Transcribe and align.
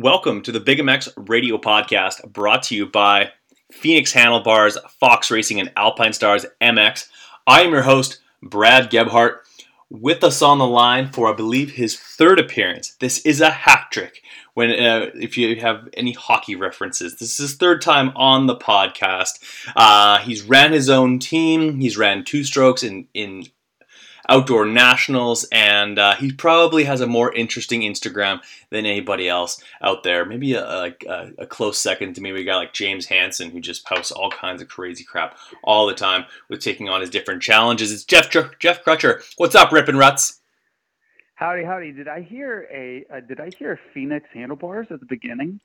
Welcome 0.00 0.42
to 0.42 0.50
the 0.50 0.58
Big 0.58 0.80
MX 0.80 1.28
Radio 1.28 1.56
Podcast, 1.56 2.32
brought 2.32 2.64
to 2.64 2.74
you 2.74 2.84
by 2.84 3.30
Phoenix 3.70 4.12
Handlebars, 4.12 4.76
Fox 4.98 5.30
Racing, 5.30 5.60
and 5.60 5.72
Alpinestars 5.76 6.46
MX. 6.60 7.06
I 7.46 7.62
am 7.62 7.70
your 7.70 7.82
host, 7.82 8.18
Brad 8.42 8.90
Gebhart. 8.90 9.46
With 9.90 10.24
us 10.24 10.42
on 10.42 10.58
the 10.58 10.66
line 10.66 11.12
for, 11.12 11.32
I 11.32 11.36
believe, 11.36 11.74
his 11.74 11.96
third 11.96 12.40
appearance. 12.40 12.96
This 12.98 13.18
is 13.24 13.40
a 13.40 13.50
hat 13.50 13.86
trick. 13.92 14.24
When, 14.54 14.70
uh, 14.70 15.10
if 15.14 15.38
you 15.38 15.54
have 15.60 15.88
any 15.94 16.12
hockey 16.12 16.56
references, 16.56 17.12
this 17.12 17.30
is 17.30 17.50
his 17.50 17.54
third 17.54 17.80
time 17.80 18.10
on 18.16 18.48
the 18.48 18.56
podcast. 18.56 19.38
Uh, 19.76 20.18
he's 20.18 20.42
ran 20.42 20.72
his 20.72 20.90
own 20.90 21.20
team. 21.20 21.78
He's 21.78 21.96
ran 21.96 22.24
two 22.24 22.42
strokes 22.42 22.82
in 22.82 23.06
in 23.14 23.44
outdoor 24.28 24.64
nationals, 24.64 25.44
and 25.52 25.98
uh, 25.98 26.14
he 26.16 26.32
probably 26.32 26.84
has 26.84 27.00
a 27.00 27.06
more 27.06 27.32
interesting 27.32 27.82
Instagram 27.82 28.40
than 28.70 28.86
anybody 28.86 29.28
else 29.28 29.62
out 29.82 30.02
there. 30.02 30.24
Maybe 30.24 30.54
a, 30.54 30.64
a, 30.64 30.94
a, 31.38 31.46
close 31.46 31.78
second 31.78 32.14
to 32.14 32.20
maybe 32.20 32.40
a 32.40 32.44
guy 32.44 32.56
like 32.56 32.72
James 32.72 33.06
Hansen, 33.06 33.50
who 33.50 33.60
just 33.60 33.86
posts 33.86 34.12
all 34.12 34.30
kinds 34.30 34.62
of 34.62 34.68
crazy 34.68 35.04
crap 35.04 35.36
all 35.62 35.86
the 35.86 35.94
time 35.94 36.24
with 36.48 36.60
taking 36.60 36.88
on 36.88 37.00
his 37.00 37.10
different 37.10 37.42
challenges. 37.42 37.92
It's 37.92 38.04
Jeff 38.04 38.30
Jeff 38.30 38.84
Crutcher. 38.84 39.22
What's 39.36 39.54
up, 39.54 39.72
Rippin' 39.72 39.96
Ruts? 39.96 40.40
Howdy, 41.36 41.64
howdy. 41.64 41.92
Did 41.92 42.08
I 42.08 42.20
hear 42.20 42.68
a 42.72 43.04
uh, 43.12 43.20
did 43.20 43.40
I 43.40 43.50
hear 43.58 43.78
Phoenix 43.92 44.26
handlebars 44.32 44.86
at 44.90 45.00
the 45.00 45.06
beginning? 45.06 45.60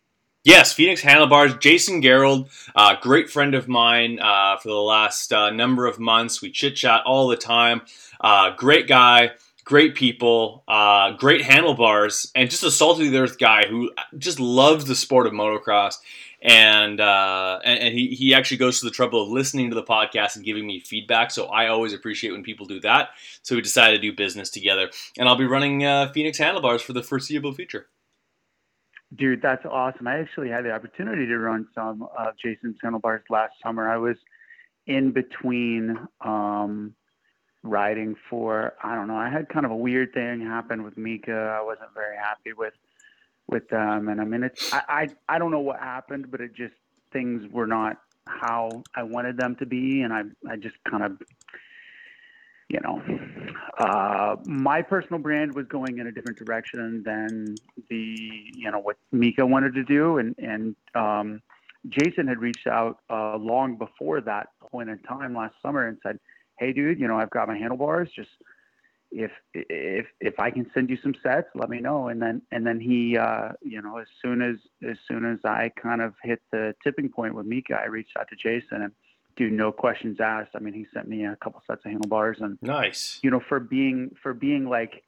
Yes, 0.46 0.72
Phoenix 0.72 1.02
Handlebars. 1.02 1.56
Jason 1.58 2.02
Gerald, 2.02 2.50
uh, 2.74 2.96
great 3.02 3.30
friend 3.30 3.54
of 3.54 3.68
mine 3.68 4.20
uh, 4.22 4.56
for 4.56 4.70
the 4.70 4.76
last 4.76 5.34
uh, 5.34 5.50
number 5.50 5.86
of 5.86 6.00
months. 6.00 6.42
We 6.42 6.50
chit 6.50 6.78
chat 6.78 7.02
all 7.06 7.28
the 7.28 7.36
time. 7.36 7.82
Uh, 8.22 8.52
great 8.56 8.88
guy, 8.88 9.32
great 9.66 9.96
people, 9.96 10.64
uh, 10.66 11.12
great 11.12 11.42
handlebars, 11.42 12.32
and 12.36 12.50
just 12.50 12.64
a 12.64 12.72
salty 12.72 13.14
earth 13.18 13.38
guy 13.38 13.66
who 13.68 13.92
just 14.18 14.40
loves 14.40 14.86
the 14.86 14.96
sport 14.96 15.28
of 15.28 15.34
motocross. 15.34 15.96
And, 16.42 17.02
uh, 17.02 17.60
and, 17.66 17.80
and 17.80 17.94
he, 17.94 18.16
he 18.16 18.34
actually 18.34 18.58
goes 18.58 18.80
to 18.80 18.86
the 18.86 18.92
trouble 18.92 19.22
of 19.22 19.28
listening 19.28 19.70
to 19.72 19.76
the 19.76 19.84
podcast 19.84 20.38
and 20.38 20.46
giving 20.46 20.66
me 20.66 20.80
feedback. 20.80 21.32
So 21.32 21.48
I 21.48 21.68
always 21.68 21.92
appreciate 21.92 22.32
when 22.32 22.44
people 22.44 22.66
do 22.66 22.80
that. 22.80 23.10
So 23.42 23.56
we 23.56 23.62
decided 23.62 23.98
to 23.98 24.02
do 24.02 24.16
business 24.16 24.50
together, 24.50 24.90
and 25.18 25.28
I'll 25.28 25.36
be 25.36 25.46
running 25.46 25.82
Phoenix 26.14 26.38
Handlebars 26.38 26.82
for 26.82 26.94
the 26.94 27.04
foreseeable 27.04 27.54
future. 27.54 27.88
Dude, 29.16 29.42
that's 29.42 29.66
awesome. 29.66 30.08
I 30.08 30.20
actually 30.20 30.50
had 30.50 30.66
the 30.66 30.72
opportunity 30.72 31.26
to 31.26 31.38
run 31.40 31.68
some 31.74 32.08
of 32.18 32.38
Jason's 32.38 32.78
handlebars 32.82 33.24
last 33.30 33.54
summer. 33.64 33.90
I 33.90 33.98
was 33.98 34.18
in 34.86 35.12
between 35.12 35.98
um, 36.22 36.94
riding 37.64 38.16
for 38.30 38.74
I 38.84 38.96
don't 38.96 39.08
know. 39.08 39.18
I 39.18 39.30
had 39.30 39.50
kind 39.50 39.66
of 39.66 39.72
a 39.72 39.76
weird 39.76 40.14
thing 40.14 40.42
happen 40.42 40.84
with 40.84 40.98
Mika. 40.98 41.58
I 41.60 41.64
wasn't 41.64 41.94
very 41.94 42.18
happy 42.18 42.54
with 42.54 42.74
with 43.48 43.68
them, 43.70 44.10
and 44.10 44.22
I 44.22 44.26
mean, 44.26 44.44
it's 44.44 44.72
I 44.72 44.82
I, 44.88 45.10
I 45.28 45.40
don't 45.40 45.52
know 45.52 45.60
what 45.60 45.80
happened, 45.80 46.30
but 46.30 46.40
it 46.40 46.54
just 46.54 46.76
things 47.12 47.52
were 47.52 47.68
not 47.68 47.98
how 48.28 48.84
I 48.96 49.04
wanted 49.04 49.38
them 49.38 49.56
to 49.56 49.66
be, 49.66 50.02
and 50.02 50.14
I 50.14 50.24
I 50.48 50.56
just 50.56 50.76
kind 50.90 51.04
of 51.04 51.20
you 52.70 52.80
know, 52.82 53.02
uh, 53.80 54.36
my 54.46 54.82
personal 54.82 55.20
brand 55.20 55.56
was 55.56 55.66
going 55.68 55.98
in 55.98 56.06
a 56.06 56.12
different 56.12 56.38
direction 56.38 57.02
than 57.04 57.56
the, 57.90 58.16
you 58.54 58.70
know, 58.72 58.80
what 58.80 58.98
Mika 59.12 59.46
wanted 59.46 59.74
to 59.74 59.84
do. 59.84 60.20
And, 60.20 60.36
and, 60.38 60.76
um, 60.94 61.42
Jason 61.88 62.28
had 62.28 62.40
reached 62.40 62.68
out, 62.68 63.00
uh, 63.10 63.38
long 63.38 63.78
before 63.78 64.22
that 64.22 64.50
point 64.60 64.90
in 64.90 65.00
time 65.00 65.34
last 65.34 65.56
summer 65.62 65.88
and 65.88 65.98
said, 66.04 66.20
Hey 66.60 66.74
dude, 66.74 67.00
you 67.00 67.08
know, 67.08 67.18
I've 67.18 67.30
got 67.32 67.48
my 67.48 67.58
handlebars. 67.58 68.10
Just 68.16 68.30
if, 69.12 69.32
if, 69.54 70.06
if 70.20 70.40
I 70.40 70.52
can 70.52 70.70
send 70.74 70.90
you 70.90 70.98
some 71.02 71.16
sets, 71.24 71.48
let 71.56 71.70
me 71.70 71.80
know. 71.80 72.10
And 72.10 72.22
then, 72.22 72.42
and 72.52 72.68
then 72.68 72.80
he, 72.80 73.18
uh, 73.18 73.54
you 73.64 73.82
know, 73.82 73.98
as 73.98 74.08
soon 74.22 74.42
as, 74.42 74.58
as 74.88 74.98
soon 75.08 75.26
as 75.26 75.40
I 75.44 75.72
kind 75.82 76.02
of 76.02 76.14
hit 76.22 76.42
the 76.52 76.76
tipping 76.84 77.10
point 77.10 77.34
with 77.34 77.48
Mika, 77.48 77.80
I 77.82 77.86
reached 77.86 78.16
out 78.20 78.28
to 78.30 78.36
Jason 78.36 78.84
and, 78.84 78.92
dude, 79.40 79.54
no 79.54 79.72
questions 79.72 80.20
asked. 80.20 80.52
I 80.54 80.60
mean, 80.60 80.74
he 80.74 80.86
sent 80.94 81.08
me 81.08 81.26
a 81.26 81.36
couple 81.38 81.64
sets 81.66 81.80
of 81.86 81.92
handlebars 81.92 82.38
and 82.42 82.60
nice. 82.62 83.20
You 83.24 83.32
know, 83.32 83.40
for 83.40 83.60
being 83.62 84.14
for 84.22 84.34
being 84.34 84.66
like 84.70 85.04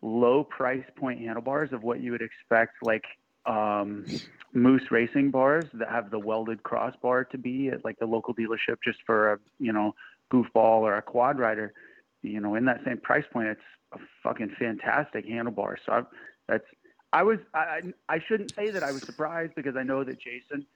low 0.00 0.44
price 0.44 0.84
point 0.96 1.20
handlebars 1.20 1.72
of 1.72 1.82
what 1.82 2.00
you 2.00 2.12
would 2.12 2.22
expect, 2.22 2.74
like 2.82 3.04
um, 3.44 4.06
Moose 4.54 4.88
racing 4.92 5.32
bars 5.32 5.64
that 5.74 5.90
have 5.90 6.10
the 6.10 6.18
welded 6.18 6.62
crossbar 6.62 7.24
to 7.24 7.38
be 7.38 7.70
at 7.70 7.84
like 7.84 7.98
the 7.98 8.06
local 8.06 8.32
dealership, 8.34 8.76
just 8.84 9.00
for 9.04 9.32
a 9.32 9.38
you 9.58 9.72
know 9.72 9.96
goofball 10.32 10.82
or 10.82 10.94
a 10.94 11.02
quad 11.02 11.40
rider. 11.40 11.74
You 12.22 12.40
know, 12.40 12.54
in 12.54 12.64
that 12.66 12.82
same 12.86 12.98
price 12.98 13.24
point, 13.32 13.48
it's 13.48 13.60
a 13.92 13.98
fucking 14.22 14.54
fantastic 14.60 15.26
handlebar. 15.26 15.74
So 15.84 15.92
I, 15.92 16.02
that's 16.46 16.64
I 17.12 17.24
was 17.24 17.40
I 17.52 17.80
I 18.08 18.20
shouldn't 18.28 18.54
say 18.54 18.70
that 18.70 18.84
I 18.84 18.92
was 18.92 19.02
surprised 19.02 19.56
because 19.56 19.74
I 19.74 19.82
know 19.82 20.04
that 20.04 20.20
Jason, 20.20 20.66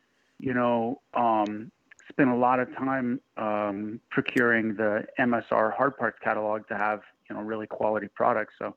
you 0.40 0.54
know, 0.54 1.02
um, 1.14 1.70
spent 2.08 2.30
a 2.30 2.34
lot 2.36 2.60
of 2.60 2.74
time 2.76 3.20
um, 3.36 4.00
procuring 4.10 4.74
the 4.74 5.04
MSR 5.18 5.74
hard 5.74 5.96
parts 5.96 6.18
catalog 6.22 6.66
to 6.68 6.76
have 6.76 7.00
you 7.28 7.36
know 7.36 7.42
really 7.42 7.66
quality 7.66 8.08
products. 8.14 8.54
So 8.58 8.74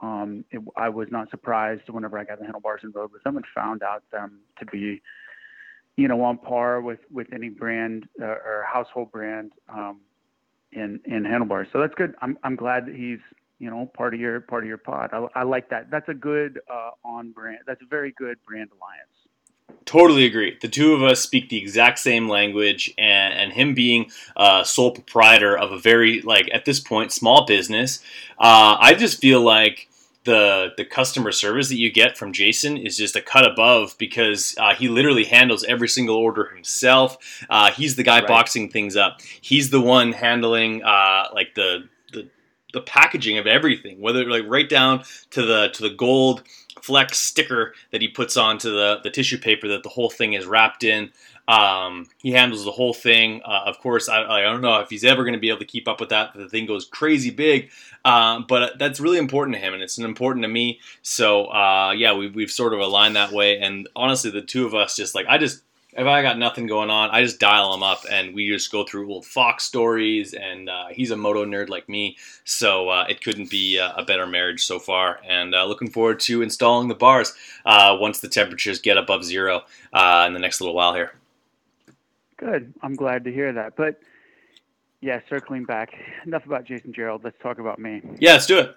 um, 0.00 0.44
it, 0.50 0.60
I 0.76 0.88
was 0.88 1.08
not 1.10 1.30
surprised 1.30 1.88
whenever 1.88 2.18
I 2.18 2.24
got 2.24 2.38
the 2.38 2.44
handlebars 2.44 2.80
and 2.82 2.94
rode 2.94 3.12
with 3.12 3.22
them 3.22 3.36
and 3.36 3.44
found 3.54 3.82
out 3.82 4.02
them 4.10 4.40
to 4.58 4.66
be 4.66 5.02
you 5.96 6.08
know 6.08 6.22
on 6.22 6.38
par 6.38 6.80
with 6.80 7.00
with 7.10 7.28
any 7.32 7.48
brand 7.48 8.08
uh, 8.20 8.26
or 8.26 8.64
household 8.70 9.12
brand 9.12 9.52
um, 9.68 10.00
in 10.72 11.00
in 11.04 11.24
handlebars. 11.24 11.68
So 11.72 11.80
that's 11.80 11.94
good. 11.94 12.14
I'm 12.20 12.38
I'm 12.42 12.56
glad 12.56 12.86
that 12.86 12.94
he's 12.94 13.20
you 13.58 13.70
know 13.70 13.90
part 13.94 14.14
of 14.14 14.20
your 14.20 14.40
part 14.40 14.64
of 14.64 14.68
your 14.68 14.78
pod. 14.78 15.10
I, 15.12 15.26
I 15.40 15.42
like 15.44 15.70
that. 15.70 15.90
That's 15.90 16.08
a 16.08 16.14
good 16.14 16.60
uh, 16.70 16.90
on 17.04 17.30
brand. 17.30 17.60
That's 17.66 17.82
a 17.82 17.86
very 17.86 18.12
good 18.16 18.38
brand 18.46 18.70
alliance. 18.76 19.23
Totally 19.86 20.24
agree. 20.24 20.56
The 20.60 20.68
two 20.68 20.94
of 20.94 21.02
us 21.02 21.20
speak 21.20 21.50
the 21.50 21.58
exact 21.58 21.98
same 21.98 22.28
language, 22.28 22.92
and, 22.96 23.34
and 23.34 23.52
him 23.52 23.74
being 23.74 24.10
uh, 24.34 24.64
sole 24.64 24.92
proprietor 24.92 25.56
of 25.58 25.72
a 25.72 25.78
very, 25.78 26.22
like, 26.22 26.48
at 26.54 26.64
this 26.64 26.80
point, 26.80 27.12
small 27.12 27.44
business, 27.44 28.00
uh, 28.38 28.76
I 28.80 28.94
just 28.94 29.20
feel 29.20 29.42
like 29.42 29.88
the 30.24 30.72
the 30.76 30.84
customer 30.84 31.30
service 31.32 31.68
that 31.68 31.76
you 31.76 31.92
get 31.92 32.16
from 32.16 32.32
Jason 32.32 32.76
is 32.76 32.96
just 32.96 33.14
a 33.14 33.20
cut 33.20 33.46
above 33.46 33.94
because 33.98 34.54
uh, 34.58 34.74
he 34.74 34.88
literally 34.88 35.24
handles 35.24 35.64
every 35.64 35.88
single 35.88 36.16
order 36.16 36.46
himself. 36.46 37.18
Uh, 37.48 37.70
he's 37.70 37.96
the 37.96 38.02
guy 38.02 38.20
right. 38.20 38.28
boxing 38.28 38.70
things 38.70 38.96
up. 38.96 39.20
He's 39.40 39.70
the 39.70 39.80
one 39.80 40.12
handling 40.12 40.82
uh, 40.82 41.28
like 41.34 41.54
the, 41.54 41.88
the 42.12 42.28
the 42.72 42.80
packaging 42.80 43.38
of 43.38 43.46
everything, 43.46 44.00
whether 44.00 44.24
like 44.24 44.44
right 44.46 44.68
down 44.68 45.04
to 45.30 45.42
the 45.42 45.68
to 45.74 45.82
the 45.82 45.94
gold 45.94 46.42
flex 46.84 47.18
sticker 47.18 47.72
that 47.92 48.02
he 48.02 48.08
puts 48.08 48.36
onto 48.36 48.70
the, 48.70 49.00
the 49.02 49.10
tissue 49.10 49.38
paper 49.38 49.68
that 49.68 49.82
the 49.82 49.88
whole 49.88 50.10
thing 50.10 50.34
is 50.34 50.44
wrapped 50.44 50.84
in. 50.84 51.10
Um, 51.48 52.08
he 52.22 52.30
handles 52.32 52.62
the 52.62 52.72
whole 52.72 52.92
thing. 52.92 53.40
Uh, 53.42 53.62
of 53.64 53.78
course, 53.78 54.06
I, 54.06 54.22
I, 54.22 54.42
don't 54.42 54.60
know 54.60 54.80
if 54.80 54.90
he's 54.90 55.02
ever 55.02 55.24
going 55.24 55.32
to 55.32 55.40
be 55.40 55.48
able 55.48 55.60
to 55.60 55.64
keep 55.64 55.88
up 55.88 55.98
with 55.98 56.10
that. 56.10 56.34
The 56.34 56.48
thing 56.48 56.66
goes 56.66 56.84
crazy 56.84 57.30
big, 57.30 57.70
um, 58.04 58.44
but 58.46 58.78
that's 58.78 59.00
really 59.00 59.16
important 59.16 59.56
to 59.56 59.60
him, 59.60 59.72
and 59.72 59.82
it's 59.82 59.98
important 59.98 60.42
to 60.42 60.48
me. 60.48 60.80
So, 61.00 61.46
uh, 61.46 61.94
yeah, 61.96 62.14
we, 62.14 62.28
we've 62.28 62.50
sort 62.50 62.74
of 62.74 62.80
aligned 62.80 63.16
that 63.16 63.32
way. 63.32 63.58
And 63.58 63.88
honestly, 63.96 64.30
the 64.30 64.42
two 64.42 64.66
of 64.66 64.74
us 64.74 64.94
just 64.94 65.14
like 65.14 65.26
I 65.26 65.38
just 65.38 65.62
if 65.96 66.06
I 66.06 66.22
got 66.22 66.38
nothing 66.38 66.66
going 66.66 66.90
on, 66.90 67.10
I 67.10 67.22
just 67.22 67.38
dial 67.38 67.72
him 67.72 67.82
up 67.82 68.00
and 68.10 68.34
we 68.34 68.48
just 68.48 68.72
go 68.72 68.84
through 68.84 69.12
old 69.12 69.24
Fox 69.24 69.64
stories. 69.64 70.34
And 70.34 70.68
uh, 70.68 70.86
he's 70.90 71.10
a 71.10 71.16
moto 71.16 71.44
nerd 71.44 71.68
like 71.68 71.88
me, 71.88 72.16
so 72.44 72.88
uh, 72.88 73.06
it 73.08 73.22
couldn't 73.22 73.50
be 73.50 73.78
uh, 73.78 73.92
a 73.96 74.04
better 74.04 74.26
marriage 74.26 74.64
so 74.64 74.78
far. 74.78 75.20
And 75.28 75.54
uh, 75.54 75.64
looking 75.66 75.90
forward 75.90 76.20
to 76.20 76.42
installing 76.42 76.88
the 76.88 76.94
bars 76.94 77.32
uh, 77.64 77.96
once 78.00 78.20
the 78.20 78.28
temperatures 78.28 78.80
get 78.80 78.98
above 78.98 79.24
zero 79.24 79.62
uh, 79.92 80.24
in 80.26 80.32
the 80.32 80.40
next 80.40 80.60
little 80.60 80.74
while 80.74 80.94
here. 80.94 81.12
Good. 82.36 82.74
I'm 82.82 82.96
glad 82.96 83.24
to 83.24 83.32
hear 83.32 83.52
that. 83.52 83.76
But 83.76 84.00
yeah, 85.00 85.20
circling 85.28 85.64
back, 85.64 85.94
enough 86.26 86.44
about 86.46 86.64
Jason 86.64 86.92
Gerald. 86.92 87.22
Let's 87.22 87.38
talk 87.40 87.58
about 87.58 87.78
me. 87.78 88.02
Yeah, 88.18 88.32
let's 88.32 88.46
do 88.46 88.58
it. 88.58 88.76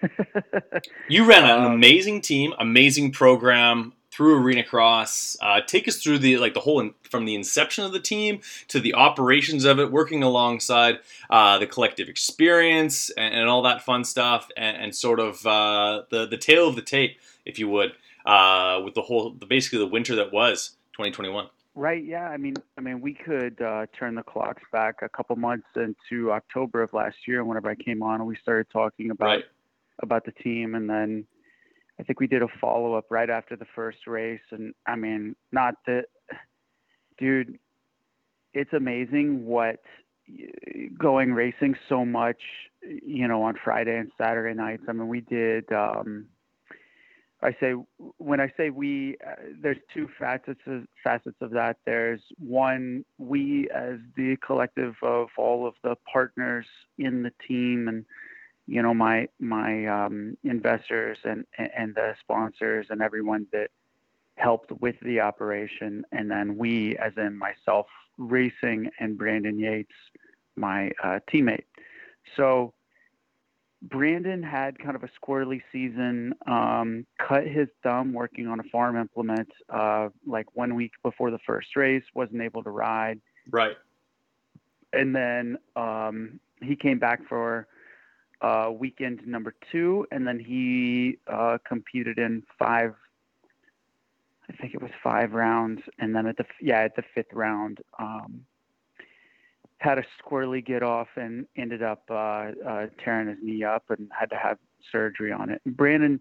you 1.08 1.24
ran 1.24 1.44
an 1.44 1.64
um, 1.64 1.72
amazing 1.72 2.20
team, 2.20 2.52
amazing 2.58 3.12
program 3.12 3.94
through 4.18 4.34
Arena 4.34 4.64
Cross. 4.64 5.36
Uh, 5.40 5.60
take 5.64 5.86
us 5.86 6.02
through 6.02 6.18
the 6.18 6.38
like 6.38 6.52
the 6.52 6.58
whole 6.58 6.80
in, 6.80 6.92
from 7.08 7.24
the 7.24 7.36
inception 7.36 7.84
of 7.84 7.92
the 7.92 8.00
team 8.00 8.40
to 8.66 8.80
the 8.80 8.92
operations 8.92 9.64
of 9.64 9.78
it, 9.78 9.92
working 9.92 10.24
alongside 10.24 10.98
uh, 11.30 11.56
the 11.58 11.68
collective 11.68 12.08
experience 12.08 13.10
and, 13.10 13.32
and, 13.32 13.48
all 13.48 13.62
that 13.62 13.84
fun 13.84 14.02
stuff, 14.02 14.48
and, 14.56 14.76
and 14.76 14.96
sort 14.96 15.20
of 15.20 15.46
uh, 15.46 16.02
the 16.10 16.26
the 16.26 16.36
tale 16.36 16.66
of 16.66 16.74
the 16.74 16.82
tape, 16.82 17.16
if 17.46 17.60
you 17.60 17.68
would, 17.68 17.92
uh, 18.26 18.80
with 18.84 18.94
the 18.94 19.02
whole 19.02 19.30
the, 19.30 19.46
basically 19.46 19.78
the 19.78 19.86
winter 19.86 20.16
that 20.16 20.32
was 20.32 20.70
2021. 20.94 21.46
Right. 21.76 22.04
Yeah. 22.04 22.28
I 22.28 22.38
mean, 22.38 22.56
I 22.76 22.80
mean, 22.80 23.00
we 23.00 23.14
could 23.14 23.62
uh, 23.62 23.86
turn 23.96 24.16
the 24.16 24.24
clocks 24.24 24.64
back 24.72 24.96
a 25.02 25.08
couple 25.08 25.36
months 25.36 25.68
into 25.76 26.32
October 26.32 26.82
of 26.82 26.92
last 26.92 27.18
year, 27.28 27.44
whenever 27.44 27.70
I 27.70 27.76
came 27.76 28.02
on, 28.02 28.16
and 28.16 28.26
we 28.26 28.34
started 28.42 28.66
talking 28.72 29.12
about 29.12 29.26
right. 29.26 29.44
about 30.02 30.24
the 30.24 30.32
team, 30.32 30.74
and 30.74 30.90
then 30.90 31.24
I 32.00 32.04
think 32.04 32.20
we 32.20 32.26
did 32.26 32.42
a 32.42 32.48
follow 32.60 32.94
up 32.94 33.06
right 33.10 33.28
after 33.28 33.56
the 33.56 33.66
first 33.74 34.06
race, 34.06 34.40
and 34.50 34.74
I 34.86 34.96
mean, 34.96 35.34
not 35.52 35.74
that, 35.86 36.06
dude. 37.18 37.58
It's 38.54 38.72
amazing 38.72 39.44
what 39.44 39.80
going 40.98 41.32
racing 41.32 41.76
so 41.88 42.04
much, 42.04 42.40
you 42.82 43.28
know, 43.28 43.42
on 43.42 43.54
Friday 43.62 43.96
and 43.96 44.10
Saturday 44.16 44.54
nights. 44.54 44.84
I 44.88 44.92
mean, 44.92 45.08
we 45.08 45.20
did 45.20 45.70
um, 45.72 46.26
I 47.40 47.52
say 47.60 47.72
when 48.16 48.40
I 48.40 48.52
say 48.56 48.70
we, 48.70 49.16
uh, 49.24 49.34
there's 49.62 49.76
two 49.94 50.08
facets 50.18 50.60
of, 50.66 50.84
facets 51.04 51.36
of 51.40 51.52
that. 51.52 51.76
There's 51.86 52.20
one, 52.38 53.04
we 53.18 53.68
as 53.72 53.98
the 54.16 54.36
collective 54.44 54.94
of 55.02 55.28
all 55.36 55.66
of 55.66 55.74
the 55.84 55.94
partners 56.12 56.66
in 56.98 57.22
the 57.22 57.30
team, 57.46 57.86
and 57.86 58.04
you 58.68 58.82
know 58.82 58.92
my 58.92 59.26
my 59.40 59.86
um, 59.86 60.36
investors 60.44 61.18
and 61.24 61.44
and 61.56 61.94
the 61.94 62.14
sponsors 62.20 62.86
and 62.90 63.00
everyone 63.00 63.46
that 63.52 63.70
helped 64.36 64.70
with 64.80 64.94
the 65.02 65.20
operation, 65.20 66.04
and 66.12 66.30
then 66.30 66.56
we, 66.56 66.96
as 66.98 67.12
in 67.16 67.36
myself, 67.36 67.86
racing, 68.18 68.88
and 69.00 69.18
Brandon 69.18 69.58
Yates, 69.58 69.94
my 70.54 70.92
uh, 71.02 71.18
teammate. 71.32 71.64
So 72.36 72.74
Brandon 73.82 74.42
had 74.42 74.78
kind 74.78 74.94
of 74.94 75.02
a 75.02 75.08
squirrely 75.08 75.62
season, 75.72 76.34
um, 76.46 77.06
cut 77.18 77.46
his 77.46 77.68
thumb 77.82 78.12
working 78.12 78.46
on 78.46 78.60
a 78.60 78.64
farm 78.64 78.96
implement 78.96 79.48
uh, 79.70 80.10
like 80.26 80.46
one 80.54 80.74
week 80.74 80.92
before 81.02 81.30
the 81.30 81.38
first 81.46 81.74
race, 81.74 82.04
wasn't 82.14 82.42
able 82.42 82.62
to 82.62 82.70
ride. 82.70 83.20
Right. 83.50 83.76
And 84.92 85.16
then 85.16 85.58
um, 85.74 86.38
he 86.62 86.76
came 86.76 86.98
back 86.98 87.20
for 87.28 87.66
uh, 88.40 88.70
weekend 88.72 89.26
number 89.26 89.54
two, 89.72 90.06
and 90.10 90.26
then 90.26 90.38
he 90.38 91.18
uh, 91.26 91.58
competed 91.66 92.18
in 92.18 92.42
five. 92.58 92.94
I 94.50 94.54
think 94.54 94.74
it 94.74 94.80
was 94.80 94.90
five 95.02 95.32
rounds, 95.32 95.82
and 95.98 96.14
then 96.14 96.26
at 96.26 96.36
the 96.36 96.44
yeah 96.60 96.80
at 96.80 96.96
the 96.96 97.02
fifth 97.14 97.32
round, 97.32 97.78
um, 97.98 98.44
had 99.78 99.98
a 99.98 100.04
squirrely 100.22 100.64
get 100.64 100.82
off 100.82 101.08
and 101.16 101.46
ended 101.56 101.82
up 101.82 102.02
uh, 102.10 102.52
uh, 102.66 102.86
tearing 103.02 103.28
his 103.28 103.38
knee 103.42 103.64
up 103.64 103.84
and 103.90 104.10
had 104.18 104.30
to 104.30 104.36
have 104.36 104.58
surgery 104.90 105.32
on 105.32 105.50
it. 105.50 105.60
Brandon, 105.66 106.20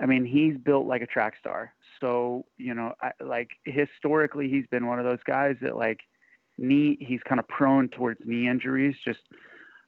I 0.00 0.06
mean, 0.06 0.24
he's 0.24 0.56
built 0.56 0.86
like 0.86 1.02
a 1.02 1.06
track 1.06 1.34
star. 1.38 1.72
So 2.00 2.46
you 2.56 2.74
know, 2.74 2.94
I, 3.00 3.12
like 3.22 3.50
historically, 3.64 4.48
he's 4.48 4.66
been 4.66 4.86
one 4.86 4.98
of 4.98 5.04
those 5.04 5.22
guys 5.26 5.56
that 5.62 5.76
like 5.76 6.00
knee. 6.58 6.96
He's 7.00 7.20
kind 7.28 7.38
of 7.38 7.46
prone 7.48 7.88
towards 7.88 8.20
knee 8.24 8.48
injuries. 8.48 8.96
Just 9.04 9.20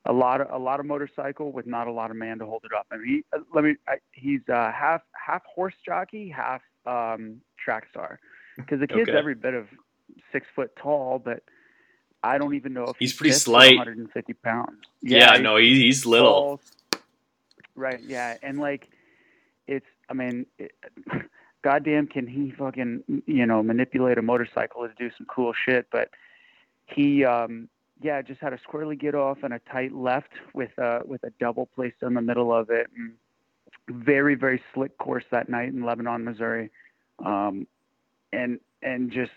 a 0.07 0.13
lot 0.13 0.41
of 0.41 0.49
a 0.51 0.59
lot 0.59 0.81
of 0.81 0.87
motorcycle 0.87 1.53
with 1.53 1.67
not 1.67 1.87
a 1.87 1.93
lot 1.93 2.11
of 2.11 2.17
man 2.17 2.39
to 2.39 2.47
hold 2.47 2.63
it 2.65 2.73
up. 2.77 2.87
I 2.91 2.97
mean, 2.97 3.07
he, 3.07 3.25
uh, 3.33 3.43
let 3.55 3.65
me. 3.65 3.77
I, 3.87 3.95
he's 4.13 4.41
uh, 4.49 4.73
half 4.73 5.03
half 5.13 5.43
horse 5.45 5.75
jockey, 5.85 6.29
half 6.29 6.61
um, 6.87 7.41
track 7.63 7.87
star, 7.91 8.19
because 8.57 8.81
the 8.81 8.87
kid's 8.87 9.09
Okay. 9.09 9.19
every 9.19 9.35
bit 9.35 9.55
of 9.55 9.67
six 10.33 10.47
foot 10.55 10.75
tall, 10.77 11.19
but 11.19 11.43
I 12.25 12.39
don't 12.39 12.55
even 12.55 12.73
know 12.73 12.85
if 12.85 12.97
He's 12.99 13.13
he 13.13 13.19
pretty 13.19 13.33
slight. 13.35 13.77
150 13.77 14.33
pounds. 14.35 14.79
Yeah, 15.03 15.33
he's 15.35 15.43
no, 15.43 15.57
he, 15.57 15.83
he's 15.83 16.05
little. 16.07 16.59
tall. 16.91 17.01
Right. 17.75 18.01
Yeah, 18.07 18.37
and 18.43 18.59
like, 18.59 18.89
it's. 19.67 19.87
I 20.09 20.15
mean, 20.15 20.47
it, 20.59 20.73
goddamn, 21.63 22.07
can 22.09 22.27
he 22.27 22.51
fucking 22.51 23.23
you 23.27 23.47
know 23.47 23.63
manipulate 23.63 24.19
a 24.19 24.23
motorcycle 24.23 24.87
to 24.87 24.93
do 24.99 25.11
some 25.17 25.27
cool 25.27 25.53
shit? 25.53 25.87
But 25.91 26.11
he, 26.87 27.25
um, 27.25 27.69
yeah, 28.03 28.21
just 28.23 28.41
had 28.41 28.53
a 28.53 28.59
squirrely 28.59 28.99
get 28.99 29.15
off 29.15 29.39
and 29.43 29.55
a 29.55 29.61
tight 29.71 29.95
left 29.95 30.33
with 30.55 30.77
a 30.79 31.01
with 31.05 31.23
a 31.25 31.31
double 31.41 31.67
placed 31.67 32.03
in 32.03 32.15
the 32.15 32.23
middle 32.23 32.53
of 32.53 32.71
it. 32.71 32.89
And 32.97 33.13
very 33.89 34.35
very 34.35 34.63
slick 34.75 34.97
course 34.99 35.25
that 35.31 35.49
night 35.49 35.69
in 35.69 35.85
Lebanon, 35.85 36.25
Missouri, 36.25 36.71
um, 37.25 37.67
and 38.33 38.59
and 38.83 39.11
just 39.11 39.33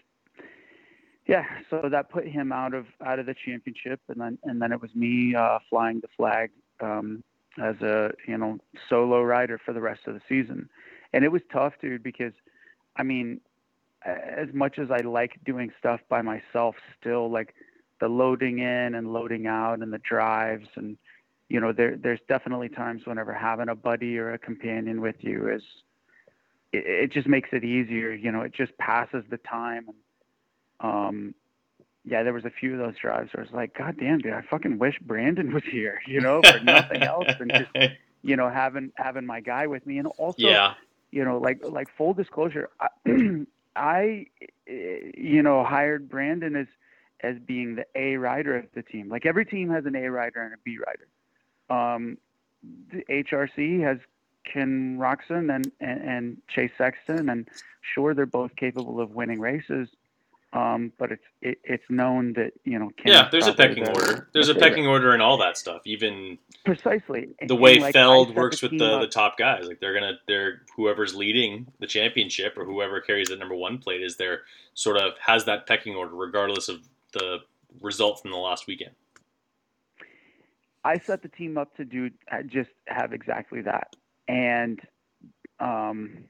yeah, 1.27 1.44
so 1.69 1.89
that 1.89 2.09
put 2.09 2.27
him 2.27 2.51
out 2.51 2.73
of 2.73 2.85
out 3.03 3.19
of 3.19 3.25
the 3.25 3.35
championship, 3.45 4.00
and 4.09 4.21
then 4.21 4.38
and 4.44 4.62
then 4.62 4.71
it 4.71 4.81
was 4.81 4.94
me 4.94 5.35
uh, 5.35 5.59
flying 5.69 6.00
the 6.00 6.07
flag 6.15 6.51
um, 6.81 7.23
as 7.62 7.75
a 7.81 8.12
you 8.27 8.38
know 8.38 8.59
solo 8.89 9.21
rider 9.23 9.59
for 9.63 9.73
the 9.73 9.81
rest 9.81 10.01
of 10.07 10.13
the 10.13 10.21
season, 10.29 10.69
and 11.13 11.23
it 11.23 11.31
was 11.31 11.41
tough, 11.51 11.73
dude, 11.81 12.03
because 12.03 12.33
I 12.95 13.03
mean, 13.03 13.41
as 14.06 14.53
much 14.53 14.77
as 14.77 14.91
I 14.91 14.97
like 14.97 15.39
doing 15.44 15.71
stuff 15.79 16.00
by 16.09 16.21
myself, 16.21 16.75
still 17.00 17.31
like 17.31 17.56
the 18.00 18.07
loading 18.07 18.59
in 18.59 18.95
and 18.95 19.13
loading 19.13 19.47
out 19.47 19.80
and 19.80 19.92
the 19.94 20.00
drives. 20.00 20.68
And 20.75 20.97
you 21.50 21.59
know 21.59 21.71
there 21.71 21.95
there's 21.97 22.19
definitely 22.27 22.69
times 22.69 23.06
whenever 23.06 23.33
having 23.33 23.69
a 23.69 23.75
buddy 23.75 24.18
or 24.18 24.33
a 24.33 24.38
companion 24.38 25.01
with 25.01 25.18
you 25.19 25.50
is 25.50 25.62
it, 26.74 26.86
it 26.86 27.12
just 27.12 27.27
makes 27.27 27.50
it 27.51 27.63
easier 27.63 28.12
you 28.12 28.31
know 28.31 28.42
it 28.42 28.53
just 28.53 28.77
passes 28.77 29.24
the 29.30 29.38
time. 29.38 29.88
And 30.80 30.92
um 30.92 31.36
yeah 32.03 32.24
there 32.24 32.33
was 32.33 32.45
a 32.45 32.51
few 32.51 32.74
of 32.74 32.80
those 32.80 32.95
drives 32.97 33.33
where 33.33 33.44
it's 33.44 33.53
like 33.53 33.77
god 33.77 33.98
damn 34.00 34.19
dude 34.19 34.33
I 34.33 34.41
fucking 34.41 34.80
wish 34.80 35.00
Brandon 35.00 35.53
was 35.53 35.63
here 35.63 36.01
you 36.07 36.19
know 36.19 36.41
for 36.41 36.59
nothing 36.59 37.03
else 37.03 37.27
than 37.39 37.50
just 37.50 37.71
you 38.25 38.36
know 38.36 38.50
having 38.50 38.91
having 38.95 39.25
my 39.25 39.39
guy 39.39 39.68
with 39.68 39.86
me. 39.86 40.00
And 40.00 40.07
also 40.18 40.48
yeah. 40.48 40.74
you 41.12 41.24
know, 41.24 41.38
like 41.38 41.62
like 41.63 41.88
full 41.95 42.13
disclosure, 42.13 42.69
I, 42.80 42.88
I 43.75 44.25
eh, 44.68 45.12
you 45.15 45.44
know 45.44 45.63
hired 45.63 46.09
Brandon 46.09 46.56
as 46.56 46.68
as 47.21 47.38
being 47.45 47.75
the 47.75 47.85
A 47.95 48.17
rider 48.17 48.57
of 48.57 48.65
the 48.75 48.83
team. 48.83 49.09
Like 49.09 49.25
every 49.25 49.45
team 49.45 49.69
has 49.69 49.85
an 49.85 49.95
A 49.95 50.09
rider 50.09 50.41
and 50.41 50.53
a 50.53 50.57
B 50.63 50.77
rider. 50.77 51.07
Um, 51.69 52.17
the 52.91 53.03
HRC 53.09 53.81
has 53.83 53.97
Ken 54.51 54.97
Roczen 55.00 55.53
and, 55.53 55.71
and 55.79 56.01
and 56.01 56.38
Chase 56.47 56.71
Sexton, 56.77 57.29
and 57.29 57.47
sure 57.81 58.13
they're 58.13 58.25
both 58.25 58.56
capable 58.56 59.00
of 59.00 59.12
winning 59.12 59.39
races. 59.39 59.88
Um, 60.53 60.94
but 60.97 61.12
it's 61.12 61.23
it, 61.41 61.57
it's 61.65 61.83
known 61.89 62.33
that 62.33 62.53
you 62.63 62.79
know 62.79 62.89
Ken 62.97 63.12
Yeah, 63.12 63.27
there's 63.31 63.47
a 63.47 63.53
pecking 63.53 63.83
the- 63.83 63.91
order. 63.94 64.29
There's 64.33 64.47
the 64.47 64.56
a 64.56 64.59
pecking 64.59 64.88
order 64.88 65.13
in 65.13 65.19
all 65.21 65.38
that 65.39 65.57
stuff. 65.57 65.81
Even 65.85 66.38
precisely 66.63 67.29
And- 67.41 67.50
the 67.50 67.56
way 67.56 67.73
and, 67.73 67.81
like, 67.81 67.94
Feld 67.94 68.35
works 68.35 68.62
with 68.62 68.77
the, 68.77 68.85
up- 68.85 69.01
the 69.01 69.07
top 69.07 69.38
guys. 69.38 69.67
Like 69.67 69.79
they're 69.79 69.94
gonna 69.94 70.13
they're 70.27 70.62
whoever's 70.75 71.13
leading 71.15 71.67
the 71.79 71.88
championship 71.88 72.57
or 72.57 72.63
whoever 72.65 73.01
carries 73.01 73.29
the 73.29 73.35
number 73.35 73.56
one 73.56 73.79
plate 73.79 74.01
is 74.01 74.15
there 74.17 74.41
sort 74.75 74.97
of 74.97 75.13
has 75.19 75.45
that 75.45 75.67
pecking 75.67 75.95
order 75.95 76.13
regardless 76.15 76.69
of 76.69 76.88
the 77.15 77.39
result 77.81 78.21
from 78.21 78.31
the 78.31 78.38
last 78.38 78.67
weekend. 78.67 78.91
I 80.83 81.00
set 81.00 81.23
the 81.23 81.29
team 81.29 81.57
up 81.57 81.75
to 81.77 81.85
do 81.85 82.12
uh, 82.31 82.44
just 82.44 82.69
have 82.88 83.12
exactly 83.12 83.62
that. 83.62 83.95
And 84.27 84.79
um, 85.59 86.25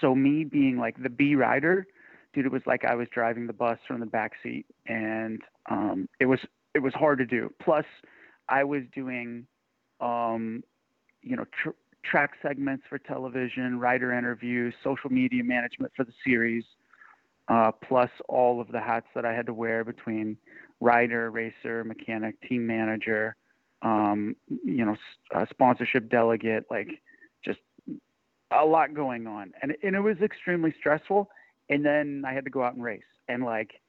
so 0.00 0.14
me 0.14 0.44
being 0.44 0.78
like 0.78 1.02
the 1.02 1.08
B 1.08 1.34
rider, 1.34 1.86
dude, 2.34 2.46
it 2.46 2.52
was 2.52 2.62
like 2.66 2.84
I 2.84 2.94
was 2.94 3.08
driving 3.08 3.46
the 3.46 3.52
bus 3.52 3.78
from 3.88 4.00
the 4.00 4.06
back 4.06 4.32
seat, 4.42 4.66
and 4.86 5.40
um, 5.70 6.08
it 6.20 6.26
was 6.26 6.40
it 6.74 6.80
was 6.80 6.92
hard 6.92 7.18
to 7.18 7.26
do. 7.26 7.52
Plus, 7.62 7.86
I 8.48 8.64
was 8.64 8.82
doing, 8.94 9.46
um, 10.00 10.62
you 11.22 11.36
know, 11.36 11.46
tr- 11.62 11.70
track 12.04 12.32
segments 12.42 12.84
for 12.88 12.98
television, 12.98 13.78
writer 13.78 14.12
interviews, 14.12 14.74
social 14.82 15.10
media 15.10 15.42
management 15.42 15.92
for 15.96 16.04
the 16.04 16.12
series, 16.26 16.64
uh, 17.48 17.72
plus 17.86 18.10
all 18.28 18.60
of 18.60 18.68
the 18.68 18.80
hats 18.80 19.06
that 19.14 19.24
I 19.24 19.32
had 19.32 19.46
to 19.46 19.54
wear 19.54 19.84
between 19.84 20.36
rider, 20.80 21.30
racer, 21.30 21.84
mechanic, 21.84 22.40
team 22.42 22.66
manager 22.66 23.36
um, 23.84 24.34
you 24.48 24.84
know, 24.84 24.96
uh, 25.34 25.44
sponsorship 25.50 26.08
delegate, 26.08 26.64
like 26.70 26.88
just 27.44 27.60
a 28.50 28.64
lot 28.64 28.94
going 28.94 29.26
on. 29.26 29.52
And, 29.62 29.76
and 29.82 29.94
it 29.94 30.00
was 30.00 30.16
extremely 30.22 30.74
stressful. 30.78 31.28
And 31.68 31.84
then 31.84 32.24
I 32.26 32.32
had 32.32 32.44
to 32.44 32.50
go 32.50 32.62
out 32.62 32.74
and 32.74 32.82
race. 32.82 33.02
And 33.28 33.44
like, 33.44 33.80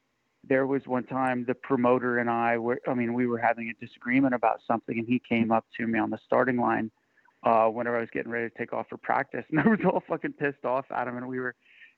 there 0.47 0.67
was 0.67 0.83
one 0.85 1.05
time 1.05 1.45
the 1.47 1.55
promoter 1.55 2.19
and 2.19 2.29
I 2.29 2.57
were, 2.57 2.79
I 2.87 2.93
mean, 2.93 3.13
we 3.13 3.25
were 3.25 3.39
having 3.39 3.69
a 3.69 3.85
disagreement 3.85 4.35
about 4.35 4.59
something 4.67 4.99
and 4.99 5.07
he 5.07 5.19
came 5.27 5.51
up 5.51 5.65
to 5.77 5.87
me 5.87 5.97
on 5.97 6.11
the 6.11 6.19
starting 6.23 6.57
line, 6.57 6.91
uh, 7.43 7.65
whenever 7.67 7.97
I 7.97 8.01
was 8.01 8.09
getting 8.11 8.31
ready 8.31 8.49
to 8.49 8.57
take 8.57 8.73
off 8.73 8.87
for 8.89 8.97
practice. 8.97 9.45
And 9.49 9.59
I 9.61 9.67
was 9.67 9.79
all 9.85 10.03
fucking 10.07 10.33
pissed 10.33 10.65
off 10.65 10.85
at 10.91 11.07
him. 11.07 11.17
And 11.17 11.27
we 11.27 11.39
were 11.39 11.55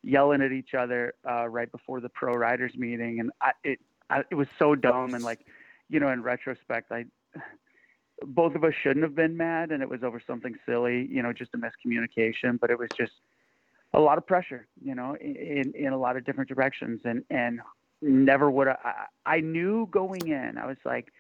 yelling 0.08 0.42
at 0.42 0.52
each 0.52 0.74
other, 0.74 1.14
uh, 1.30 1.48
right 1.50 1.72
before 1.72 2.00
the 2.00 2.10
pro 2.10 2.34
riders 2.34 2.72
meeting. 2.76 3.20
And 3.20 3.32
I, 3.42 3.52
it, 3.64 3.80
I, 4.10 4.24
it 4.32 4.36
was 4.36 4.48
so 4.58 4.74
dumb. 4.74 5.14
And 5.14 5.24
like, 5.24 5.46
you 5.90 6.00
know, 6.00 6.10
in 6.10 6.24
retrospect, 6.24 6.92
I, 6.92 7.06
both 8.26 8.56
of 8.56 8.64
us 8.64 8.74
shouldn't 8.82 9.04
have 9.04 9.16
been 9.16 9.36
mad 9.36 9.72
and 9.72 9.84
it 9.84 9.90
was 9.90 10.04
over 10.04 10.22
something 10.26 10.56
silly, 10.66 11.08
you 11.12 11.22
know, 11.22 11.34
just 11.34 11.52
a 11.54 11.58
miscommunication, 11.58 12.60
but 12.60 12.70
it 12.70 12.80
was 12.80 12.90
just 12.98 13.12
a 13.94 14.00
lot 14.00 14.18
of 14.18 14.26
pressure, 14.26 14.68
you 14.82 14.96
know, 14.96 15.16
in, 15.20 15.74
in 15.76 15.92
a 15.94 15.98
lot 15.98 16.16
of 16.16 16.26
different 16.26 16.50
directions 16.50 17.02
and, 17.04 17.24
and 17.30 17.60
never 18.02 18.50
would 18.50 18.68
I, 18.68 18.78
I 18.84 19.38
I 19.38 19.40
knew 19.42 19.88
going 19.92 20.28
in, 20.28 20.58
I 20.58 20.66
was 20.68 20.78
like, 20.86 21.12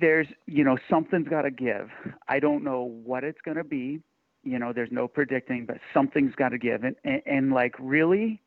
there's, 0.00 0.28
you 0.46 0.62
know, 0.62 0.78
something's 0.88 1.28
got 1.28 1.42
to 1.42 1.50
give. 1.50 1.88
I 2.28 2.38
don't 2.38 2.62
know 2.62 2.82
what 3.04 3.24
it's 3.24 3.40
going 3.44 3.56
to 3.56 3.64
be. 3.64 4.00
You 4.42 4.58
know, 4.58 4.72
there's 4.72 4.90
no 4.90 5.06
predicting, 5.06 5.66
but 5.66 5.78
something's 5.92 6.34
got 6.34 6.50
to 6.50 6.58
give. 6.58 6.84
And, 6.84 6.96
and, 7.04 7.22
and 7.26 7.52
like, 7.52 7.74
really, 7.78 8.40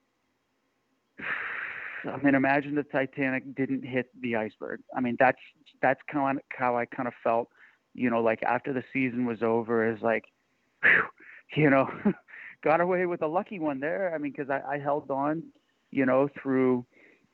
I 2.06 2.18
mean, 2.18 2.36
imagine 2.36 2.76
the 2.76 2.84
Titanic 2.84 3.56
didn't 3.56 3.84
hit 3.84 4.10
the 4.22 4.36
iceberg. 4.36 4.82
I 4.96 5.00
mean, 5.00 5.16
that's 5.20 5.38
that's 5.82 6.02
kind 6.12 6.38
of 6.38 6.44
how 6.50 6.78
I 6.78 6.86
kind 6.86 7.08
of 7.08 7.14
felt, 7.24 7.50
you 7.94 8.10
know, 8.10 8.22
like 8.22 8.44
after 8.44 8.74
the 8.74 8.84
season 8.92 9.26
was 9.26 9.42
over, 9.42 9.90
is 9.90 10.02
like, 10.02 10.26
whew, 10.82 11.04
you 11.56 11.70
know, 11.70 11.90
got 12.64 12.82
away 12.82 13.06
with 13.06 13.22
a 13.22 13.28
lucky 13.28 13.60
one 13.60 13.80
there. 13.80 14.14
I 14.14 14.18
mean, 14.18 14.34
because 14.36 14.50
I, 14.50 14.76
I 14.76 14.80
held 14.80 15.12
on, 15.12 15.44
you 15.92 16.06
know, 16.06 16.30
through. 16.42 16.86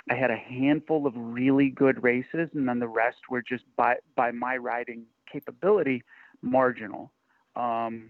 I 0.09 0.15
had 0.15 0.31
a 0.31 0.37
handful 0.37 1.05
of 1.05 1.13
really 1.15 1.69
good 1.69 2.01
races, 2.01 2.49
and 2.55 2.67
then 2.67 2.79
the 2.79 2.87
rest 2.87 3.17
were 3.29 3.43
just 3.43 3.63
by 3.75 3.97
by 4.15 4.31
my 4.31 4.57
riding 4.57 5.03
capability, 5.31 6.03
marginal. 6.41 7.11
Um, 7.55 8.09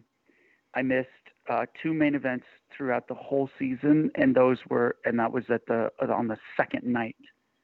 I 0.76 0.82
missed 0.82 1.08
uh, 1.50 1.66
two 1.82 1.94
main 1.94 2.16
events 2.16 2.46
throughout 2.76 3.08
the 3.08 3.16
whole 3.16 3.50
season, 3.58 4.12
and 4.16 4.36
those 4.36 4.58
were, 4.70 4.96
and 5.06 5.20
that 5.20 5.32
was 5.32 5.44
at 5.50 5.66
the 5.68 5.90
on 6.02 6.28
the 6.28 6.38
second 6.56 6.86
night 6.86 7.16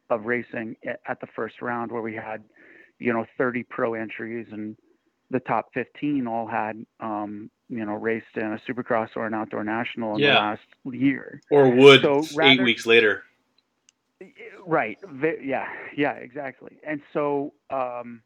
of 0.09 0.25
racing 0.25 0.75
at 1.07 1.19
the 1.19 1.27
first 1.35 1.62
round 1.62 1.91
where 1.91 2.01
we 2.01 2.13
had, 2.13 2.43
you 3.00 3.12
know, 3.12 3.25
30 3.38 3.63
pro 3.63 3.93
entries 3.93 4.47
and 4.51 4.75
the 5.31 5.39
top 5.39 5.69
15 5.74 6.27
all 6.27 6.47
had, 6.47 6.85
um, 7.00 7.50
you 7.69 7.83
know, 7.83 7.93
raced 7.93 8.25
in 8.35 8.43
a 8.43 8.62
supercross 8.69 9.09
or 9.15 9.25
an 9.25 9.33
outdoor 9.33 9.63
national 9.63 10.15
in 10.15 10.21
yeah. 10.21 10.33
the 10.33 10.39
last 10.39 10.62
year. 10.93 11.41
Or 11.50 11.69
would 11.69 12.01
so 12.01 12.24
rather, 12.35 12.51
eight 12.51 12.63
weeks 12.63 12.85
later. 12.85 13.24
Right. 14.65 15.00
Yeah. 15.43 15.67
Yeah. 15.95 16.12
Exactly. 16.12 16.77
And 16.85 17.01
so 17.13 17.53
um, 17.71 18.21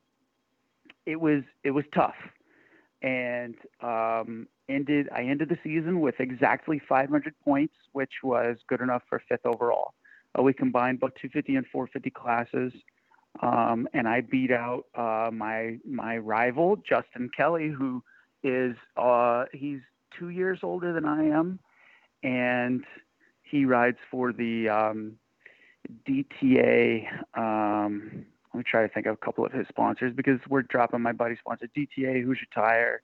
it 1.05 1.19
was 1.19 1.43
it 1.63 1.71
was 1.71 1.85
tough, 1.93 2.15
and 3.01 3.55
um, 3.81 4.47
ended 4.67 5.09
I 5.13 5.23
ended 5.23 5.49
the 5.49 5.57
season 5.63 6.01
with 6.01 6.15
exactly 6.19 6.81
500 6.87 7.33
points, 7.43 7.75
which 7.93 8.11
was 8.23 8.57
good 8.67 8.81
enough 8.81 9.03
for 9.09 9.21
fifth 9.27 9.45
overall. 9.45 9.93
Uh, 10.37 10.43
we 10.43 10.53
combined 10.53 10.99
both 10.99 11.13
250 11.15 11.55
and 11.55 11.65
450 11.67 12.09
classes, 12.11 12.73
um, 13.41 13.87
and 13.93 14.07
I 14.07 14.21
beat 14.21 14.51
out 14.51 14.85
uh, 14.95 15.29
my 15.31 15.77
my 15.85 16.17
rival 16.17 16.77
Justin 16.77 17.29
Kelly, 17.35 17.69
who 17.69 18.03
is 18.43 18.75
uh, 18.97 19.45
he's 19.53 19.79
two 20.17 20.29
years 20.29 20.59
older 20.63 20.93
than 20.93 21.05
I 21.05 21.25
am, 21.25 21.59
and 22.23 22.83
he 23.43 23.65
rides 23.65 23.97
for 24.11 24.33
the 24.33 24.69
um, 24.69 25.13
DTA. 26.07 27.07
Let 28.53 28.57
me 28.57 28.63
try 28.69 28.81
to 28.81 28.93
think 28.93 29.05
of 29.05 29.13
a 29.13 29.17
couple 29.17 29.45
of 29.45 29.51
his 29.51 29.67
sponsors 29.67 30.13
because 30.15 30.39
we're 30.49 30.63
dropping 30.63 31.01
my 31.01 31.11
buddy 31.11 31.35
sponsor 31.37 31.67
DTA 31.77 32.23
Hoosier 32.23 32.47
Tire. 32.53 33.01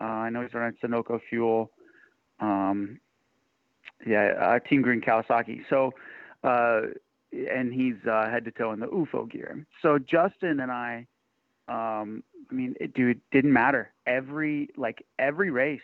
Uh, 0.00 0.04
I 0.04 0.30
know 0.30 0.42
he's 0.42 0.54
running 0.54 0.76
Sunoco 0.82 1.20
Fuel. 1.28 1.70
Um, 2.40 3.00
yeah, 4.06 4.32
uh, 4.40 4.58
Team 4.60 4.82
Green 4.82 5.00
Kawasaki. 5.00 5.62
So, 5.70 5.94
uh, 6.42 6.82
and 7.32 7.72
he's 7.72 7.96
uh, 8.10 8.28
head 8.28 8.44
to 8.46 8.50
toe 8.50 8.72
in 8.72 8.80
the 8.80 8.86
UFO 8.86 9.30
gear. 9.30 9.64
So 9.82 9.98
Justin 9.98 10.60
and 10.60 10.70
I, 10.70 11.06
um, 11.68 12.22
I 12.50 12.54
mean, 12.54 12.74
it, 12.80 12.94
dude, 12.94 13.20
didn't 13.30 13.52
matter. 13.52 13.90
Every 14.06 14.70
like 14.76 15.04
every 15.18 15.50
race, 15.50 15.80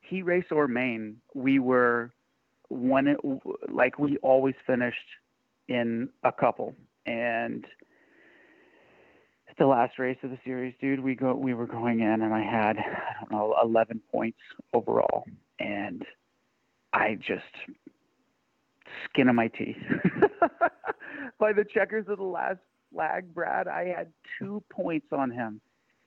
heat 0.00 0.22
race 0.22 0.44
or 0.50 0.68
main, 0.68 1.16
we 1.34 1.58
were 1.58 2.10
one 2.68 3.16
like 3.68 3.98
we 3.98 4.18
always 4.18 4.54
finished 4.66 4.98
in 5.68 6.10
a 6.22 6.32
couple. 6.32 6.74
And 7.06 7.64
the 9.58 9.66
last 9.66 9.98
race 9.98 10.18
of 10.22 10.30
the 10.30 10.38
series, 10.44 10.74
dude, 10.80 11.00
we 11.00 11.14
go 11.14 11.34
we 11.34 11.54
were 11.54 11.66
going 11.66 12.00
in 12.00 12.22
and 12.22 12.34
I 12.34 12.42
had 12.42 12.78
I 12.78 13.20
don't 13.20 13.32
know 13.32 13.56
11 13.62 14.00
points 14.10 14.38
overall, 14.72 15.24
and 15.58 16.04
I 16.92 17.16
just 17.16 17.44
skin 19.04 19.28
of 19.28 19.34
my 19.34 19.48
teeth 19.48 19.76
by 21.38 21.52
the 21.52 21.64
checkers 21.64 22.06
of 22.08 22.18
the 22.18 22.24
last 22.24 22.58
flag, 22.92 23.32
Brad. 23.34 23.68
I 23.68 23.86
had 23.86 24.12
two 24.38 24.62
points 24.70 25.08
on 25.12 25.30
him, 25.30 25.60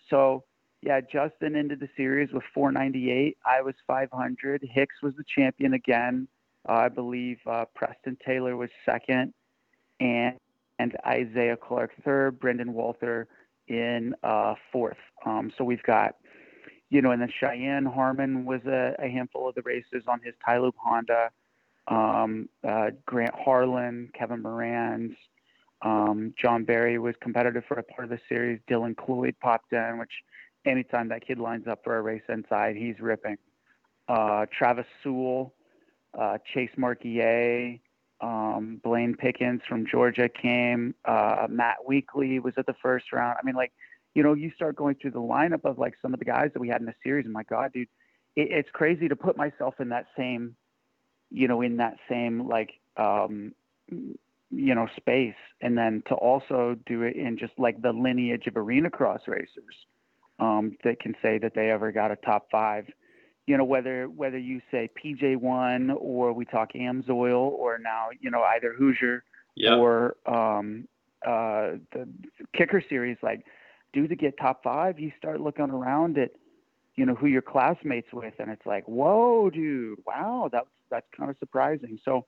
so 0.10 0.44
yeah, 0.82 1.00
Justin 1.00 1.56
ended 1.56 1.80
the 1.80 1.90
series 1.96 2.34
with 2.34 2.44
498. 2.54 3.38
I 3.46 3.62
was 3.62 3.74
500. 3.88 4.68
Hicks 4.70 4.96
was 5.02 5.14
the 5.16 5.24
champion 5.34 5.74
again. 5.74 6.28
Uh, 6.68 6.74
I 6.74 6.90
believe 6.90 7.38
uh, 7.46 7.66
Preston 7.74 8.18
Taylor 8.26 8.58
was 8.58 8.70
second, 8.86 9.34
and 10.02 10.36
and 10.80 10.96
Isaiah 11.06 11.58
Clark 11.58 11.92
third. 12.04 12.40
Brendan 12.40 12.74
Walther 12.74 13.28
in 13.68 14.16
uh, 14.24 14.56
fourth. 14.72 14.98
Um, 15.26 15.52
so 15.58 15.64
we've 15.64 15.84
got, 15.84 16.16
you 16.90 17.02
know, 17.02 17.12
and 17.12 17.22
then 17.22 17.32
Cheyenne 17.40 17.86
Harmon 17.86 18.46
was 18.46 18.62
a, 18.66 18.96
a 19.00 19.08
handful 19.08 19.48
of 19.48 19.56
the 19.56 19.62
races 19.62 20.04
on 20.08 20.20
his 20.24 20.34
TiLube 20.48 20.74
Honda. 20.78 21.30
Um, 21.88 22.50
uh, 22.68 22.92
Grant 23.06 23.36
Harlan, 23.36 24.10
Kevin 24.18 24.42
Moranz, 24.42 25.16
um, 25.82 26.34
John 26.42 26.64
Barry 26.64 26.98
was 26.98 27.16
competitive 27.22 27.64
for 27.68 27.78
a 27.78 27.84
part 27.84 28.06
of 28.06 28.10
the 28.10 28.20
series. 28.30 28.60
Dylan 28.70 28.96
Cloyd 28.96 29.36
popped 29.42 29.74
in, 29.74 29.98
which 29.98 30.12
anytime 30.66 31.10
that 31.10 31.26
kid 31.28 31.40
lines 31.40 31.68
up 31.68 31.84
for 31.84 31.98
a 31.98 32.02
race 32.02 32.24
inside, 32.30 32.76
he's 32.78 33.00
ripping. 33.00 33.38
Uh, 34.08 34.46
Travis 34.58 34.86
Sewell, 35.02 35.54
uh, 36.18 36.38
Chase 36.54 36.72
Marquier, 36.78 37.80
um, 38.24 38.80
Blaine 38.82 39.16
Pickens 39.16 39.62
from 39.68 39.86
Georgia 39.86 40.30
came. 40.30 40.96
Uh, 41.04 41.46
Matt 41.50 41.86
Weekly 41.86 42.40
was 42.40 42.54
at 42.58 42.66
the 42.66 42.76
first 42.82 43.12
round. 43.12 43.38
I 43.38 43.46
mean, 43.46 43.56
like, 43.56 43.74
you 44.16 44.24
know, 44.24 44.34
you 44.34 44.50
start 44.56 44.78
going 44.78 44.96
through 44.96 45.12
the 45.12 45.20
lineup 45.20 45.66
of 45.66 45.78
like 45.78 45.96
some 46.02 46.14
of 46.14 46.20
the 46.20 46.26
guys 46.26 46.50
that 46.54 46.60
we 46.60 46.70
had 46.70 46.80
in 46.80 46.86
the 46.86 46.96
series, 47.04 47.26
and 47.26 47.34
my 47.34 47.44
God, 47.44 47.74
dude, 47.74 47.90
it, 48.38 48.48
it's 48.50 48.70
crazy 48.72 49.10
to 49.10 49.16
put 49.16 49.36
myself 49.36 49.76
in 49.80 49.90
that 49.90 50.06
same, 50.18 50.56
you 51.32 51.50
know, 51.50 51.62
in 51.62 51.78
that 51.78 51.98
same 52.10 52.48
like, 52.48 52.72
um, 52.96 53.54
you 53.90 54.76
know, 54.76 54.88
space, 54.96 55.36
and 55.60 55.78
then 55.78 56.02
to 56.08 56.16
also 56.16 56.78
do 56.86 57.02
it 57.02 57.18
in 57.18 57.38
just 57.38 57.54
like 57.58 57.82
the 57.82 57.92
lineage 57.92 58.48
of 58.48 58.56
arena 58.56 58.90
cross 58.90 59.22
racers 59.28 59.76
um, 60.40 60.78
that 60.86 61.02
can 61.02 61.14
say 61.22 61.40
that 61.40 61.56
they 61.56 61.72
ever 61.72 61.92
got 61.92 62.12
a 62.12 62.16
top 62.18 62.48
five 62.50 62.86
you 63.48 63.58
know 63.58 63.64
whether 63.64 64.06
whether 64.06 64.38
you 64.38 64.62
say 64.72 64.90
PJ1 65.04 65.96
or 66.00 66.34
we 66.34 66.46
talk 66.46 66.74
Amsoil 66.74 67.52
or 67.52 67.78
now 67.78 68.08
you 68.20 68.32
know 68.32 68.44
either 68.44 68.74
Hoosier 68.74 69.24
or 69.76 70.16
um, 70.26 70.88
uh, 71.26 71.78
the 71.92 72.08
kicker 72.56 72.84
series 72.88 73.18
like 73.22 73.46
do 73.94 74.08
to 74.08 74.16
get 74.16 74.38
top 74.38 74.64
five 74.64 75.00
you 75.00 75.12
start 75.18 75.42
looking 75.42 75.70
around 75.70 76.18
at 76.18 76.32
you 76.96 77.06
know 77.06 77.16
who 77.16 77.28
your 77.28 77.42
classmates 77.42 78.12
with 78.14 78.34
and 78.40 78.50
it's 78.50 78.66
like 78.66 78.88
whoa 78.88 79.50
dude 79.50 80.00
wow 80.06 80.50
that's 80.52 80.68
that's 80.94 81.08
kind 81.18 81.30
of 81.30 81.36
surprising. 81.40 82.00
So 82.06 82.26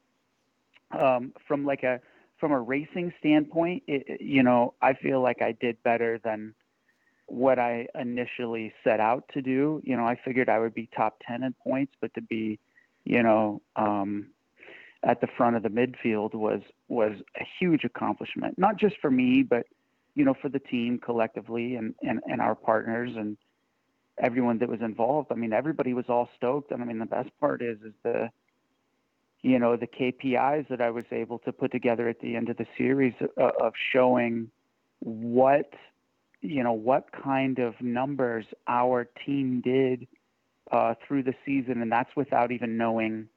um, 0.91 1.33
from 1.47 1.65
like 1.65 1.83
a 1.83 2.01
from 2.39 2.51
a 2.51 2.59
racing 2.59 3.13
standpoint 3.19 3.83
it, 3.87 4.19
you 4.19 4.43
know 4.43 4.73
I 4.81 4.93
feel 4.93 5.21
like 5.21 5.41
I 5.41 5.53
did 5.53 5.81
better 5.83 6.19
than 6.23 6.53
what 7.27 7.59
I 7.59 7.87
initially 7.95 8.73
set 8.83 8.99
out 8.99 9.25
to 9.33 9.41
do. 9.41 9.81
You 9.83 9.97
know, 9.97 10.05
I 10.05 10.15
figured 10.23 10.49
I 10.49 10.59
would 10.59 10.73
be 10.73 10.89
top 10.95 11.21
10 11.27 11.43
in 11.43 11.53
points, 11.63 11.93
but 11.99 12.13
to 12.13 12.21
be, 12.21 12.59
you 13.03 13.23
know, 13.23 13.61
um, 13.75 14.27
at 15.03 15.21
the 15.21 15.27
front 15.37 15.55
of 15.55 15.63
the 15.63 15.69
midfield 15.69 16.33
was 16.33 16.61
was 16.87 17.13
a 17.39 17.43
huge 17.59 17.83
accomplishment, 17.83 18.57
not 18.57 18.77
just 18.77 18.97
for 18.99 19.11
me, 19.11 19.43
but 19.43 19.67
you 20.15 20.23
know, 20.23 20.33
for 20.33 20.49
the 20.49 20.59
team 20.59 20.97
collectively 20.97 21.75
and, 21.75 21.93
and, 22.01 22.21
and 22.25 22.41
our 22.41 22.55
partners 22.55 23.11
and 23.15 23.37
everyone 24.17 24.57
that 24.59 24.69
was 24.69 24.79
involved. 24.81 25.31
I 25.31 25.35
mean, 25.35 25.53
everybody 25.53 25.93
was 25.93 26.05
all 26.07 26.29
stoked. 26.37 26.71
And 26.71 26.81
I 26.81 26.85
mean, 26.85 26.99
the 26.99 27.05
best 27.05 27.29
part 27.39 27.61
is, 27.61 27.77
is 27.85 27.93
the, 28.03 28.29
you 29.41 29.59
know, 29.59 29.75
the 29.75 29.87
KPIs 29.87 30.69
that 30.69 30.81
I 30.81 30.89
was 30.89 31.03
able 31.11 31.39
to 31.39 31.51
put 31.51 31.71
together 31.71 32.07
at 32.07 32.21
the 32.21 32.35
end 32.35 32.49
of 32.49 32.57
the 32.57 32.65
series 32.77 33.13
of, 33.19 33.29
uh, 33.37 33.65
of 33.65 33.73
showing 33.91 34.49
what 34.99 35.71
you 36.41 36.63
know, 36.63 36.73
what 36.73 37.11
kind 37.11 37.59
of 37.59 37.79
numbers 37.81 38.45
our 38.67 39.07
team 39.25 39.61
did 39.61 40.07
uh, 40.71 40.95
through 41.07 41.23
the 41.23 41.33
season, 41.45 41.81
and 41.81 41.91
that's 41.91 42.15
without 42.15 42.51
even 42.51 42.77
knowing 42.77 43.27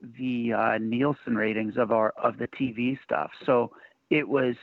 the 0.00 0.52
uh, 0.52 0.78
Nielsen 0.78 1.36
ratings 1.36 1.76
of 1.76 1.90
our 1.90 2.10
of 2.10 2.38
the 2.38 2.48
TV 2.48 2.98
stuff. 3.02 3.30
So 3.44 3.72
it 4.10 4.28
was, 4.28 4.54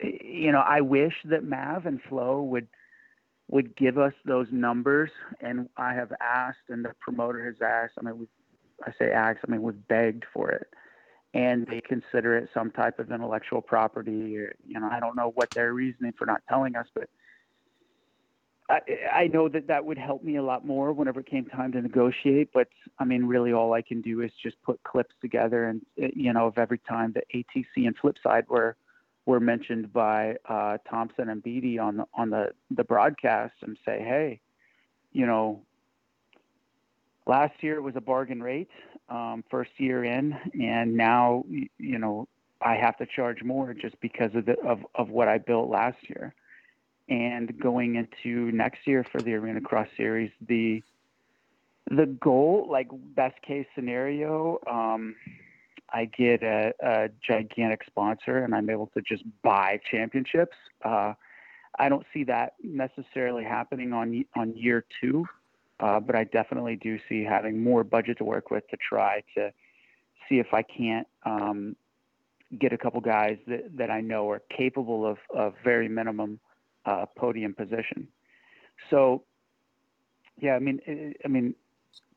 you 0.00 0.52
know, 0.52 0.60
I 0.60 0.80
wish 0.80 1.14
that 1.24 1.44
Mav 1.44 1.86
and 1.86 2.00
Flo 2.08 2.42
would 2.42 2.68
would 3.48 3.76
give 3.76 3.98
us 3.98 4.14
those 4.24 4.46
numbers, 4.50 5.10
and 5.40 5.68
I 5.76 5.94
have 5.94 6.12
asked, 6.20 6.68
and 6.68 6.84
the 6.84 6.92
promoter 7.00 7.44
has 7.44 7.56
asked. 7.60 7.94
I 7.98 8.02
mean, 8.02 8.18
we, 8.20 8.26
I 8.84 8.92
say 8.98 9.12
asked, 9.12 9.40
I 9.46 9.50
mean 9.50 9.62
we've 9.62 9.88
begged 9.88 10.24
for 10.32 10.50
it, 10.50 10.68
and 11.34 11.66
they 11.66 11.80
consider 11.80 12.36
it 12.36 12.48
some 12.52 12.70
type 12.70 12.98
of 12.98 13.10
intellectual 13.10 13.62
property. 13.62 14.36
Or, 14.36 14.54
you 14.66 14.78
know, 14.78 14.88
I 14.90 15.00
don't 15.00 15.16
know 15.16 15.32
what 15.34 15.50
their 15.50 15.72
reasoning 15.72 16.12
for 16.18 16.26
not 16.26 16.42
telling 16.48 16.76
us, 16.76 16.86
but 16.94 17.08
I, 19.12 19.26
know 19.26 19.48
that 19.48 19.66
that 19.66 19.84
would 19.84 19.98
help 19.98 20.22
me 20.22 20.36
a 20.36 20.42
lot 20.42 20.64
more 20.64 20.92
whenever 20.92 21.20
it 21.20 21.26
came 21.26 21.44
time 21.46 21.72
to 21.72 21.82
negotiate. 21.82 22.50
But 22.54 22.68
I 22.98 23.04
mean, 23.04 23.24
really, 23.24 23.52
all 23.52 23.74
I 23.74 23.82
can 23.82 24.00
do 24.00 24.22
is 24.22 24.30
just 24.42 24.56
put 24.62 24.82
clips 24.82 25.14
together, 25.20 25.68
and 25.68 25.82
you 25.96 26.32
know, 26.32 26.46
of 26.46 26.58
every 26.58 26.78
time 26.78 27.12
the 27.12 27.22
ATC 27.34 27.86
and 27.86 27.96
Flipside 27.98 28.48
were 28.48 28.76
were 29.26 29.40
mentioned 29.40 29.92
by 29.92 30.36
uh, 30.48 30.78
Thompson 30.88 31.28
and 31.28 31.42
Beatty 31.42 31.78
on 31.78 31.98
the 31.98 32.06
on 32.14 32.30
the 32.30 32.52
the 32.70 32.84
broadcast, 32.84 33.54
and 33.62 33.76
say, 33.84 33.98
hey, 33.98 34.40
you 35.12 35.26
know, 35.26 35.62
last 37.26 37.62
year 37.62 37.76
it 37.76 37.82
was 37.82 37.96
a 37.96 38.00
bargain 38.00 38.42
rate 38.42 38.70
um, 39.08 39.44
first 39.50 39.70
year 39.78 40.04
in, 40.04 40.36
and 40.60 40.96
now 40.96 41.44
you 41.78 41.98
know 41.98 42.28
I 42.60 42.76
have 42.76 42.96
to 42.98 43.06
charge 43.06 43.42
more 43.42 43.74
just 43.74 44.00
because 44.00 44.34
of 44.34 44.46
the 44.46 44.58
of, 44.60 44.80
of 44.94 45.10
what 45.10 45.28
I 45.28 45.38
built 45.38 45.68
last 45.68 45.98
year. 46.08 46.34
And 47.08 47.58
going 47.58 47.96
into 47.96 48.52
next 48.52 48.86
year 48.86 49.04
for 49.10 49.20
the 49.20 49.34
Arena 49.34 49.60
Cross 49.60 49.88
Series, 49.96 50.30
the 50.46 50.82
the 51.90 52.06
goal, 52.06 52.68
like 52.70 52.88
best 53.14 53.40
case 53.42 53.66
scenario, 53.74 54.58
um, 54.70 55.16
I 55.92 56.06
get 56.06 56.42
a, 56.42 56.72
a, 56.80 57.10
gigantic 57.26 57.82
sponsor 57.84 58.44
and 58.44 58.54
I'm 58.54 58.70
able 58.70 58.86
to 58.94 59.02
just 59.02 59.24
buy 59.42 59.80
championships. 59.90 60.56
Uh, 60.82 61.14
I 61.78 61.88
don't 61.88 62.06
see 62.14 62.24
that 62.24 62.54
necessarily 62.62 63.44
happening 63.44 63.92
on 63.92 64.24
on 64.36 64.56
year 64.56 64.84
two 65.00 65.26
uh, 65.82 65.98
but 65.98 66.14
I 66.14 66.24
definitely 66.24 66.76
do 66.76 66.98
see 67.08 67.24
having 67.24 67.62
more 67.62 67.82
budget 67.82 68.18
to 68.18 68.24
work 68.24 68.50
with 68.50 68.66
to 68.68 68.76
try 68.76 69.22
to 69.36 69.52
see 70.28 70.38
if 70.38 70.54
I 70.54 70.62
can't 70.62 71.08
um, 71.26 71.76
get 72.58 72.72
a 72.72 72.78
couple 72.78 73.00
guys 73.00 73.36
that, 73.48 73.76
that 73.76 73.90
I 73.90 74.00
know 74.00 74.30
are 74.30 74.42
capable 74.56 75.04
of, 75.04 75.18
of 75.34 75.54
very 75.64 75.88
minimum 75.88 76.38
uh, 76.86 77.06
podium 77.18 77.52
position. 77.52 78.06
So, 78.90 79.24
yeah, 80.40 80.54
I 80.54 80.60
mean, 80.60 81.14
I 81.24 81.28
mean, 81.28 81.54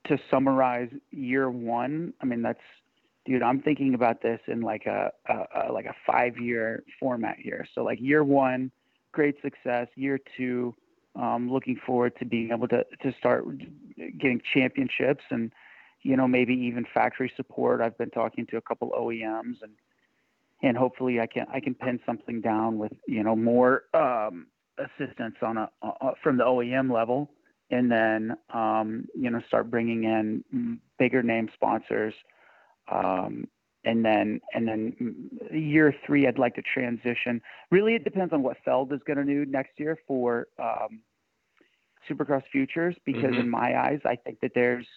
to 0.06 0.20
summarize 0.30 0.90
year 1.12 1.50
one, 1.50 2.14
I 2.22 2.26
mean 2.26 2.44
that's, 2.44 2.60
dude, 3.26 3.42
I'm 3.42 3.62
thinking 3.62 3.96
about 3.96 4.22
this 4.22 4.40
in 4.48 4.62
like 4.62 4.86
a, 4.86 5.12
a, 5.28 5.68
a 5.70 5.72
like 5.72 5.86
a 5.86 5.96
five 6.06 6.38
year 6.38 6.84
format 7.00 7.38
here. 7.40 7.68
So 7.74 7.84
like 7.84 8.00
year 8.00 8.24
one, 8.24 8.72
great 9.12 9.36
success. 9.42 9.88
Year 9.96 10.20
two, 10.38 10.76
um, 11.16 11.52
looking 11.52 11.80
forward 11.86 12.14
to 12.20 12.26
being 12.26 12.52
able 12.52 12.68
to 12.70 12.86
to 13.02 13.14
start 13.18 13.46
getting 14.20 14.42
championships 14.54 15.24
and 15.30 15.52
you 16.02 16.16
know 16.16 16.28
maybe 16.28 16.54
even 16.54 16.86
factory 16.94 17.32
support. 17.36 17.82
I've 17.82 17.98
been 17.98 18.10
talking 18.10 18.46
to 18.48 18.58
a 18.58 18.62
couple 18.62 18.92
OEMs 18.92 19.62
and 19.62 19.74
and 20.62 20.78
hopefully 20.78 21.20
I 21.20 21.28
can 21.28 21.46
I 21.54 21.60
can 21.60 21.76
pin 21.76 22.00
something 22.06 22.42
down 22.42 22.78
with 22.78 22.94
you 23.08 23.24
know 23.24 23.36
more 23.36 23.84
um, 23.94 24.48
assistance 24.78 25.36
on 25.42 25.58
a 25.58 25.70
from 26.24 26.38
the 26.38 26.44
OEM 26.44 26.92
level, 26.92 27.32
and 27.70 27.92
then 27.92 28.36
um, 28.54 29.08
you 29.16 29.30
know 29.30 29.42
start 29.48 29.70
bringing 29.70 30.04
in 30.04 30.80
bigger 30.98 31.24
name 31.24 31.50
sponsors, 31.54 32.14
um, 32.92 33.48
and 33.86 34.04
then 34.04 34.42
and 34.54 34.68
then 34.68 35.30
year 35.52 35.96
three 36.06 36.28
I'd 36.28 36.40
like 36.40 36.56
to 36.56 36.62
transition. 36.62 37.42
Really, 37.72 37.96
it 37.96 38.04
depends 38.04 38.34
on 38.34 38.44
what 38.44 38.58
Feld 38.66 38.92
is 38.92 39.00
going 39.06 39.18
to 39.18 39.24
do 39.24 39.46
next 39.50 39.80
year 39.80 39.98
for 40.08 40.48
um, 40.60 41.02
Supercross 42.10 42.44
Futures, 42.52 42.96
because 43.06 43.32
mm-hmm. 43.32 43.42
in 43.42 43.50
my 43.50 43.80
eyes 43.80 44.00
I 44.06 44.16
think 44.16 44.40
that 44.42 44.52
there's 44.56 44.88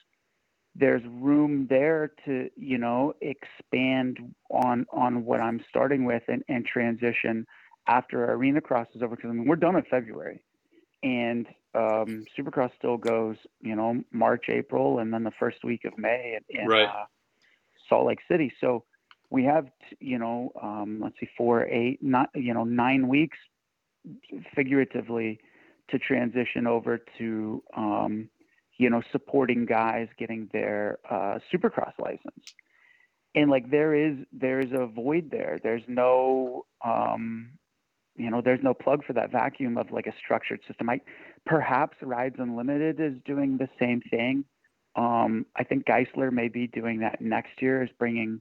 there's 0.75 1.02
room 1.04 1.66
there 1.68 2.12
to 2.25 2.49
you 2.57 2.78
know 2.78 3.14
expand 3.21 4.18
on 4.50 4.87
on 4.90 5.25
what 5.25 5.40
I'm 5.40 5.61
starting 5.68 6.04
with 6.04 6.23
and, 6.28 6.42
and 6.49 6.64
transition 6.64 7.47
after 7.87 8.33
arena 8.33 8.61
cross 8.61 8.87
is 8.95 9.02
over 9.02 9.16
because 9.16 9.30
I 9.30 9.35
mean 9.35 9.49
we're 9.49 9.57
done 9.57 9.76
in 9.76 9.83
February 9.90 10.42
and 11.02 11.47
um, 11.75 12.25
Supercross 12.37 12.71
still 12.78 12.97
goes 12.97 13.37
you 13.61 13.75
know 13.75 14.02
March 14.12 14.49
April 14.49 15.00
and 15.00 15.12
then 15.12 15.25
the 15.25 15.33
first 15.38 15.64
week 15.64 15.85
of 15.85 15.99
May 15.99 16.38
in, 16.49 16.61
in 16.61 16.68
right. 16.68 16.88
uh, 16.88 17.04
Salt 17.88 18.07
Lake 18.07 18.21
City 18.30 18.52
so 18.61 18.85
we 19.30 19.45
have 19.45 19.66
you 20.00 20.18
know 20.18 20.52
um, 20.62 21.00
let's 21.02 21.18
see 21.21 21.28
four 21.37 21.66
eight 21.66 22.02
not 22.02 22.30
you 22.35 22.54
know 22.54 22.64
nine 22.64 23.09
weeks 23.09 23.38
figuratively 24.54 25.40
to 25.88 25.99
transition 25.99 26.66
over 26.66 26.99
to 27.18 27.62
um, 27.76 28.28
you 28.78 28.88
know, 28.88 29.02
supporting 29.11 29.66
guys 29.66 30.09
getting 30.16 30.49
their 30.52 30.99
uh, 31.11 31.38
supercross 31.52 31.92
license. 31.99 32.54
And 33.35 33.50
like 33.50 33.71
there 33.71 33.95
is 33.95 34.16
there's 34.33 34.73
a 34.73 34.87
void 34.87 35.30
there. 35.30 35.59
There's 35.62 35.83
no 35.87 36.64
um, 36.85 37.50
you 38.16 38.30
know, 38.30 38.40
there's 38.40 38.62
no 38.62 38.75
plug 38.75 39.04
for 39.04 39.12
that 39.12 39.30
vacuum 39.30 39.76
of 39.76 39.90
like 39.90 40.07
a 40.07 40.14
structured 40.18 40.61
system. 40.66 40.88
I 40.88 41.00
perhaps 41.45 41.97
Rides 42.00 42.37
Unlimited 42.38 43.00
is 43.00 43.14
doing 43.25 43.59
the 43.59 43.68
same 43.78 44.00
thing. 44.11 44.45
Um, 44.99 45.47
I 45.57 45.64
think 45.64 45.87
Geisler 45.87 46.33
may 46.33 46.49
be 46.49 46.67
doing 46.67 47.00
that 47.00 47.21
next 47.21 47.62
year, 47.62 47.83
is 47.83 47.90
bringing 47.99 48.40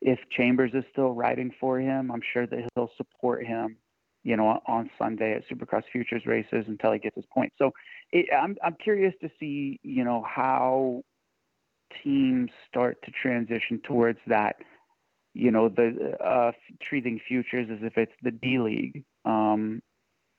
if 0.00 0.18
Chambers 0.30 0.72
is 0.74 0.84
still 0.92 1.12
riding 1.12 1.52
for 1.58 1.78
him, 1.78 2.10
I'm 2.12 2.22
sure 2.32 2.46
that 2.46 2.68
he'll 2.74 2.90
support 2.96 3.46
him 3.46 3.76
you 4.28 4.36
know, 4.36 4.60
on 4.66 4.90
Sunday 4.98 5.34
at 5.34 5.48
Supercross 5.48 5.84
Futures 5.90 6.26
races 6.26 6.64
until 6.66 6.92
he 6.92 6.98
gets 6.98 7.16
his 7.16 7.24
point. 7.32 7.52
So 7.56 7.72
it, 8.12 8.26
I'm 8.32 8.56
I'm 8.62 8.74
curious 8.74 9.14
to 9.22 9.30
see, 9.38 9.80
you 9.82 10.04
know, 10.04 10.22
how 10.22 11.02
teams 12.02 12.50
start 12.68 12.98
to 13.04 13.10
transition 13.10 13.80
towards 13.82 14.18
that. 14.26 14.56
You 15.34 15.50
know, 15.50 15.68
the 15.68 16.16
uh, 16.22 16.52
treating 16.82 17.20
futures 17.26 17.68
as 17.70 17.78
if 17.82 17.96
it's 17.96 18.12
the 18.22 18.30
D 18.30 18.58
League. 18.58 19.04
Um, 19.24 19.80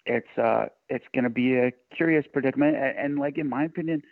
it's 0.05 0.37
uh, 0.37 0.65
it's 0.89 1.05
going 1.13 1.23
to 1.23 1.29
be 1.29 1.55
a 1.55 1.71
curious 1.95 2.25
predicament, 2.31 2.75
and, 2.75 2.97
and 2.97 3.19
like 3.19 3.37
in 3.37 3.47
my 3.47 3.63
opinion, 3.63 4.03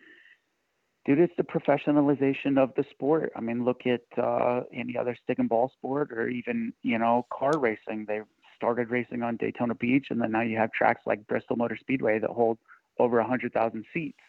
dude, 1.07 1.19
it's 1.19 1.33
the 1.37 1.43
professionalization 1.43 2.57
of 2.61 2.73
the 2.75 2.83
sport. 2.91 3.31
I 3.35 3.39
mean, 3.39 3.63
look 3.63 3.81
at 3.87 4.01
uh, 4.21 4.61
any 4.73 4.97
other 4.97 5.17
stick 5.23 5.39
and 5.39 5.47
ball 5.47 5.71
sport, 5.77 6.11
or 6.11 6.27
even 6.27 6.73
you 6.83 6.99
know 6.99 7.25
car 7.31 7.57
racing. 7.57 8.05
They 8.07 8.19
started 8.55 8.89
racing 8.89 9.23
on 9.23 9.37
Daytona 9.37 9.73
Beach, 9.73 10.07
and 10.09 10.21
then 10.21 10.31
now 10.31 10.41
you 10.41 10.57
have 10.57 10.71
tracks 10.73 11.01
like 11.05 11.25
Bristol 11.27 11.55
Motor 11.55 11.77
Speedway 11.79 12.19
that 12.19 12.29
hold 12.29 12.57
over 12.99 13.17
100,000 13.17 13.85
seats. 13.93 14.19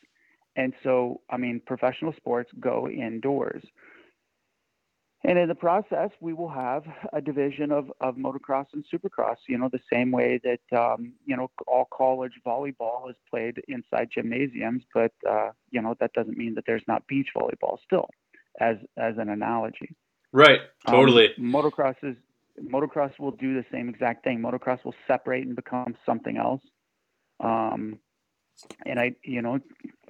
And 0.54 0.74
so, 0.82 1.20
I 1.30 1.36
mean, 1.38 1.60
professional 1.66 2.12
sports 2.12 2.50
go 2.60 2.88
indoors. 2.88 3.62
And 5.28 5.38
in 5.38 5.46
the 5.46 5.54
process, 5.54 6.08
we 6.22 6.32
will 6.32 6.48
have 6.48 6.84
a 7.12 7.20
division 7.20 7.70
of, 7.70 7.92
of 8.00 8.16
motocross 8.16 8.64
and 8.72 8.82
supercross, 8.90 9.36
you 9.46 9.58
know, 9.58 9.68
the 9.70 9.78
same 9.92 10.10
way 10.10 10.40
that, 10.42 10.78
um, 10.84 11.12
you 11.26 11.36
know, 11.36 11.50
all 11.66 11.86
college 11.92 12.32
volleyball 12.46 13.10
is 13.10 13.16
played 13.28 13.62
inside 13.68 14.08
gymnasiums, 14.10 14.84
but, 14.94 15.12
uh, 15.28 15.50
you 15.70 15.82
know, 15.82 15.94
that 16.00 16.14
doesn't 16.14 16.38
mean 16.38 16.54
that 16.54 16.64
there's 16.66 16.88
not 16.88 17.06
beach 17.06 17.28
volleyball 17.36 17.76
still, 17.84 18.08
as, 18.58 18.76
as 18.96 19.18
an 19.18 19.28
analogy. 19.28 19.94
Right, 20.32 20.60
totally. 20.86 21.28
Um, 21.38 21.52
motocross 21.52 21.96
is 22.02 22.16
motocross 22.64 23.12
will 23.18 23.32
do 23.32 23.52
the 23.52 23.66
same 23.70 23.90
exact 23.90 24.24
thing. 24.24 24.40
Motocross 24.40 24.82
will 24.82 24.94
separate 25.06 25.46
and 25.46 25.54
become 25.54 25.94
something 26.06 26.38
else. 26.38 26.62
Um, 27.38 27.98
and 28.86 28.98
I, 28.98 29.14
you 29.22 29.42
know, 29.42 29.60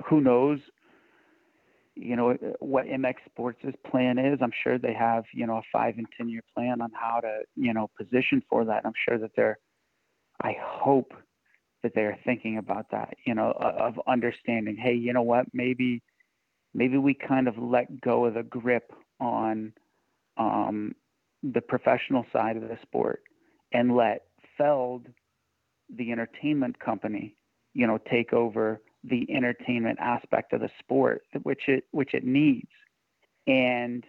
who 0.04 0.20
knows, 0.20 0.60
you 1.98 2.14
know, 2.14 2.36
what 2.60 2.86
MX 2.86 3.16
Sports' 3.26 3.64
plan 3.90 4.18
is. 4.18 4.38
I'm 4.40 4.52
sure 4.62 4.78
they 4.78 4.94
have, 4.94 5.24
you 5.34 5.46
know, 5.46 5.56
a 5.56 5.62
five 5.72 5.98
and 5.98 6.06
10 6.16 6.28
year 6.28 6.42
plan 6.54 6.80
on 6.80 6.90
how 6.92 7.20
to, 7.20 7.40
you 7.56 7.74
know, 7.74 7.90
position 7.98 8.42
for 8.48 8.64
that. 8.66 8.82
I'm 8.84 8.92
sure 9.08 9.18
that 9.18 9.32
they're, 9.34 9.58
I 10.40 10.56
hope 10.60 11.12
that 11.82 11.92
they're 11.94 12.18
thinking 12.24 12.58
about 12.58 12.90
that, 12.92 13.14
you 13.24 13.34
know, 13.34 13.50
of 13.50 14.00
understanding, 14.06 14.76
hey, 14.76 14.94
you 14.94 15.12
know 15.12 15.22
what, 15.22 15.46
maybe, 15.52 16.02
maybe 16.72 16.98
we 16.98 17.14
kind 17.14 17.48
of 17.48 17.58
let 17.58 18.00
go 18.00 18.26
of 18.26 18.34
the 18.34 18.42
grip 18.42 18.92
on, 19.20 19.72
um, 20.36 20.94
the 21.42 21.60
professional 21.60 22.24
side 22.32 22.56
of 22.56 22.62
the 22.62 22.78
sport 22.82 23.22
and 23.72 23.96
let 23.96 24.22
Feld, 24.56 25.06
the 25.96 26.12
entertainment 26.12 26.78
company, 26.78 27.36
you 27.74 27.86
know, 27.86 27.98
take 28.10 28.32
over 28.32 28.80
the 29.04 29.26
entertainment 29.30 29.98
aspect 30.00 30.52
of 30.52 30.60
the 30.60 30.70
sport, 30.78 31.22
which 31.42 31.68
it 31.68 31.84
which 31.92 32.14
it 32.14 32.24
needs, 32.24 32.70
and 33.46 34.04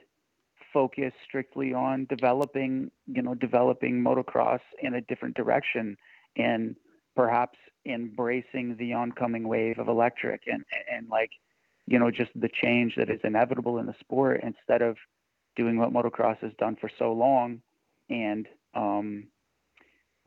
focus 0.73 1.13
strictly 1.27 1.73
on 1.73 2.05
developing, 2.09 2.91
you 3.07 3.21
know, 3.21 3.33
developing 3.33 4.01
motocross 4.01 4.59
in 4.81 4.95
a 4.95 5.01
different 5.01 5.35
direction 5.35 5.97
and 6.35 6.75
perhaps 7.15 7.57
embracing 7.85 8.75
the 8.77 8.93
oncoming 8.93 9.47
wave 9.47 9.79
of 9.79 9.87
electric 9.87 10.41
and 10.47 10.63
and 10.91 11.07
like, 11.09 11.31
you 11.87 11.97
know, 11.99 12.11
just 12.11 12.31
the 12.35 12.49
change 12.49 12.95
that 12.95 13.09
is 13.09 13.19
inevitable 13.23 13.77
in 13.77 13.85
the 13.85 13.95
sport 13.99 14.41
instead 14.43 14.81
of 14.81 14.97
doing 15.55 15.77
what 15.77 15.91
motocross 15.91 16.37
has 16.39 16.51
done 16.59 16.75
for 16.79 16.89
so 16.97 17.11
long 17.11 17.61
and 18.09 18.47
um, 18.75 19.25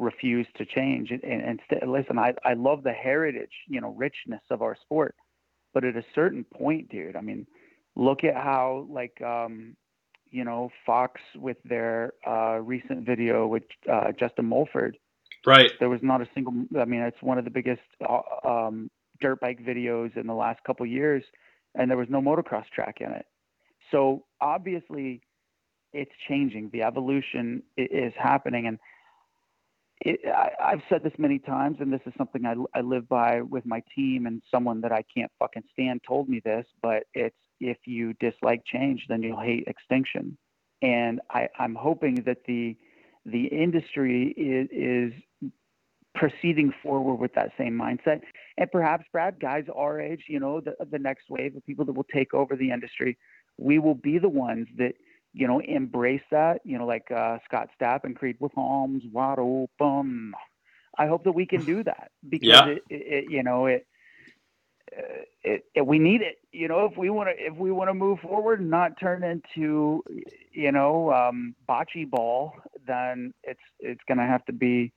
refuse 0.02 0.46
to 0.58 0.64
change. 0.64 1.10
And, 1.10 1.22
and, 1.24 1.60
and 1.80 1.92
listen, 1.92 2.18
I, 2.18 2.34
I 2.44 2.54
love 2.54 2.82
the 2.82 2.92
heritage, 2.92 3.52
you 3.68 3.80
know, 3.80 3.94
richness 4.06 4.42
of 4.50 4.62
our 4.62 4.76
sport. 4.84 5.14
But 5.74 5.84
at 5.84 5.96
a 5.96 6.04
certain 6.14 6.44
point, 6.44 6.90
dude, 6.90 7.16
I 7.16 7.22
mean, 7.22 7.46
look 7.96 8.24
at 8.24 8.34
how, 8.34 8.86
like, 8.90 9.16
um, 9.22 9.76
you 10.30 10.44
know, 10.44 10.70
Fox 10.84 11.20
with 11.36 11.56
their 11.64 12.12
uh, 12.26 12.58
recent 12.74 13.06
video 13.06 13.46
with 13.46 13.64
uh, 13.90 14.12
Justin 14.18 14.46
Mulford. 14.46 14.96
Right. 15.46 15.72
There 15.78 15.88
was 15.88 16.00
not 16.02 16.20
a 16.20 16.28
single, 16.34 16.54
I 16.78 16.84
mean, 16.84 17.00
it's 17.00 17.22
one 17.22 17.38
of 17.38 17.44
the 17.44 17.50
biggest 17.50 17.82
uh, 18.08 18.48
um, 18.48 18.90
dirt 19.20 19.40
bike 19.40 19.60
videos 19.64 20.16
in 20.16 20.26
the 20.26 20.34
last 20.34 20.60
couple 20.64 20.86
years, 20.86 21.24
and 21.74 21.90
there 21.90 21.98
was 21.98 22.08
no 22.10 22.20
motocross 22.20 22.66
track 22.74 22.96
in 23.00 23.10
it. 23.12 23.26
So 23.90 24.24
obviously, 24.40 25.22
it's 25.92 26.12
changing. 26.28 26.70
The 26.72 26.82
evolution 26.82 27.62
is 27.76 28.12
happening, 28.16 28.66
and 28.66 28.78
it, 30.04 30.20
I, 30.26 30.70
have 30.70 30.82
said 30.88 31.02
this 31.02 31.12
many 31.18 31.38
times, 31.38 31.78
and 31.80 31.92
this 31.92 32.00
is 32.06 32.12
something 32.18 32.44
I, 32.44 32.54
I 32.74 32.82
live 32.82 33.08
by 33.08 33.40
with 33.40 33.64
my 33.66 33.82
team. 33.94 34.26
And 34.26 34.42
someone 34.50 34.80
that 34.82 34.92
I 34.92 35.04
can't 35.14 35.30
fucking 35.38 35.64
stand 35.72 36.02
told 36.06 36.28
me 36.28 36.40
this, 36.44 36.66
but 36.82 37.04
it's 37.14 37.36
if 37.60 37.78
you 37.86 38.12
dislike 38.14 38.62
change, 38.64 39.06
then 39.08 39.22
you'll 39.22 39.40
hate 39.40 39.64
extinction. 39.66 40.36
And 40.82 41.20
I, 41.30 41.48
I'm 41.58 41.74
hoping 41.74 42.22
that 42.26 42.38
the 42.46 42.76
the 43.24 43.44
industry 43.46 44.34
is, 44.36 44.68
is 44.72 45.52
proceeding 46.14 46.74
forward 46.82 47.14
with 47.14 47.32
that 47.34 47.52
same 47.56 47.78
mindset. 47.78 48.20
And 48.58 48.70
perhaps, 48.70 49.04
Brad, 49.12 49.38
guys 49.40 49.64
our 49.74 50.00
age, 50.00 50.24
you 50.28 50.40
know, 50.40 50.60
the, 50.60 50.74
the 50.90 50.98
next 50.98 51.30
wave 51.30 51.54
of 51.56 51.64
people 51.64 51.84
that 51.84 51.92
will 51.92 52.06
take 52.12 52.34
over 52.34 52.56
the 52.56 52.70
industry 52.70 53.16
we 53.58 53.78
will 53.78 53.94
be 53.94 54.18
the 54.18 54.28
ones 54.28 54.66
that 54.78 54.94
you 55.32 55.46
know 55.46 55.60
embrace 55.60 56.22
that 56.30 56.60
you 56.64 56.78
know 56.78 56.86
like 56.86 57.10
uh, 57.10 57.38
scott 57.44 57.68
stapp 57.80 58.04
and 58.04 58.16
creed 58.16 58.36
with 58.38 58.52
arms 58.56 59.02
wide 59.12 59.38
open 59.38 60.32
i 60.98 61.06
hope 61.06 61.24
that 61.24 61.32
we 61.32 61.46
can 61.46 61.64
do 61.64 61.82
that 61.82 62.10
because 62.28 62.48
yeah. 62.48 62.66
it, 62.66 62.82
it, 62.88 63.30
you 63.30 63.42
know 63.42 63.66
it 63.66 63.86
it, 65.42 65.64
it, 65.74 65.86
we 65.86 65.98
need 65.98 66.22
it. 66.22 66.38
You 66.52 66.68
know, 66.68 66.86
if 66.86 66.96
we 66.96 67.10
want 67.10 67.28
to 67.30 67.34
if 67.44 67.56
we 67.56 67.70
want 67.70 67.88
to 67.90 67.94
move 67.94 68.20
forward 68.20 68.60
and 68.60 68.70
not 68.70 68.98
turn 68.98 69.22
into 69.22 70.02
you 70.52 70.72
know 70.72 71.12
um, 71.12 71.54
bocce 71.68 72.08
ball, 72.08 72.54
then 72.86 73.32
it's 73.42 73.60
it's 73.80 74.02
going 74.06 74.18
to 74.18 74.24
have 74.24 74.44
to 74.46 74.52
be 74.52 74.92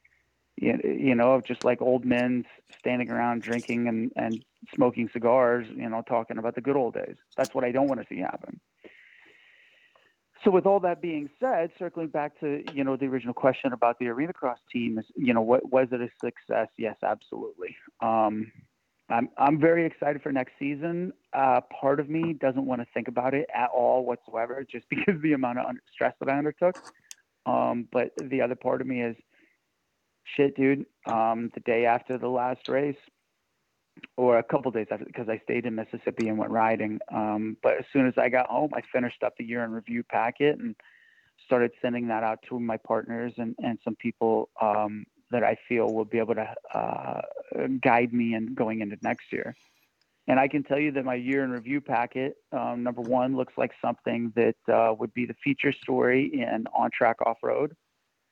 you 0.58 1.16
know 1.16 1.42
just 1.42 1.64
like 1.64 1.82
old 1.82 2.06
men 2.06 2.46
standing 2.80 3.10
around 3.10 3.42
drinking 3.42 3.88
and 3.88 4.12
and 4.16 4.44
smoking 4.74 5.10
cigars. 5.12 5.68
You 5.74 5.90
know, 5.90 6.04
talking 6.08 6.38
about 6.38 6.56
the 6.56 6.62
good 6.62 6.76
old 6.76 6.94
days. 6.94 7.16
That's 7.38 7.54
what 7.54 7.64
I 7.64 7.72
don't 7.72 7.88
want 7.88 8.02
to 8.02 8.08
see 8.08 8.20
happen. 8.20 8.60
So 10.46 10.52
with 10.52 10.68
all 10.68 10.80
that 10.82 11.02
being 11.02 11.28
said, 11.40 11.72
circling 11.80 12.10
back 12.10 12.40
to 12.40 12.64
you 12.72 12.84
know 12.84 12.96
the 12.96 13.08
original 13.08 13.34
question 13.34 13.74
about 13.74 13.98
the 13.98 14.08
arena 14.08 14.32
cross 14.32 14.60
team 14.72 15.00
is 15.00 15.06
you 15.16 15.34
know 15.34 15.42
what 15.42 15.72
was 15.72 15.88
it 15.92 16.02
a 16.02 16.10
success? 16.24 16.68
Yes, 16.78 16.96
absolutely. 17.04 17.76
Um, 18.00 18.52
I'm 19.10 19.30
I'm 19.40 19.60
very 19.60 19.88
excited 19.88 20.22
for 20.22 20.32
next 20.32 20.54
season. 20.60 21.14
Uh, 21.34 21.62
part 21.82 22.00
of 22.00 22.10
me 22.10 22.34
doesn't 22.34 22.66
want 22.66 22.82
to 22.82 22.88
think 22.94 23.08
about 23.08 23.34
it 23.34 23.50
at 23.54 23.70
all 23.76 24.06
whatsoever, 24.06 24.64
just 24.72 24.86
because 24.90 25.16
of 25.16 25.24
the 25.24 25.34
amount 25.34 25.58
of 25.58 25.66
stress 25.92 26.14
that 26.20 26.30
I 26.30 26.38
undertook. 26.38 26.76
Um, 27.48 27.88
but 27.92 28.12
the 28.22 28.42
other 28.42 28.56
part 28.56 28.82
of 28.82 28.88
me 28.88 29.02
is, 29.02 29.16
shit, 30.36 30.56
dude. 30.56 30.86
Um, 31.08 31.52
the 31.56 31.60
day 31.62 31.88
after 31.88 32.18
the 32.20 32.28
last 32.28 32.68
race, 32.68 32.98
or 34.18 34.38
a 34.38 34.44
couple 34.44 34.72
days 34.72 34.88
after, 34.92 35.06
because 35.06 35.30
I 35.30 35.40
stayed 35.44 35.66
in 35.66 35.76
Mississippi 35.76 36.30
and 36.30 36.38
went 36.38 36.52
riding. 36.52 37.00
Um, 37.14 37.58
but 37.62 37.78
as 37.78 37.86
soon 37.92 38.08
as 38.08 38.14
I 38.18 38.30
got 38.30 38.48
home, 38.48 38.72
I 38.74 38.82
finished 38.92 39.24
up 39.24 39.36
the 39.38 39.46
year 39.46 39.64
in 39.64 39.72
review 39.72 40.04
packet 40.04 40.60
and 40.60 40.76
started 41.46 41.72
sending 41.82 42.08
that 42.08 42.24
out 42.24 42.40
to 42.50 42.60
my 42.60 42.78
partners 42.78 43.34
and 43.38 43.56
and 43.62 43.78
some 43.84 43.96
people 43.96 44.50
um, 44.62 45.06
that 45.32 45.44
I 45.44 45.58
feel 45.68 45.94
will 45.94 46.06
be 46.06 46.20
able 46.20 46.36
to 46.36 46.54
uh, 46.74 47.22
guide 47.82 48.14
me 48.14 48.36
in 48.36 48.54
going 48.54 48.82
into 48.82 48.98
next 49.02 49.32
year. 49.32 49.56
And 50.28 50.40
I 50.40 50.48
can 50.48 50.64
tell 50.64 50.80
you 50.80 50.92
that 50.94 51.06
my 51.06 51.16
year 51.16 51.44
in 51.44 51.52
review 51.52 51.82
packet, 51.82 52.38
um, 52.52 52.82
number 52.82 53.02
one, 53.02 53.36
looks 53.36 53.54
like 53.58 53.72
something 53.80 54.34
that 54.36 54.56
uh, 54.74 54.94
would 54.98 55.14
be 55.14 55.26
the 55.26 55.36
feature 55.44 55.72
story 55.72 56.32
in 56.34 56.66
On 56.76 56.90
Track 56.92 57.18
Off 57.26 57.38
Road, 57.44 57.76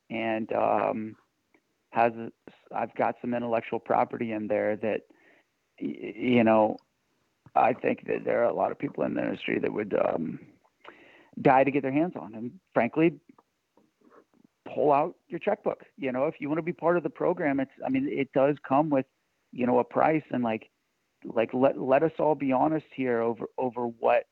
and 0.10 0.52
um, 0.54 1.16
has 1.92 2.12
I've 2.74 2.94
got 2.96 3.16
some 3.22 3.34
intellectual 3.36 3.80
property 3.80 4.32
in 4.32 4.48
there 4.48 4.76
that 4.78 5.02
you 5.80 6.44
know 6.44 6.78
I 7.56 7.74
think 7.74 8.08
that 8.08 8.24
there 8.26 8.42
are 8.42 8.50
a 8.50 8.54
lot 8.54 8.72
of 8.72 8.80
people 8.80 9.04
in 9.04 9.14
the 9.14 9.22
industry 9.22 9.60
that 9.60 9.72
would 9.72 9.94
um, 9.94 10.40
die 11.42 11.64
to 11.64 11.72
get 11.72 11.84
their 11.84 11.92
hands 11.92 12.14
on, 12.20 12.34
and 12.34 12.52
frankly, 12.74 13.14
pull 14.74 14.92
out 14.92 15.16
your 15.28 15.40
checkbook. 15.40 15.84
You 15.98 16.12
know, 16.12 16.26
if 16.26 16.36
you 16.40 16.50
want 16.50 16.60
to 16.60 16.64
be 16.64 16.74
part 16.74 16.98
of 16.98 17.04
the 17.04 17.10
program, 17.10 17.60
it's 17.60 17.72
I 17.86 17.90
mean, 17.90 18.08
it 18.10 18.32
does 18.34 18.56
come 18.68 18.90
with, 18.90 19.06
you 19.52 19.68
know, 19.68 19.80
a 19.80 19.84
price 19.84 20.24
and 20.32 20.44
like 20.44 20.70
like 21.26 21.54
let 21.54 21.80
let 21.80 22.04
us 22.04 22.12
all 22.20 22.36
be 22.36 22.52
honest 22.52 22.86
here 22.96 23.22
over 23.22 23.46
over 23.58 23.86
what 23.88 24.26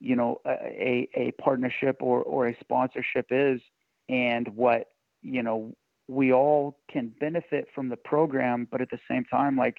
you 0.00 0.16
know 0.16 0.40
a 0.46 1.08
a 1.14 1.32
partnership 1.32 1.96
or 2.00 2.22
or 2.22 2.48
a 2.48 2.56
sponsorship 2.60 3.26
is 3.30 3.60
and 4.08 4.48
what 4.56 4.86
you 5.22 5.42
know 5.42 5.74
we 6.08 6.32
all 6.32 6.78
can 6.90 7.12
benefit 7.20 7.68
from 7.74 7.88
the 7.88 7.96
program 7.96 8.66
but 8.70 8.80
at 8.80 8.88
the 8.90 8.98
same 9.08 9.24
time 9.24 9.56
like 9.56 9.76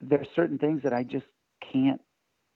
there's 0.00 0.28
certain 0.34 0.58
things 0.58 0.82
that 0.82 0.92
I 0.92 1.02
just 1.02 1.26
can't 1.72 2.00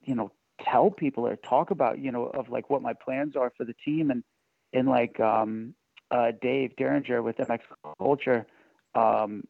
you 0.02 0.14
know 0.14 0.32
tell 0.60 0.90
people 0.90 1.26
or 1.26 1.36
talk 1.36 1.70
about 1.70 1.98
you 1.98 2.12
know 2.12 2.26
of 2.26 2.48
like 2.48 2.70
what 2.70 2.82
my 2.82 2.92
plans 2.92 3.36
are 3.36 3.52
for 3.56 3.64
the 3.64 3.74
team. 3.84 4.10
And 4.10 4.22
and 4.72 4.88
like 4.88 5.18
um 5.20 5.74
uh, 6.10 6.32
Dave 6.42 6.76
Derringer 6.76 7.22
with 7.22 7.38
MX 7.38 7.60
Culture, 7.98 8.46
um, 8.94 9.44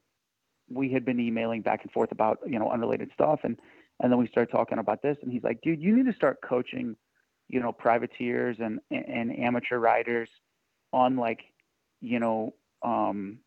we 0.71 0.91
had 0.91 1.05
been 1.05 1.19
emailing 1.19 1.61
back 1.61 1.83
and 1.83 1.91
forth 1.91 2.13
about 2.13 2.39
you 2.47 2.59
know 2.59 2.71
unrelated 2.71 3.11
stuff, 3.13 3.41
and 3.43 3.59
and 4.01 4.11
then 4.11 4.19
we 4.19 4.29
started 4.29 4.51
talking 4.51 4.79
about 4.79 5.03
this, 5.03 5.17
and 5.23 5.33
he's 5.33 5.43
like, 5.43 5.61
dude, 5.63 5.83
you 5.83 5.97
need 5.97 6.07
to 6.07 6.15
start 6.15 6.39
coaching, 6.43 6.97
you 7.49 7.61
know, 7.61 7.73
privateers 7.73 8.57
and 8.61 8.81
and 8.91 9.37
amateur 9.39 9.79
riders 9.79 10.29
on 10.93 11.17
like, 11.17 11.41
you 12.01 12.21
know, 12.21 12.55
um, 12.83 13.39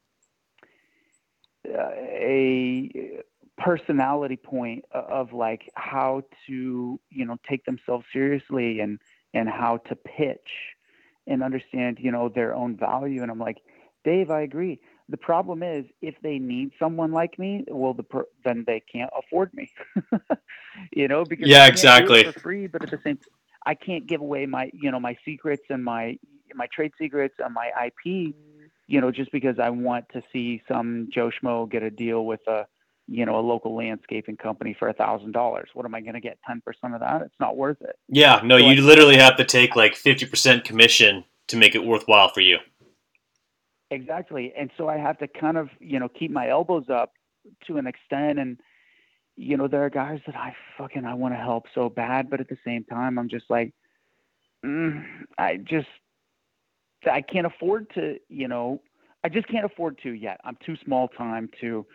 uh, 1.67 1.91
a 1.95 3.21
personality 3.57 4.35
point 4.35 4.83
of 4.91 5.31
like 5.31 5.69
how 5.75 6.21
to 6.45 6.99
you 7.09 7.25
know 7.25 7.37
take 7.49 7.63
themselves 7.65 8.05
seriously 8.11 8.79
and 8.81 8.99
and 9.33 9.49
how 9.49 9.77
to 9.77 9.95
pitch 9.95 10.75
and 11.27 11.43
understand, 11.43 11.97
you 11.99 12.11
know, 12.11 12.29
their 12.29 12.53
own 12.55 12.75
value. 12.77 13.21
And 13.21 13.31
I'm 13.31 13.39
like, 13.39 13.57
Dave, 14.03 14.29
I 14.31 14.41
agree. 14.41 14.79
The 15.09 15.17
problem 15.17 15.61
is, 15.61 15.85
if 16.01 16.15
they 16.23 16.39
need 16.39 16.71
someone 16.79 17.11
like 17.11 17.37
me, 17.37 17.63
well, 17.67 17.93
the 17.93 18.03
per- 18.03 18.27
then 18.43 18.63
they 18.65 18.81
can't 18.91 19.11
afford 19.17 19.53
me. 19.53 19.71
you 20.91 21.07
know, 21.07 21.23
because 21.25 21.47
yeah, 21.47 21.67
exactly 21.67 22.23
for 22.23 22.39
free. 22.39 22.67
But 22.67 22.83
at 22.83 22.91
the 22.91 22.99
same, 23.03 23.19
I 23.65 23.75
can't 23.75 24.07
give 24.07 24.21
away 24.21 24.45
my, 24.45 24.71
you 24.73 24.89
know, 24.89 24.99
my 24.99 25.15
secrets 25.23 25.63
and 25.69 25.83
my 25.83 26.17
my 26.55 26.67
trade 26.73 26.91
secrets 26.99 27.35
and 27.37 27.53
my 27.53 27.69
IP. 27.85 28.33
You 28.87 29.01
know, 29.01 29.11
just 29.11 29.31
because 29.31 29.59
I 29.59 29.69
want 29.69 30.05
to 30.13 30.21
see 30.31 30.61
some 30.67 31.09
Joe 31.11 31.29
Schmo 31.29 31.69
get 31.69 31.83
a 31.83 31.91
deal 31.91 32.25
with 32.25 32.41
a 32.47 32.65
you 33.07 33.25
know, 33.25 33.39
a 33.39 33.41
local 33.41 33.75
landscaping 33.75 34.37
company 34.37 34.75
for 34.77 34.89
a 34.89 34.93
thousand 34.93 35.31
dollars. 35.31 35.69
What 35.73 35.85
am 35.85 35.93
I 35.93 36.01
going 36.01 36.13
to 36.15 36.19
get? 36.19 36.39
Ten 36.45 36.61
percent 36.61 36.93
of 36.93 36.99
that? 37.01 37.21
It's 37.21 37.39
not 37.39 37.55
worth 37.55 37.81
it. 37.81 37.97
Yeah, 38.07 38.41
no, 38.43 38.57
so 38.57 38.65
you 38.65 38.81
I, 38.81 38.85
literally 38.85 39.17
have 39.17 39.37
to 39.37 39.45
take 39.45 39.75
like 39.75 39.95
fifty 39.95 40.25
percent 40.25 40.63
commission 40.63 41.23
to 41.47 41.57
make 41.57 41.75
it 41.75 41.85
worthwhile 41.85 42.29
for 42.29 42.41
you. 42.41 42.57
Exactly, 43.91 44.53
and 44.57 44.71
so 44.77 44.89
I 44.89 44.97
have 44.97 45.17
to 45.19 45.27
kind 45.27 45.57
of 45.57 45.69
you 45.79 45.99
know 45.99 46.09
keep 46.09 46.31
my 46.31 46.49
elbows 46.49 46.85
up 46.89 47.13
to 47.67 47.77
an 47.77 47.85
extent, 47.85 48.39
and 48.39 48.59
you 49.35 49.57
know 49.57 49.67
there 49.67 49.85
are 49.85 49.89
guys 49.89 50.19
that 50.25 50.35
I 50.35 50.55
fucking 50.77 51.05
I 51.05 51.13
want 51.13 51.33
to 51.35 51.39
help 51.39 51.65
so 51.75 51.89
bad, 51.89 52.29
but 52.29 52.39
at 52.41 52.49
the 52.49 52.57
same 52.65 52.83
time 52.85 53.19
I'm 53.19 53.29
just 53.29 53.45
like, 53.49 53.73
mm, 54.65 55.03
I 55.37 55.57
just 55.57 55.87
I 57.09 57.21
can't 57.21 57.45
afford 57.45 57.87
to 57.93 58.17
you 58.29 58.47
know 58.47 58.81
I 59.23 59.29
just 59.29 59.47
can't 59.47 59.65
afford 59.65 59.99
to 60.03 60.11
yet. 60.11 60.39
I'm 60.43 60.57
too 60.65 60.75
small 60.83 61.07
time 61.09 61.49
to 61.61 61.85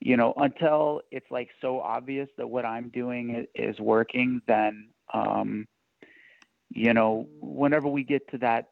you 0.00 0.16
know, 0.16 0.32
until 0.36 1.02
it's 1.10 1.30
like 1.30 1.50
so 1.60 1.80
obvious 1.80 2.28
that 2.38 2.48
what 2.48 2.64
I'm 2.64 2.88
doing 2.88 3.46
is 3.54 3.78
working, 3.78 4.40
then, 4.48 4.88
um, 5.12 5.68
you 6.70 6.94
know, 6.94 7.28
whenever 7.40 7.86
we 7.88 8.02
get 8.04 8.28
to 8.30 8.38
that 8.38 8.70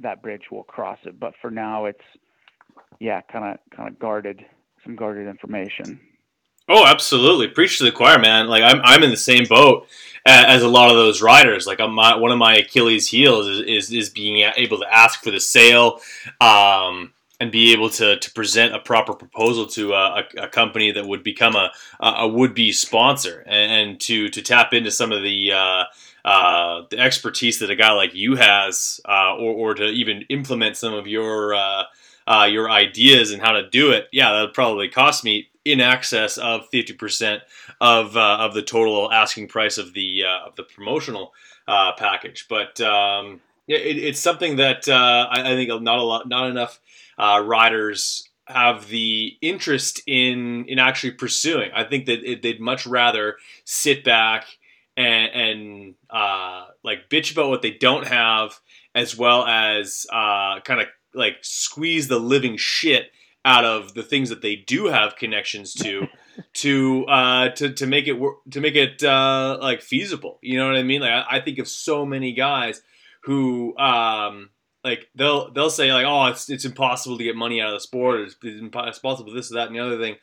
that 0.00 0.22
bridge, 0.22 0.42
we'll 0.50 0.62
cross 0.62 0.98
it. 1.04 1.18
But 1.18 1.34
for 1.40 1.50
now, 1.50 1.86
it's 1.86 2.04
yeah, 3.00 3.20
kind 3.22 3.44
of 3.44 3.76
kind 3.76 3.88
of 3.88 3.98
guarded, 3.98 4.44
some 4.84 4.94
guarded 4.94 5.26
information. 5.28 6.00
Oh, 6.68 6.86
absolutely. 6.86 7.48
Preach 7.48 7.78
to 7.78 7.84
the 7.84 7.92
choir, 7.92 8.18
man. 8.18 8.46
Like 8.46 8.62
I'm, 8.62 8.80
I'm 8.84 9.02
in 9.02 9.10
the 9.10 9.16
same 9.16 9.44
boat 9.46 9.88
as 10.24 10.62
a 10.62 10.68
lot 10.68 10.90
of 10.90 10.96
those 10.96 11.20
riders. 11.20 11.66
Like 11.66 11.80
I'm, 11.80 11.92
my, 11.92 12.14
one 12.14 12.30
of 12.30 12.38
my 12.38 12.54
Achilles' 12.54 13.08
heels 13.08 13.48
is, 13.48 13.60
is, 13.60 13.92
is 13.92 14.10
being 14.10 14.48
able 14.56 14.78
to 14.78 14.86
ask 14.94 15.22
for 15.24 15.32
the 15.32 15.40
sale. 15.40 16.00
Um, 16.40 17.12
and 17.42 17.50
be 17.50 17.72
able 17.72 17.90
to, 17.90 18.16
to 18.20 18.30
present 18.30 18.72
a 18.72 18.78
proper 18.78 19.14
proposal 19.14 19.66
to 19.66 19.94
a, 19.94 20.20
a, 20.20 20.42
a 20.44 20.48
company 20.48 20.92
that 20.92 21.04
would 21.04 21.24
become 21.24 21.56
a, 21.56 21.72
a 21.98 22.28
would 22.28 22.54
be 22.54 22.70
sponsor 22.70 23.42
and, 23.48 23.72
and, 23.72 24.00
to, 24.00 24.28
to 24.28 24.40
tap 24.40 24.72
into 24.72 24.92
some 24.92 25.10
of 25.10 25.24
the 25.24 25.50
uh, 25.50 25.82
uh, 26.24 26.82
the 26.90 26.98
expertise 27.00 27.58
that 27.58 27.68
a 27.68 27.74
guy 27.74 27.90
like 27.90 28.14
you 28.14 28.36
has, 28.36 29.00
uh, 29.08 29.34
or, 29.34 29.54
or 29.54 29.74
to 29.74 29.86
even 29.86 30.22
implement 30.28 30.76
some 30.76 30.94
of 30.94 31.08
your 31.08 31.52
uh, 31.52 31.82
uh, 32.28 32.46
your 32.48 32.70
ideas 32.70 33.32
and 33.32 33.42
how 33.42 33.50
to 33.50 33.68
do 33.68 33.90
it. 33.90 34.06
Yeah, 34.12 34.30
that 34.30 34.40
would 34.42 34.54
probably 34.54 34.88
cost 34.88 35.24
me 35.24 35.48
in 35.64 35.80
excess 35.80 36.38
of 36.38 36.68
fifty 36.68 36.92
percent 36.92 37.42
of 37.80 38.16
uh, 38.16 38.36
of 38.38 38.54
the 38.54 38.62
total 38.62 39.10
asking 39.10 39.48
price 39.48 39.78
of 39.78 39.94
the 39.94 40.22
of 40.46 40.54
the 40.54 40.62
promotional 40.62 41.32
package. 41.66 42.46
But 42.48 42.80
um, 42.80 43.40
it, 43.66 43.98
it's 43.98 44.20
something 44.20 44.54
that 44.58 44.88
I, 44.88 45.26
I 45.50 45.56
think 45.56 45.82
not 45.82 45.98
a 45.98 46.02
lot, 46.02 46.28
not 46.28 46.48
enough 46.48 46.78
uh, 47.18 47.42
riders 47.44 48.28
have 48.46 48.88
the 48.88 49.36
interest 49.40 50.02
in 50.06 50.64
in 50.66 50.78
actually 50.78 51.12
pursuing. 51.12 51.70
I 51.74 51.84
think 51.84 52.06
that 52.06 52.24
it, 52.24 52.42
they'd 52.42 52.60
much 52.60 52.86
rather 52.86 53.36
sit 53.64 54.04
back 54.04 54.46
and, 54.96 55.32
and 55.32 55.94
uh, 56.10 56.66
like 56.82 57.08
bitch 57.08 57.32
about 57.32 57.48
what 57.48 57.62
they 57.62 57.70
don't 57.70 58.06
have, 58.06 58.60
as 58.94 59.16
well 59.16 59.44
as 59.46 60.06
uh, 60.12 60.60
kind 60.60 60.80
of 60.80 60.86
like 61.14 61.38
squeeze 61.42 62.08
the 62.08 62.18
living 62.18 62.56
shit 62.56 63.10
out 63.44 63.64
of 63.64 63.94
the 63.94 64.02
things 64.02 64.28
that 64.28 64.42
they 64.42 64.56
do 64.56 64.86
have 64.86 65.16
connections 65.16 65.74
to. 65.74 66.06
to 66.54 67.04
uh 67.08 67.50
to 67.50 67.74
to 67.74 67.86
make 67.86 68.06
it 68.06 68.14
work 68.14 68.36
to 68.50 68.58
make 68.58 68.74
it 68.74 69.02
uh 69.02 69.58
like 69.60 69.82
feasible 69.82 70.38
you 70.40 70.56
know 70.56 70.66
what 70.66 70.76
i 70.76 70.82
mean 70.82 71.02
like 71.02 71.10
I, 71.10 71.26
I 71.32 71.40
think 71.40 71.58
of 71.58 71.68
so 71.68 72.06
many 72.06 72.32
guys 72.32 72.80
who 73.24 73.76
um 73.76 74.48
like 74.84 75.08
they'll 75.14 75.50
they'll 75.52 75.70
say 75.70 75.92
like 75.92 76.06
oh 76.06 76.26
it's 76.26 76.50
it's 76.50 76.64
impossible 76.64 77.16
to 77.16 77.24
get 77.24 77.36
money 77.36 77.60
out 77.60 77.68
of 77.68 77.74
the 77.74 77.80
sport. 77.80 78.20
It's, 78.20 78.36
it's 78.42 78.60
impossible 78.60 79.32
this 79.32 79.48
that 79.50 79.68
and 79.68 79.76
the 79.76 79.80
other 79.80 79.98
thing. 79.98 80.16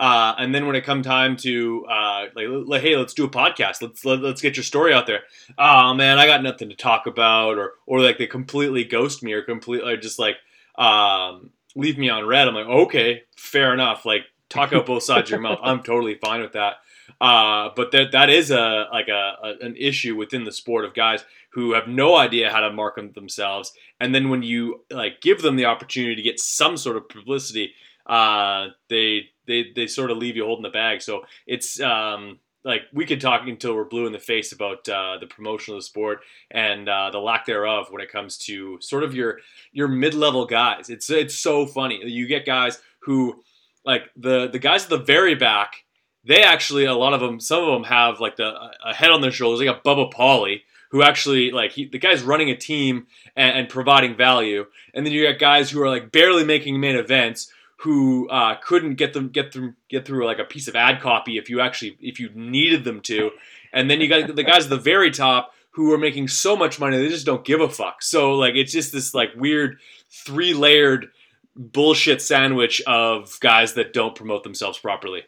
Uh, 0.00 0.34
and 0.38 0.54
then 0.54 0.66
when 0.66 0.74
it 0.74 0.84
come 0.84 1.02
time 1.02 1.36
to 1.36 1.86
uh, 1.86 2.26
like, 2.34 2.46
like 2.48 2.82
hey 2.82 2.96
let's 2.96 3.14
do 3.14 3.24
a 3.24 3.30
podcast. 3.30 3.82
Let's 3.82 4.04
let, 4.04 4.18
us 4.18 4.22
let 4.22 4.34
us 4.34 4.40
get 4.40 4.56
your 4.56 4.64
story 4.64 4.94
out 4.94 5.06
there. 5.06 5.20
Oh 5.58 5.92
man 5.94 6.18
I 6.18 6.26
got 6.26 6.42
nothing 6.42 6.70
to 6.70 6.76
talk 6.76 7.06
about 7.06 7.58
or 7.58 7.74
or 7.86 8.00
like 8.00 8.18
they 8.18 8.26
completely 8.26 8.84
ghost 8.84 9.22
me 9.22 9.32
or 9.32 9.42
completely 9.42 9.96
just 9.98 10.18
like 10.18 10.36
um, 10.76 11.50
leave 11.74 11.98
me 11.98 12.08
on 12.08 12.26
red. 12.26 12.48
I'm 12.48 12.54
like 12.54 12.66
okay 12.66 13.24
fair 13.36 13.74
enough. 13.74 14.06
Like 14.06 14.22
talk 14.48 14.72
out 14.72 14.86
both 14.86 15.02
sides 15.02 15.28
of 15.28 15.32
your 15.32 15.40
mouth. 15.40 15.58
I'm 15.62 15.82
totally 15.82 16.14
fine 16.14 16.40
with 16.40 16.52
that 16.52 16.76
Uh, 17.20 17.70
but 17.76 17.92
that 17.92 18.12
that 18.12 18.30
is 18.30 18.50
a 18.50 18.86
like 18.92 19.08
a, 19.08 19.34
a, 19.42 19.54
an 19.64 19.76
issue 19.76 20.16
within 20.16 20.44
the 20.44 20.52
sport 20.52 20.84
of 20.84 20.94
guys 20.94 21.24
who 21.50 21.72
have 21.72 21.88
no 21.88 22.16
idea 22.16 22.50
how 22.50 22.60
to 22.60 22.70
market 22.70 23.14
themselves, 23.14 23.72
and 24.00 24.14
then 24.14 24.28
when 24.28 24.42
you 24.42 24.84
like 24.90 25.20
give 25.20 25.42
them 25.42 25.56
the 25.56 25.64
opportunity 25.64 26.14
to 26.14 26.22
get 26.22 26.38
some 26.38 26.76
sort 26.76 26.96
of 26.96 27.08
publicity, 27.08 27.72
uh, 28.06 28.68
they 28.88 29.30
they 29.46 29.66
they 29.74 29.86
sort 29.86 30.10
of 30.10 30.18
leave 30.18 30.36
you 30.36 30.44
holding 30.44 30.62
the 30.62 30.70
bag. 30.70 31.02
So 31.02 31.24
it's 31.46 31.80
um, 31.80 32.38
like 32.66 32.82
we 32.92 33.06
could 33.06 33.20
talk 33.20 33.46
until 33.46 33.74
we're 33.74 33.84
blue 33.84 34.06
in 34.06 34.12
the 34.12 34.18
face 34.18 34.52
about 34.52 34.88
uh, 34.88 35.18
the 35.20 35.26
promotion 35.26 35.74
of 35.74 35.78
the 35.78 35.84
sport 35.84 36.20
and 36.50 36.88
uh, 36.88 37.10
the 37.10 37.18
lack 37.18 37.46
thereof 37.46 37.86
when 37.90 38.02
it 38.02 38.10
comes 38.10 38.36
to 38.38 38.78
sort 38.80 39.04
of 39.04 39.14
your 39.14 39.38
your 39.72 39.88
mid 39.88 40.14
level 40.14 40.44
guys. 40.44 40.90
It's 40.90 41.08
it's 41.08 41.36
so 41.36 41.64
funny. 41.66 42.04
You 42.04 42.26
get 42.26 42.44
guys 42.44 42.82
who 43.00 43.42
like 43.84 44.10
the 44.16 44.48
the 44.48 44.58
guys 44.58 44.84
at 44.84 44.90
the 44.90 44.98
very 44.98 45.36
back. 45.36 45.84
They 46.26 46.42
actually 46.42 46.86
a 46.86 46.94
lot 46.94 47.14
of 47.14 47.20
them. 47.20 47.38
Some 47.38 47.62
of 47.62 47.72
them 47.72 47.84
have 47.84 48.18
like 48.20 48.36
the 48.36 48.52
a 48.84 48.92
head 48.92 49.10
on 49.10 49.20
their 49.20 49.30
shoulders. 49.30 49.60
They 49.60 49.64
got 49.64 49.84
Bubba 49.84 50.12
Pauly, 50.12 50.62
who 50.90 51.02
actually 51.02 51.52
like 51.52 51.72
he, 51.72 51.86
the 51.86 51.98
guy's 51.98 52.22
running 52.22 52.50
a 52.50 52.56
team 52.56 53.06
and, 53.36 53.56
and 53.56 53.68
providing 53.68 54.16
value, 54.16 54.66
and 54.92 55.06
then 55.06 55.12
you 55.12 55.26
got 55.30 55.38
guys 55.38 55.70
who 55.70 55.80
are 55.82 55.88
like 55.88 56.10
barely 56.10 56.44
making 56.44 56.80
main 56.80 56.96
events 56.96 57.52
who 57.80 58.28
uh, 58.30 58.56
couldn't 58.56 58.94
get 58.94 59.12
them 59.12 59.28
get 59.28 59.52
through 59.52 59.74
get 59.88 60.04
through 60.04 60.26
like 60.26 60.38
a 60.38 60.44
piece 60.44 60.66
of 60.66 60.74
ad 60.74 61.00
copy 61.00 61.38
if 61.38 61.48
you 61.48 61.60
actually 61.60 61.96
if 62.00 62.18
you 62.18 62.30
needed 62.34 62.84
them 62.84 63.00
to, 63.02 63.30
and 63.72 63.90
then 63.90 64.00
you 64.00 64.08
got 64.08 64.34
the 64.34 64.42
guys 64.42 64.64
at 64.64 64.70
the 64.70 64.76
very 64.76 65.10
top 65.10 65.52
who 65.70 65.92
are 65.92 65.98
making 65.98 66.26
so 66.26 66.56
much 66.56 66.80
money 66.80 66.96
they 66.96 67.08
just 67.08 67.26
don't 67.26 67.44
give 67.44 67.60
a 67.60 67.68
fuck. 67.68 68.02
So 68.02 68.34
like 68.34 68.54
it's 68.54 68.72
just 68.72 68.92
this 68.92 69.14
like 69.14 69.30
weird 69.36 69.78
three 70.10 70.54
layered 70.54 71.08
bullshit 71.54 72.20
sandwich 72.20 72.82
of 72.86 73.38
guys 73.40 73.74
that 73.74 73.92
don't 73.92 74.14
promote 74.14 74.42
themselves 74.42 74.78
properly. 74.78 75.22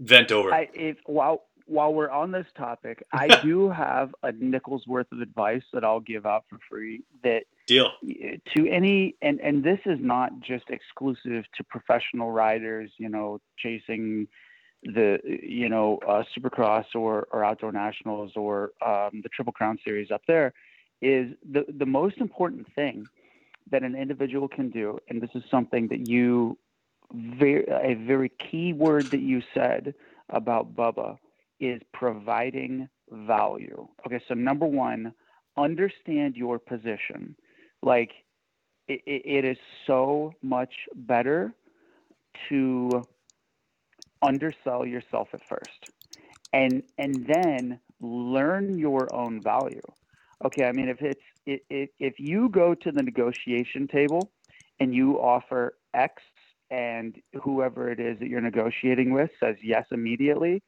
Vent 0.00 0.32
over. 0.32 0.52
I, 0.52 0.68
if, 0.74 0.96
while 1.06 1.44
while 1.66 1.94
we're 1.94 2.10
on 2.10 2.32
this 2.32 2.46
topic, 2.56 3.04
I 3.12 3.40
do 3.42 3.70
have 3.70 4.14
a 4.22 4.32
nickel's 4.32 4.86
worth 4.86 5.10
of 5.12 5.20
advice 5.20 5.62
that 5.72 5.84
I'll 5.84 6.00
give 6.00 6.26
out 6.26 6.44
for 6.48 6.58
free. 6.68 7.02
That 7.22 7.44
deal 7.66 7.90
to 8.54 8.68
any 8.68 9.16
and 9.22 9.40
and 9.40 9.64
this 9.64 9.78
is 9.86 9.98
not 10.00 10.32
just 10.40 10.64
exclusive 10.70 11.44
to 11.56 11.64
professional 11.68 12.30
riders. 12.30 12.90
You 12.98 13.08
know, 13.08 13.40
chasing 13.58 14.28
the 14.82 15.18
you 15.24 15.68
know 15.68 15.98
uh, 16.06 16.24
Supercross 16.36 16.86
or 16.94 17.28
or 17.30 17.44
Outdoor 17.44 17.72
Nationals 17.72 18.32
or 18.36 18.72
um, 18.84 19.20
the 19.22 19.28
Triple 19.28 19.52
Crown 19.52 19.78
Series 19.84 20.10
up 20.10 20.22
there. 20.26 20.52
Is 21.00 21.32
the 21.50 21.64
the 21.68 21.86
most 21.86 22.18
important 22.18 22.66
thing 22.74 23.06
that 23.70 23.82
an 23.82 23.94
individual 23.94 24.48
can 24.48 24.70
do, 24.70 24.98
and 25.08 25.20
this 25.20 25.30
is 25.34 25.42
something 25.50 25.88
that 25.88 26.08
you 26.08 26.58
very 27.12 27.64
a 27.66 27.94
very 27.94 28.30
key 28.30 28.72
word 28.72 29.10
that 29.10 29.20
you 29.20 29.42
said 29.54 29.94
about 30.30 30.74
Bubba 30.74 31.18
is 31.60 31.80
providing 31.92 32.88
value. 33.10 33.86
Okay, 34.06 34.20
so 34.26 34.34
number 34.34 34.66
one, 34.66 35.12
understand 35.56 36.36
your 36.36 36.58
position. 36.58 37.36
Like 37.82 38.12
it, 38.88 39.00
it 39.06 39.44
is 39.44 39.58
so 39.86 40.32
much 40.42 40.72
better 40.94 41.52
to 42.48 43.02
undersell 44.22 44.86
yourself 44.86 45.28
at 45.32 45.40
first 45.48 45.90
and 46.52 46.82
and 46.98 47.26
then 47.26 47.78
learn 48.00 48.78
your 48.78 49.12
own 49.14 49.40
value 49.42 49.80
okay 50.44 50.64
i 50.64 50.72
mean 50.72 50.88
if 50.88 51.02
it's 51.02 51.20
if, 51.44 51.90
if 51.98 52.14
you 52.18 52.48
go 52.48 52.74
to 52.74 52.92
the 52.92 53.02
negotiation 53.02 53.88
table 53.88 54.30
and 54.80 54.94
you 54.94 55.20
offer 55.20 55.74
x 55.94 56.22
and 56.72 57.14
whoever 57.40 57.90
it 57.90 58.00
is 58.00 58.18
that 58.18 58.28
you're 58.28 58.40
negotiating 58.40 59.12
with 59.12 59.30
says 59.38 59.56
yes 59.62 59.86
immediately 59.92 60.62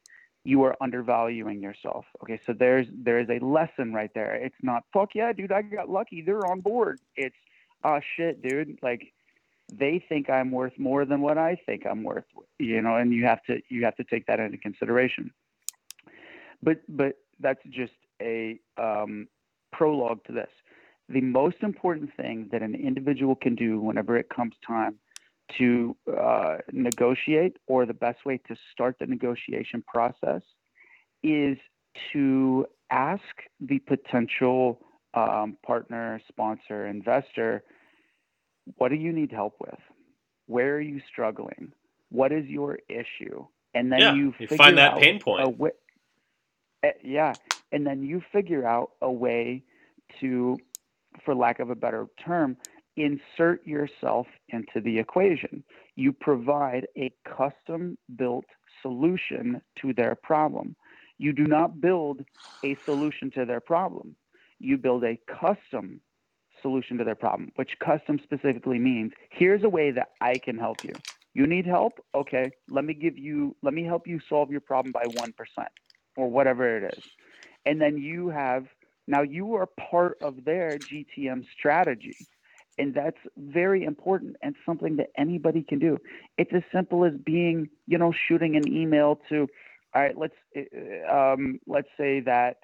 you 0.44 0.62
are 0.62 0.76
undervaluing 0.80 1.62
yourself. 1.62 2.04
Okay, 2.22 2.38
so 2.46 2.52
there's 2.52 2.86
there 2.92 3.18
is 3.18 3.28
a 3.30 3.42
lesson 3.44 3.94
right 3.94 4.10
there. 4.14 4.34
It's 4.34 4.62
not 4.62 4.84
fuck 4.92 5.14
yeah, 5.14 5.32
dude, 5.32 5.50
I 5.50 5.62
got 5.62 5.88
lucky. 5.88 6.20
They're 6.20 6.46
on 6.46 6.60
board. 6.60 7.00
It's 7.16 7.34
oh 7.82 8.00
shit, 8.16 8.42
dude. 8.42 8.78
Like 8.82 9.12
they 9.72 10.04
think 10.06 10.28
I'm 10.28 10.50
worth 10.50 10.78
more 10.78 11.06
than 11.06 11.22
what 11.22 11.38
I 11.38 11.58
think 11.66 11.86
I'm 11.86 12.04
worth. 12.04 12.26
You 12.58 12.82
know, 12.82 12.96
and 12.96 13.12
you 13.12 13.24
have 13.24 13.42
to 13.44 13.60
you 13.70 13.84
have 13.84 13.96
to 13.96 14.04
take 14.04 14.26
that 14.26 14.38
into 14.38 14.58
consideration. 14.58 15.32
But 16.62 16.82
but 16.88 17.16
that's 17.40 17.62
just 17.70 17.94
a 18.20 18.60
um, 18.76 19.28
prologue 19.72 20.22
to 20.26 20.32
this. 20.32 20.50
The 21.08 21.22
most 21.22 21.62
important 21.62 22.10
thing 22.16 22.48
that 22.52 22.62
an 22.62 22.74
individual 22.74 23.34
can 23.34 23.54
do 23.54 23.80
whenever 23.80 24.16
it 24.16 24.28
comes 24.28 24.54
time 24.66 24.98
to 25.58 25.96
uh, 26.18 26.56
negotiate 26.72 27.56
or 27.66 27.86
the 27.86 27.94
best 27.94 28.24
way 28.24 28.38
to 28.48 28.56
start 28.72 28.96
the 28.98 29.06
negotiation 29.06 29.82
process 29.86 30.42
is 31.22 31.56
to 32.12 32.66
ask 32.90 33.22
the 33.60 33.78
potential 33.80 34.80
um, 35.14 35.56
partner, 35.64 36.20
sponsor, 36.28 36.86
investor, 36.86 37.62
what 38.76 38.88
do 38.88 38.96
you 38.96 39.12
need 39.12 39.30
help 39.30 39.54
with? 39.60 39.78
Where 40.46 40.76
are 40.76 40.80
you 40.80 41.00
struggling? 41.10 41.72
What 42.10 42.32
is 42.32 42.46
your 42.46 42.78
issue? 42.88 43.46
And 43.74 43.90
then 43.90 44.00
yeah, 44.00 44.14
you, 44.14 44.34
you 44.38 44.48
find 44.48 44.78
that 44.78 44.98
pain 44.98 45.20
point. 45.20 45.58
Way, 45.58 45.70
eh, 46.82 46.92
yeah, 47.02 47.34
and 47.72 47.86
then 47.86 48.02
you 48.02 48.22
figure 48.32 48.66
out 48.66 48.90
a 49.02 49.10
way 49.10 49.64
to, 50.20 50.56
for 51.24 51.34
lack 51.34 51.58
of 51.58 51.70
a 51.70 51.74
better 51.74 52.06
term, 52.24 52.56
insert 52.96 53.66
yourself 53.66 54.26
into 54.48 54.80
the 54.82 54.98
equation. 54.98 55.64
You 55.96 56.12
provide 56.12 56.86
a 56.96 57.12
custom 57.24 57.98
built 58.16 58.44
solution 58.82 59.60
to 59.80 59.92
their 59.92 60.14
problem. 60.14 60.76
You 61.18 61.32
do 61.32 61.46
not 61.46 61.80
build 61.80 62.24
a 62.64 62.76
solution 62.84 63.30
to 63.32 63.44
their 63.44 63.60
problem. 63.60 64.16
You 64.58 64.78
build 64.78 65.04
a 65.04 65.18
custom 65.28 66.00
solution 66.62 66.96
to 66.98 67.04
their 67.04 67.14
problem, 67.14 67.52
which 67.56 67.70
custom 67.84 68.18
specifically 68.22 68.78
means 68.78 69.12
here's 69.30 69.64
a 69.64 69.68
way 69.68 69.90
that 69.90 70.10
I 70.20 70.38
can 70.42 70.58
help 70.58 70.78
you. 70.82 70.94
You 71.34 71.46
need 71.46 71.66
help? 71.66 71.94
Okay, 72.14 72.52
let 72.70 72.84
me 72.84 72.94
give 72.94 73.18
you, 73.18 73.56
let 73.62 73.74
me 73.74 73.84
help 73.84 74.06
you 74.06 74.20
solve 74.28 74.50
your 74.50 74.60
problem 74.60 74.92
by 74.92 75.04
1% 75.04 75.32
or 76.16 76.30
whatever 76.30 76.76
it 76.78 76.94
is. 76.96 77.04
And 77.66 77.80
then 77.80 77.98
you 77.98 78.28
have, 78.28 78.66
now 79.06 79.22
you 79.22 79.54
are 79.54 79.66
part 79.90 80.16
of 80.22 80.44
their 80.44 80.78
GTM 80.78 81.44
strategy. 81.58 82.16
And 82.76 82.92
that's 82.92 83.18
very 83.36 83.84
important 83.84 84.36
and 84.42 84.56
something 84.66 84.96
that 84.96 85.10
anybody 85.16 85.62
can 85.62 85.78
do. 85.78 85.98
It's 86.38 86.52
as 86.52 86.62
simple 86.72 87.04
as 87.04 87.12
being, 87.24 87.68
you 87.86 87.98
know, 87.98 88.12
shooting 88.26 88.56
an 88.56 88.66
email 88.66 89.20
to, 89.28 89.46
all 89.94 90.02
right, 90.02 90.18
let's 90.18 90.34
uh, 90.56 91.16
um, 91.16 91.60
let's 91.68 91.88
say 91.96 92.20
that 92.20 92.56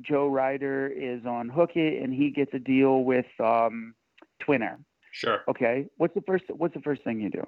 Joe 0.00 0.26
Ryder 0.26 0.88
is 0.88 1.24
on 1.26 1.48
Hookit 1.48 2.02
and 2.02 2.12
he 2.12 2.30
gets 2.30 2.52
a 2.54 2.58
deal 2.58 3.04
with 3.04 3.26
um, 3.38 3.94
Twinair. 4.42 4.78
Sure. 5.12 5.42
Okay. 5.46 5.86
What's 5.96 6.14
the 6.14 6.22
first 6.22 6.44
What's 6.48 6.74
the 6.74 6.80
first 6.80 7.04
thing 7.04 7.20
you 7.20 7.30
do? 7.30 7.46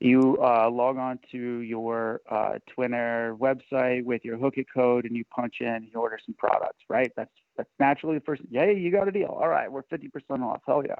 You 0.00 0.36
uh, 0.42 0.68
log 0.70 0.98
on 0.98 1.20
to 1.30 1.60
your 1.60 2.20
uh, 2.28 2.58
Twinair 2.76 3.38
website 3.38 4.04
with 4.04 4.24
your 4.24 4.36
Hookit 4.36 4.66
code 4.74 5.04
and 5.06 5.16
you 5.16 5.24
punch 5.24 5.56
in. 5.60 5.68
And 5.68 5.86
you 5.86 6.00
order 6.00 6.18
some 6.26 6.34
products, 6.34 6.82
right? 6.90 7.10
That's 7.16 7.30
that's 7.56 7.70
naturally 7.78 8.18
the 8.18 8.24
first. 8.24 8.42
Yeah, 8.50 8.66
you 8.66 8.90
got 8.90 9.08
a 9.08 9.12
deal. 9.12 9.28
All 9.28 9.48
right, 9.48 9.70
we're 9.70 9.84
fifty 9.84 10.08
percent 10.08 10.42
off. 10.42 10.60
Hell 10.66 10.82
yeah. 10.84 10.96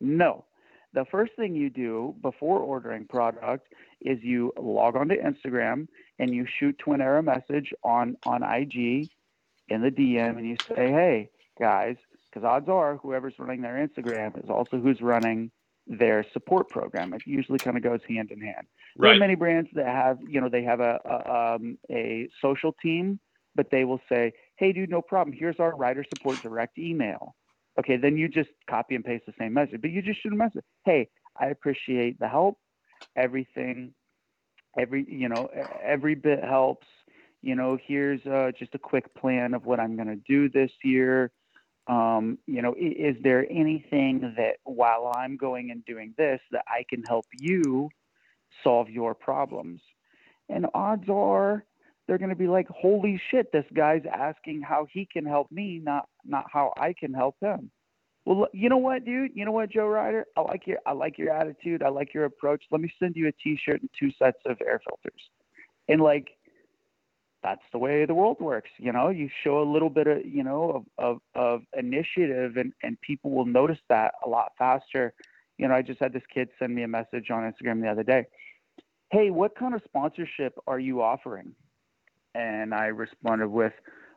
No. 0.00 0.44
The 0.92 1.04
first 1.10 1.32
thing 1.36 1.54
you 1.54 1.70
do 1.70 2.16
before 2.20 2.58
ordering 2.58 3.06
product 3.06 3.68
is 4.00 4.18
you 4.22 4.52
log 4.58 4.96
onto 4.96 5.14
Instagram 5.14 5.86
and 6.18 6.34
you 6.34 6.46
shoot 6.58 6.80
Twinair 6.84 7.20
a 7.20 7.22
message 7.22 7.72
on 7.84 8.16
on 8.26 8.42
IG 8.42 9.08
in 9.68 9.82
the 9.82 9.90
DM 9.90 10.36
and 10.36 10.46
you 10.46 10.56
say, 10.68 10.90
"Hey 10.90 11.30
guys," 11.58 11.96
because 12.28 12.44
odds 12.44 12.68
are 12.68 12.96
whoever's 12.96 13.38
running 13.38 13.62
their 13.62 13.86
Instagram 13.86 14.42
is 14.42 14.50
also 14.50 14.80
who's 14.80 15.00
running 15.00 15.52
their 15.86 16.24
support 16.32 16.68
program. 16.68 17.14
It 17.14 17.22
usually 17.24 17.58
kind 17.58 17.76
of 17.76 17.82
goes 17.82 18.00
hand 18.08 18.32
in 18.32 18.40
hand. 18.40 18.66
Right. 18.96 19.10
There 19.10 19.16
are 19.16 19.18
many 19.18 19.34
brands 19.36 19.70
that 19.74 19.86
have, 19.86 20.18
you 20.26 20.40
know, 20.40 20.48
they 20.48 20.64
have 20.64 20.80
a 20.80 21.00
a, 21.04 21.54
um, 21.54 21.78
a 21.88 22.28
social 22.42 22.72
team, 22.72 23.20
but 23.54 23.70
they 23.70 23.84
will 23.84 24.00
say, 24.08 24.32
"Hey, 24.56 24.72
dude, 24.72 24.90
no 24.90 25.02
problem. 25.02 25.36
Here's 25.36 25.60
our 25.60 25.76
rider 25.76 26.04
support 26.04 26.42
direct 26.42 26.78
email." 26.78 27.36
Okay, 27.80 27.96
then 27.96 28.18
you 28.18 28.28
just 28.28 28.50
copy 28.68 28.94
and 28.94 29.02
paste 29.02 29.24
the 29.26 29.32
same 29.38 29.54
message, 29.54 29.80
but 29.80 29.90
you 29.90 30.02
just 30.02 30.22
shoot 30.22 30.34
a 30.34 30.36
message. 30.36 30.64
Hey, 30.84 31.08
I 31.40 31.46
appreciate 31.46 32.20
the 32.20 32.28
help. 32.28 32.58
Everything, 33.16 33.94
every 34.78 35.06
you 35.08 35.30
know, 35.30 35.48
every 35.82 36.14
bit 36.14 36.44
helps. 36.44 36.86
You 37.40 37.54
know, 37.54 37.78
here's 37.82 38.20
uh, 38.26 38.50
just 38.58 38.74
a 38.74 38.78
quick 38.78 39.14
plan 39.14 39.54
of 39.54 39.64
what 39.64 39.80
I'm 39.80 39.96
going 39.96 40.08
to 40.08 40.22
do 40.28 40.50
this 40.50 40.70
year. 40.84 41.30
Um, 41.86 42.36
you 42.46 42.60
know, 42.60 42.74
is 42.78 43.16
there 43.22 43.50
anything 43.50 44.34
that 44.36 44.56
while 44.64 45.10
I'm 45.16 45.38
going 45.38 45.70
and 45.70 45.82
doing 45.86 46.12
this 46.18 46.40
that 46.52 46.64
I 46.68 46.84
can 46.90 47.02
help 47.08 47.24
you 47.38 47.88
solve 48.62 48.90
your 48.90 49.14
problems? 49.14 49.80
And 50.50 50.66
odds 50.74 51.08
are 51.08 51.64
they're 52.06 52.18
going 52.18 52.28
to 52.28 52.36
be 52.36 52.46
like, 52.46 52.68
"Holy 52.68 53.18
shit, 53.30 53.52
this 53.52 53.64
guy's 53.72 54.02
asking 54.12 54.60
how 54.60 54.86
he 54.92 55.08
can 55.10 55.24
help 55.24 55.50
me, 55.50 55.80
not 55.82 56.09
not 56.24 56.46
how 56.52 56.72
I 56.78 56.92
can 56.92 57.12
help 57.12 57.36
him." 57.40 57.70
Well, 58.26 58.48
you 58.52 58.68
know 58.68 58.78
what, 58.78 59.04
dude? 59.04 59.32
You 59.34 59.44
know 59.44 59.52
what, 59.52 59.70
Joe 59.70 59.86
Ryder? 59.86 60.26
I 60.36 60.42
like 60.42 60.66
your 60.66 60.78
I 60.86 60.92
like 60.92 61.18
your 61.18 61.32
attitude. 61.32 61.82
I 61.82 61.88
like 61.88 62.12
your 62.12 62.24
approach. 62.26 62.64
Let 62.70 62.80
me 62.80 62.92
send 62.98 63.16
you 63.16 63.28
a 63.28 63.32
T-shirt 63.32 63.80
and 63.80 63.90
two 63.98 64.10
sets 64.18 64.38
of 64.46 64.58
air 64.60 64.80
filters, 64.86 65.22
and 65.88 66.00
like, 66.00 66.28
that's 67.42 67.62
the 67.72 67.78
way 67.78 68.04
the 68.04 68.14
world 68.14 68.36
works. 68.40 68.70
You 68.76 68.92
know, 68.92 69.08
you 69.08 69.30
show 69.42 69.62
a 69.62 69.64
little 69.64 69.88
bit 69.88 70.06
of, 70.06 70.18
you 70.26 70.44
know, 70.44 70.70
of, 70.70 70.84
of, 70.98 71.20
of 71.34 71.62
initiative 71.76 72.58
and, 72.58 72.74
and 72.82 73.00
people 73.00 73.30
will 73.30 73.46
notice 73.46 73.78
that 73.88 74.12
a 74.24 74.28
lot 74.28 74.52
faster. 74.58 75.14
You 75.56 75.66
know, 75.66 75.74
I 75.74 75.80
just 75.80 76.00
had 76.00 76.12
this 76.12 76.22
kid 76.32 76.50
send 76.58 76.74
me 76.74 76.82
a 76.82 76.88
message 76.88 77.30
on 77.30 77.50
Instagram 77.50 77.80
the 77.80 77.88
other 77.88 78.02
day. 78.02 78.26
Hey, 79.10 79.30
what 79.30 79.56
kind 79.56 79.74
of 79.74 79.80
sponsorship 79.84 80.58
are 80.66 80.78
you 80.78 81.00
offering? 81.00 81.54
And 82.34 82.74
I 82.74 82.86
responded 82.88 83.48
with, 83.48 83.72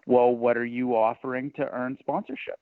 well, 0.06 0.32
what 0.32 0.58
are 0.58 0.66
you 0.66 0.96
offering 0.96 1.52
to 1.56 1.68
earn 1.70 1.98
sponsorship? 2.00 2.60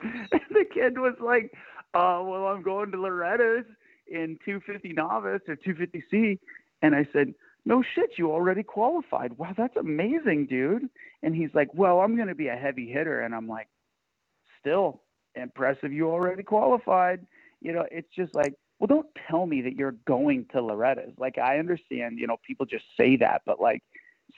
the 0.00 0.64
kid 0.72 0.98
was 0.98 1.14
like, 1.20 1.52
uh, 1.94 2.20
well, 2.22 2.46
I'm 2.46 2.62
going 2.62 2.90
to 2.92 2.98
Loretta's 2.98 3.66
in 4.06 4.38
250 4.44 4.92
novice 4.92 5.42
or 5.48 5.56
250C. 5.56 6.38
And 6.82 6.94
I 6.94 7.06
said, 7.12 7.34
no 7.64 7.82
shit, 7.94 8.10
you 8.16 8.30
already 8.30 8.62
qualified. 8.62 9.36
Wow, 9.36 9.52
that's 9.56 9.76
amazing, 9.76 10.46
dude. 10.46 10.88
And 11.22 11.34
he's 11.34 11.50
like, 11.54 11.68
well, 11.74 12.00
I'm 12.00 12.16
going 12.16 12.28
to 12.28 12.34
be 12.34 12.48
a 12.48 12.56
heavy 12.56 12.90
hitter. 12.90 13.20
And 13.20 13.34
I'm 13.34 13.48
like, 13.48 13.68
still 14.60 15.02
impressive. 15.34 15.92
You 15.92 16.08
already 16.08 16.42
qualified. 16.42 17.26
You 17.60 17.72
know, 17.72 17.84
it's 17.90 18.08
just 18.14 18.34
like, 18.34 18.54
well, 18.78 18.86
don't 18.86 19.08
tell 19.28 19.46
me 19.46 19.60
that 19.62 19.74
you're 19.74 19.96
going 20.06 20.46
to 20.52 20.62
Loretta's. 20.62 21.12
Like, 21.18 21.36
I 21.38 21.58
understand, 21.58 22.18
you 22.18 22.26
know, 22.26 22.36
people 22.46 22.64
just 22.64 22.84
say 22.96 23.16
that, 23.16 23.42
but 23.44 23.60
like, 23.60 23.82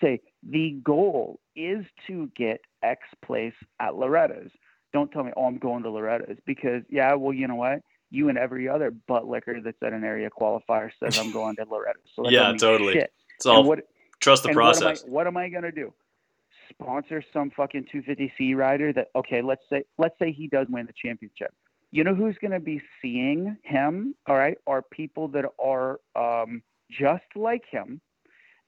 say 0.01 0.21
the 0.49 0.79
goal 0.85 1.41
is 1.57 1.85
to 2.07 2.31
get 2.37 2.61
X 2.83 3.03
place 3.25 3.55
at 3.81 3.95
Loretta's. 3.95 4.51
Don't 4.93 5.11
tell 5.13 5.23
me, 5.23 5.33
oh, 5.37 5.47
I'm 5.47 5.59
going 5.59 5.83
to 5.85 5.91
Loretta's 5.91 6.39
because, 6.47 6.83
yeah, 6.89 7.15
well, 7.15 7.33
you 7.33 7.47
know 7.47 7.55
what? 7.55 7.81
You 8.11 8.29
and 8.29 8.37
every 8.37 8.69
other 8.69 8.91
butt 8.91 9.29
liquor 9.29 9.61
that's 9.63 9.81
at 9.85 9.93
an 9.93 10.03
area 10.03 10.31
qualifier 10.31 10.91
says 10.99 11.19
I'm 11.19 11.33
going 11.33 11.57
to 11.57 11.65
Loretta's. 11.65 12.11
So 12.17 12.29
yeah, 12.29 12.53
totally. 12.59 12.95
Shit. 12.95 13.13
It's 13.37 13.47
all 13.47 13.63
what, 13.63 13.81
trust 14.21 14.43
the 14.43 14.53
process. 14.53 15.05
What 15.07 15.27
am 15.27 15.37
I, 15.37 15.45
I 15.45 15.49
going 15.49 15.63
to 15.63 15.73
do? 15.73 15.93
Sponsor 16.71 17.23
some 17.33 17.51
fucking 17.51 17.87
250C 17.93 18.57
rider 18.57 18.93
that 18.93 19.09
okay, 19.17 19.43
let's 19.43 19.63
say 19.69 19.83
let's 19.99 20.15
say 20.21 20.31
he 20.31 20.47
does 20.47 20.67
win 20.71 20.87
the 20.87 20.93
championship. 20.93 21.53
You 21.91 22.05
know 22.05 22.15
who's 22.15 22.37
going 22.41 22.53
to 22.53 22.61
be 22.61 22.81
seeing 23.03 23.57
him? 23.65 24.15
All 24.29 24.37
right, 24.37 24.57
are 24.67 24.83
people 24.83 25.29
that 25.29 25.47
are 25.59 25.99
um, 26.15 26.63
just 26.91 27.25
like 27.35 27.65
him. 27.71 28.01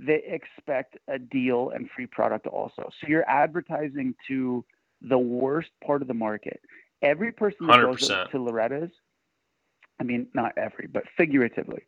They 0.04 0.22
expect 0.26 0.96
a 1.08 1.18
deal 1.18 1.70
and 1.74 1.88
free 1.94 2.06
product 2.06 2.46
also. 2.46 2.90
So 3.00 3.06
you're 3.06 3.28
advertising 3.28 4.14
to 4.28 4.64
the 5.00 5.18
worst 5.18 5.70
part 5.84 6.02
of 6.02 6.08
the 6.08 6.14
market. 6.14 6.60
Every 7.02 7.32
person 7.32 7.66
that 7.66 7.78
100%. 7.78 7.84
goes 7.84 8.08
to 8.08 8.38
Loretta's, 8.38 8.90
I 10.00 10.04
mean, 10.04 10.26
not 10.34 10.52
every, 10.56 10.88
but 10.92 11.04
figuratively, 11.16 11.82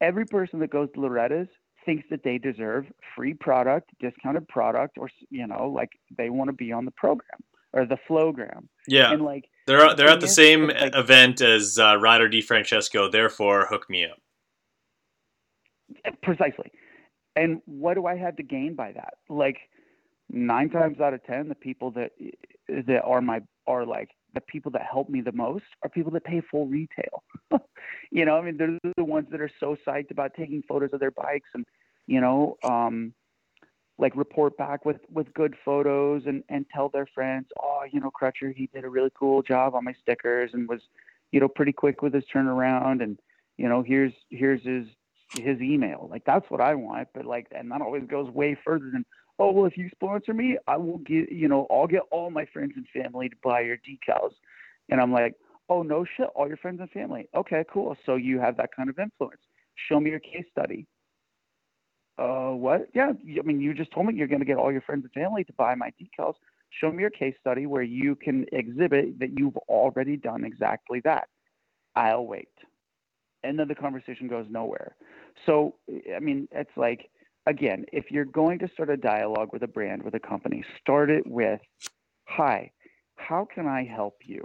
every 0.00 0.26
person 0.26 0.60
that 0.60 0.70
goes 0.70 0.88
to 0.94 1.00
Loretta's 1.00 1.48
thinks 1.84 2.04
that 2.10 2.22
they 2.24 2.38
deserve 2.38 2.86
free 3.14 3.34
product, 3.34 3.90
discounted 4.00 4.46
product, 4.48 4.98
or 4.98 5.08
you 5.30 5.46
know, 5.46 5.72
like 5.74 5.90
they 6.16 6.30
want 6.30 6.48
to 6.48 6.52
be 6.52 6.72
on 6.72 6.84
the 6.84 6.90
program 6.90 7.38
or 7.72 7.86
the 7.86 7.98
flowgram. 8.08 8.66
Yeah, 8.88 9.12
and 9.12 9.22
like 9.22 9.48
they're 9.66 9.94
they're 9.94 10.08
at 10.08 10.20
the 10.20 10.28
same 10.28 10.68
like, 10.68 10.94
event 10.94 11.40
as 11.40 11.78
uh, 11.78 11.96
Ryder 11.96 12.28
DiFrancesco. 12.28 13.10
Therefore, 13.10 13.66
hook 13.66 13.88
me 13.88 14.04
up. 14.04 14.18
Precisely. 16.22 16.70
And 17.36 17.60
what 17.66 17.94
do 17.94 18.06
I 18.06 18.16
have 18.16 18.36
to 18.36 18.42
gain 18.42 18.74
by 18.74 18.92
that? 18.92 19.14
Like 19.28 19.58
nine 20.30 20.70
times 20.70 21.00
out 21.00 21.14
of 21.14 21.24
ten, 21.24 21.48
the 21.48 21.54
people 21.54 21.90
that 21.92 22.12
that 22.68 23.02
are 23.02 23.20
my 23.20 23.42
are 23.66 23.84
like 23.84 24.10
the 24.34 24.40
people 24.42 24.70
that 24.70 24.82
help 24.82 25.08
me 25.08 25.20
the 25.20 25.32
most 25.32 25.64
are 25.82 25.88
people 25.88 26.12
that 26.12 26.24
pay 26.24 26.40
full 26.50 26.66
retail. 26.66 27.22
you 28.10 28.24
know, 28.24 28.36
I 28.36 28.42
mean, 28.42 28.56
they're 28.56 28.78
the 28.96 29.04
ones 29.04 29.26
that 29.30 29.40
are 29.40 29.50
so 29.58 29.76
psyched 29.86 30.10
about 30.10 30.32
taking 30.36 30.62
photos 30.68 30.90
of 30.92 31.00
their 31.00 31.10
bikes 31.10 31.48
and, 31.54 31.64
you 32.06 32.20
know, 32.20 32.56
um, 32.62 33.14
like 33.98 34.14
report 34.14 34.56
back 34.58 34.84
with 34.84 34.98
with 35.10 35.32
good 35.32 35.54
photos 35.64 36.24
and 36.26 36.44
and 36.50 36.66
tell 36.72 36.90
their 36.90 37.06
friends, 37.14 37.46
oh, 37.62 37.84
you 37.90 37.98
know, 37.98 38.10
Crutcher, 38.10 38.54
he 38.54 38.68
did 38.72 38.84
a 38.84 38.88
really 38.88 39.10
cool 39.18 39.42
job 39.42 39.74
on 39.74 39.84
my 39.84 39.94
stickers 40.02 40.50
and 40.52 40.68
was, 40.68 40.80
you 41.32 41.40
know, 41.40 41.48
pretty 41.48 41.72
quick 41.72 42.02
with 42.02 42.12
his 42.12 42.24
turnaround 42.32 43.02
and, 43.02 43.18
you 43.56 43.68
know, 43.68 43.82
here's 43.82 44.12
here's 44.28 44.62
his 44.62 44.86
his 45.34 45.60
email. 45.60 46.08
Like 46.10 46.24
that's 46.24 46.48
what 46.50 46.60
I 46.60 46.74
want, 46.74 47.08
but 47.14 47.24
like, 47.24 47.46
and 47.50 47.70
that 47.70 47.80
always 47.80 48.04
goes 48.08 48.30
way 48.30 48.56
further 48.64 48.90
than, 48.92 49.04
oh 49.38 49.50
well 49.50 49.66
if 49.66 49.76
you 49.76 49.88
sponsor 49.90 50.32
me 50.32 50.56
i 50.66 50.76
will 50.76 50.98
get 50.98 51.30
you 51.30 51.48
know 51.48 51.66
i'll 51.70 51.86
get 51.86 52.02
all 52.10 52.30
my 52.30 52.46
friends 52.52 52.72
and 52.76 52.86
family 52.88 53.28
to 53.28 53.36
buy 53.42 53.60
your 53.60 53.76
decals. 53.76 54.32
And 54.88 55.00
i'm 55.00 55.12
like 55.12 55.34
oh 55.68 55.82
no 55.82 56.04
shit 56.16 56.28
all 56.34 56.48
your 56.48 56.56
friends 56.56 56.80
and 56.80 56.90
family. 56.90 57.28
Okay 57.34 57.64
cool. 57.72 57.96
So 58.06 58.14
you 58.14 58.38
have 58.38 58.56
that 58.56 58.70
kind 58.74 58.88
of 58.88 58.98
influence. 58.98 59.40
Show 59.88 59.98
me 60.00 60.10
your 60.10 60.20
case 60.20 60.44
study. 60.50 60.86
Uh 62.18 62.50
what? 62.50 62.88
Yeah 62.94 63.12
i 63.12 63.42
mean 63.42 63.60
you 63.60 63.74
just 63.74 63.92
told 63.92 64.06
me 64.06 64.14
you're 64.14 64.28
going 64.28 64.40
to 64.40 64.46
get 64.46 64.56
all 64.56 64.72
your 64.72 64.80
friends 64.82 65.04
and 65.04 65.12
family 65.12 65.44
to 65.44 65.52
buy 65.52 65.74
my 65.74 65.92
decals. 66.00 66.34
Show 66.70 66.90
me 66.92 67.00
your 67.00 67.10
case 67.10 67.34
study 67.40 67.66
where 67.66 67.82
you 67.82 68.14
can 68.16 68.46
exhibit 68.52 69.18
that 69.18 69.38
you've 69.38 69.56
already 69.68 70.16
done 70.16 70.44
exactly 70.44 71.00
that. 71.04 71.28
I'll 71.94 72.26
wait 72.26 72.48
and 73.46 73.58
then 73.58 73.68
the 73.68 73.74
conversation 73.74 74.28
goes 74.28 74.46
nowhere 74.50 74.96
so 75.46 75.74
i 76.14 76.20
mean 76.20 76.48
it's 76.52 76.76
like 76.76 77.10
again, 77.46 77.84
if 77.92 78.10
you're 78.10 78.24
going 78.24 78.58
to 78.58 78.68
start 78.68 78.90
a 78.90 78.96
dialogue 78.96 79.50
with 79.52 79.62
a 79.62 79.68
brand, 79.68 80.02
with 80.02 80.14
a 80.14 80.20
company, 80.20 80.64
start 80.80 81.10
it 81.10 81.26
with, 81.26 81.60
"Hi, 82.24 82.72
how 83.16 83.46
can 83.52 83.66
I 83.66 83.84
help 83.84 84.18
you?" 84.24 84.44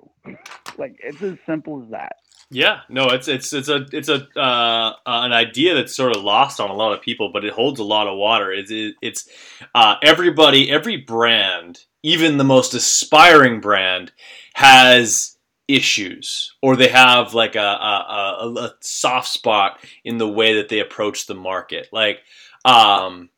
like 0.77 0.95
it's 1.03 1.21
as 1.21 1.37
simple 1.45 1.83
as 1.83 1.91
that. 1.91 2.13
Yeah, 2.49 2.81
no, 2.89 3.07
it's 3.07 3.27
it's 3.27 3.53
it's 3.53 3.69
a 3.69 3.85
it's 3.91 4.09
a 4.09 4.27
uh, 4.39 4.93
an 5.05 5.33
idea 5.33 5.73
that's 5.73 5.95
sort 5.95 6.15
of 6.15 6.23
lost 6.23 6.59
on 6.59 6.69
a 6.69 6.75
lot 6.75 6.93
of 6.93 7.01
people, 7.01 7.31
but 7.31 7.45
it 7.45 7.53
holds 7.53 7.79
a 7.79 7.83
lot 7.83 8.07
of 8.07 8.17
water. 8.17 8.51
It's 8.51 8.71
it, 8.71 8.95
it's 9.01 9.27
uh, 9.73 9.95
everybody, 10.03 10.69
every 10.69 10.97
brand, 10.97 11.85
even 12.03 12.37
the 12.37 12.43
most 12.43 12.73
aspiring 12.73 13.61
brand, 13.61 14.11
has 14.55 15.37
issues 15.67 16.55
or 16.61 16.75
they 16.75 16.89
have 16.89 17.33
like 17.33 17.55
a, 17.55 17.59
a, 17.59 18.37
a, 18.41 18.53
a 18.65 18.73
soft 18.81 19.27
spot 19.27 19.79
in 20.03 20.17
the 20.17 20.27
way 20.27 20.55
that 20.55 20.69
they 20.69 20.79
approach 20.79 21.27
the 21.27 21.35
market. 21.35 21.87
Like 21.91 22.19
um, 22.65 23.29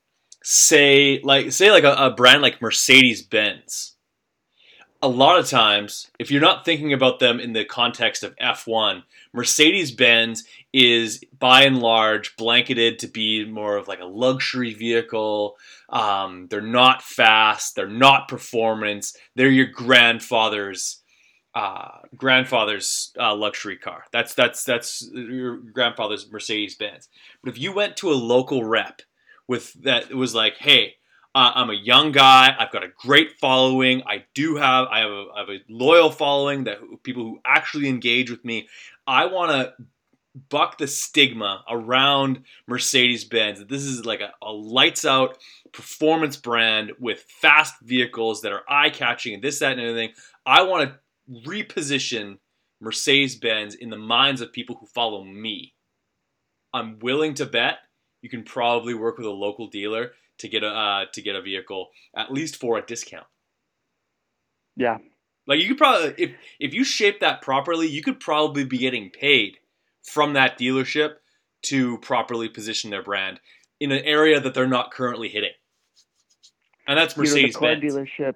say 0.44 1.22
like 1.24 1.52
say 1.52 1.72
like 1.72 1.84
a, 1.84 1.94
a 1.94 2.12
brand 2.12 2.42
like 2.42 2.62
Mercedes 2.62 3.22
Benz. 3.22 3.92
A 5.02 5.08
lot 5.08 5.38
of 5.38 5.50
times, 5.50 6.10
if 6.18 6.32
you're 6.32 6.40
not 6.40 6.64
thinking 6.64 6.94
about 6.94 7.20
them 7.20 7.42
in 7.42 7.52
the 7.52 7.66
context 7.66 8.24
of 8.24 8.38
F1, 8.38 9.04
Mercedes 9.34 9.92
Benz 9.92 10.46
is 10.72 11.22
by 11.38 11.64
and 11.64 11.80
large 11.80 12.38
blanketed 12.38 13.00
to 13.00 13.08
be 13.08 13.44
more 13.44 13.76
of 13.76 13.90
like 13.90 14.00
a 14.00 14.06
luxury 14.06 14.74
vehicle. 14.74 15.58
Um, 15.90 16.48
they're 16.50 16.62
not 16.62 17.02
fast. 17.02 17.76
They're 17.76 17.88
not 17.88 18.30
performance. 18.30 19.18
They're 19.36 19.50
your 19.50 19.66
grandfather's 19.66 21.03
uh, 21.56 22.00
grandfather's 22.16 23.12
uh, 23.20 23.36
luxury 23.36 23.78
car. 23.78 24.06
That's 24.12 24.34
that's 24.34 24.64
that's 24.64 25.10
your 25.14 25.58
grandfather's 25.58 26.32
Mercedes 26.32 26.76
Benz. 26.76 27.10
But 27.44 27.52
if 27.52 27.60
you 27.60 27.74
went 27.74 27.98
to 27.98 28.12
a 28.12 28.16
local 28.16 28.64
rep 28.64 29.02
with 29.48 29.74
that 29.84 30.10
it 30.10 30.16
was 30.16 30.34
like, 30.34 30.58
hey, 30.58 30.96
uh, 31.36 31.52
I'm 31.56 31.70
a 31.70 31.76
young 31.76 32.12
guy. 32.12 32.56
I've 32.58 32.72
got 32.72 32.84
a 32.84 32.90
great 32.98 33.32
following. 33.40 34.04
I 34.06 34.26
do 34.34 34.56
have 34.56 34.88
I 34.88 35.00
have 35.00 35.12
a, 35.12 35.26
I 35.36 35.40
have 35.40 35.50
a 35.50 35.60
loyal 35.70 36.12
following 36.12 36.64
that 36.66 36.80
people 37.04 37.24
who 37.24 37.40
actually 37.46 37.88
engage 37.88 38.32
with 38.32 38.44
me. 38.44 38.68
I 39.06 39.26
want 39.26 39.52
to 39.52 39.74
buck 40.50 40.78
the 40.78 40.88
stigma 40.88 41.64
around 41.70 42.44
Mercedes 42.68 43.24
Benz. 43.24 43.64
This 43.66 43.84
is 43.84 44.06
like 44.06 44.22
a, 44.22 44.34
a 44.42 44.52
lights 44.52 45.06
out 45.06 45.38
performance 45.72 46.38
brand 46.38 46.94
with 47.00 47.22
fast 47.22 47.76
vehicles 47.82 48.42
that 48.42 48.52
are 48.52 48.64
eye 48.68 48.90
catching 48.90 49.36
and 49.36 49.44
this, 49.44 49.60
that, 49.60 49.74
and 49.74 49.82
everything. 49.82 50.14
I 50.46 50.64
want 50.64 50.90
to 50.90 51.00
reposition 51.30 52.38
Mercedes 52.82 53.36
Benz 53.36 53.76
in 53.76 53.90
the 53.90 53.98
minds 53.98 54.42
of 54.42 54.52
people 54.52 54.76
who 54.80 54.86
follow 54.88 55.24
me. 55.24 55.74
I'm 56.74 57.00
willing 57.00 57.34
to 57.36 57.46
bet 57.46 57.78
you 58.22 58.30
can 58.30 58.44
probably 58.44 58.94
work 58.94 59.18
with 59.18 59.28
a 59.28 59.32
local 59.32 59.68
dealer 59.68 60.12
to 60.40 60.50
get 60.50 60.64
a 60.64 60.68
uh, 60.68 61.06
to 61.14 61.22
get 61.22 61.36
a 61.36 61.42
vehicle 61.42 61.90
at 62.16 62.32
least 62.32 62.56
for 62.56 62.78
a 62.78 62.86
discount. 62.86 63.28
Yeah. 64.76 64.98
Like 65.46 65.62
you 65.62 65.68
could 65.68 65.78
probably 65.78 66.14
if 66.18 66.32
if 66.60 66.74
you 66.74 66.84
shape 66.84 67.20
that 67.20 67.42
properly, 67.42 67.88
you 67.88 68.02
could 68.02 68.20
probably 68.20 68.64
be 68.66 68.78
getting 68.78 69.10
paid 69.10 69.58
from 70.04 70.34
that 70.34 70.58
dealership 70.58 71.16
to 71.64 71.98
properly 72.00 72.50
position 72.50 72.90
their 72.90 73.04
brand 73.04 73.40
in 73.80 73.92
an 73.92 74.04
area 74.04 74.40
that 74.40 74.54
they're 74.54 74.68
not 74.68 74.92
currently 74.92 75.30
hitting. 75.30 75.54
And 76.88 76.98
that's 76.98 77.16
Mercedes 77.16 77.54
the 77.54 77.60
car 77.60 77.76
dealership 77.76 78.36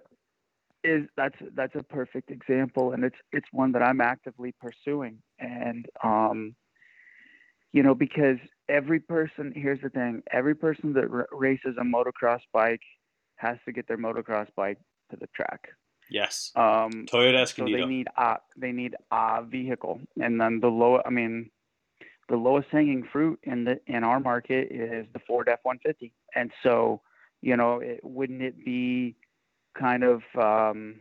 is 0.87 1.07
that's 1.15 1.35
that's 1.55 1.75
a 1.75 1.83
perfect 1.83 2.31
example 2.31 2.93
and 2.93 3.03
it's 3.03 3.17
it's 3.31 3.47
one 3.51 3.71
that 3.73 3.81
I'm 3.81 4.01
actively 4.01 4.53
pursuing 4.59 5.19
and 5.39 5.85
um 6.03 6.55
you 7.73 7.83
know 7.83 7.93
because 7.93 8.37
every 8.69 8.99
person 8.99 9.53
here's 9.55 9.81
the 9.81 9.89
thing 9.89 10.23
every 10.31 10.55
person 10.55 10.93
that 10.93 11.05
r- 11.11 11.27
races 11.31 11.75
a 11.79 11.83
motocross 11.83 12.41
bike 12.53 12.81
has 13.35 13.57
to 13.65 13.71
get 13.71 13.87
their 13.87 13.97
motocross 13.97 14.47
bike 14.55 14.79
to 15.11 15.17
the 15.17 15.27
track 15.35 15.67
yes 16.09 16.51
um 16.55 17.05
toyota 17.11 17.41
Escondido. 17.41 17.77
so 17.77 17.81
they 17.81 17.87
need 17.87 18.07
a 18.17 18.37
they 18.55 18.71
need 18.71 18.95
a 19.11 19.43
vehicle 19.43 19.99
and 20.21 20.39
then 20.39 20.59
the 20.59 20.67
low 20.67 21.01
i 21.05 21.09
mean 21.09 21.49
the 22.29 22.35
lowest 22.35 22.67
hanging 22.71 23.07
fruit 23.11 23.39
in 23.43 23.63
the 23.63 23.79
in 23.87 24.03
our 24.03 24.19
market 24.19 24.71
is 24.71 25.05
the 25.13 25.19
Ford 25.19 25.47
F-150. 25.49 26.11
And 26.35 26.51
so, 26.61 27.01
you 27.41 27.55
know, 27.55 27.79
it, 27.79 28.01
wouldn't 28.03 28.41
it 28.41 28.65
be 28.65 29.15
kind 29.79 30.03
of 30.03 30.21
um, 30.37 30.95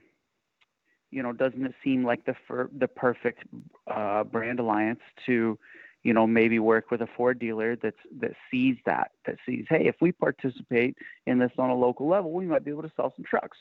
you 1.11 1.23
know, 1.23 1.33
doesn't 1.33 1.65
it 1.65 1.75
seem 1.83 2.05
like 2.05 2.25
the 2.25 2.35
fir- 2.47 2.71
the 2.77 2.89
perfect 2.89 3.45
uh, 3.87 4.25
brand 4.25 4.61
alliance 4.61 5.01
to, 5.27 5.59
you 6.03 6.13
know, 6.13 6.27
maybe 6.27 6.59
work 6.59 6.91
with 6.91 7.01
a 7.03 7.09
Ford 7.17 7.39
dealer 7.39 7.77
that's 7.77 7.97
that 8.21 8.33
sees 8.51 8.77
that 8.87 9.13
that 9.25 9.37
sees, 9.47 9.65
hey, 9.69 9.87
if 9.87 9.97
we 10.01 10.13
participate 10.13 10.97
in 11.27 11.39
this 11.39 11.53
on 11.59 11.71
a 11.71 11.75
local 11.75 12.09
level, 12.09 12.33
we 12.33 12.47
might 12.47 12.65
be 12.65 12.71
able 12.71 12.83
to 12.83 12.93
sell 12.97 13.13
some 13.17 13.25
trucks. 13.25 13.59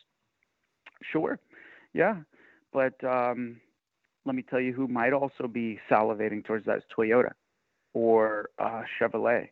Sure, 1.11 1.39
yeah, 1.93 2.17
but 2.73 3.01
um, 3.03 3.61
let 4.25 4.35
me 4.35 4.41
tell 4.41 4.59
you 4.59 4.73
who 4.73 4.87
might 4.87 5.13
also 5.13 5.47
be 5.47 5.79
salivating 5.89 6.43
towards 6.43 6.65
that 6.65 6.77
is 6.77 6.83
Toyota 6.97 7.31
or 7.93 8.49
uh, 8.59 8.81
Chevrolet 8.99 9.49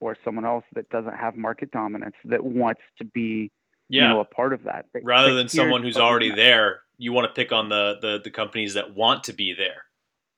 or 0.00 0.16
someone 0.24 0.44
else 0.44 0.64
that 0.74 0.88
doesn't 0.90 1.16
have 1.16 1.36
market 1.36 1.70
dominance 1.70 2.16
that 2.24 2.42
wants 2.44 2.82
to 2.98 3.04
be 3.04 3.50
yeah. 3.88 4.02
you 4.02 4.08
know 4.08 4.20
a 4.20 4.24
part 4.24 4.52
of 4.52 4.64
that. 4.64 4.86
Rather 5.02 5.34
than 5.34 5.48
someone 5.48 5.82
who's 5.82 5.96
already 5.96 6.34
there, 6.34 6.80
you 6.98 7.12
want 7.12 7.26
to 7.26 7.32
pick 7.32 7.52
on 7.52 7.68
the, 7.68 7.96
the 8.00 8.20
the 8.22 8.30
companies 8.30 8.74
that 8.74 8.94
want 8.94 9.24
to 9.24 9.32
be 9.32 9.54
there. 9.54 9.84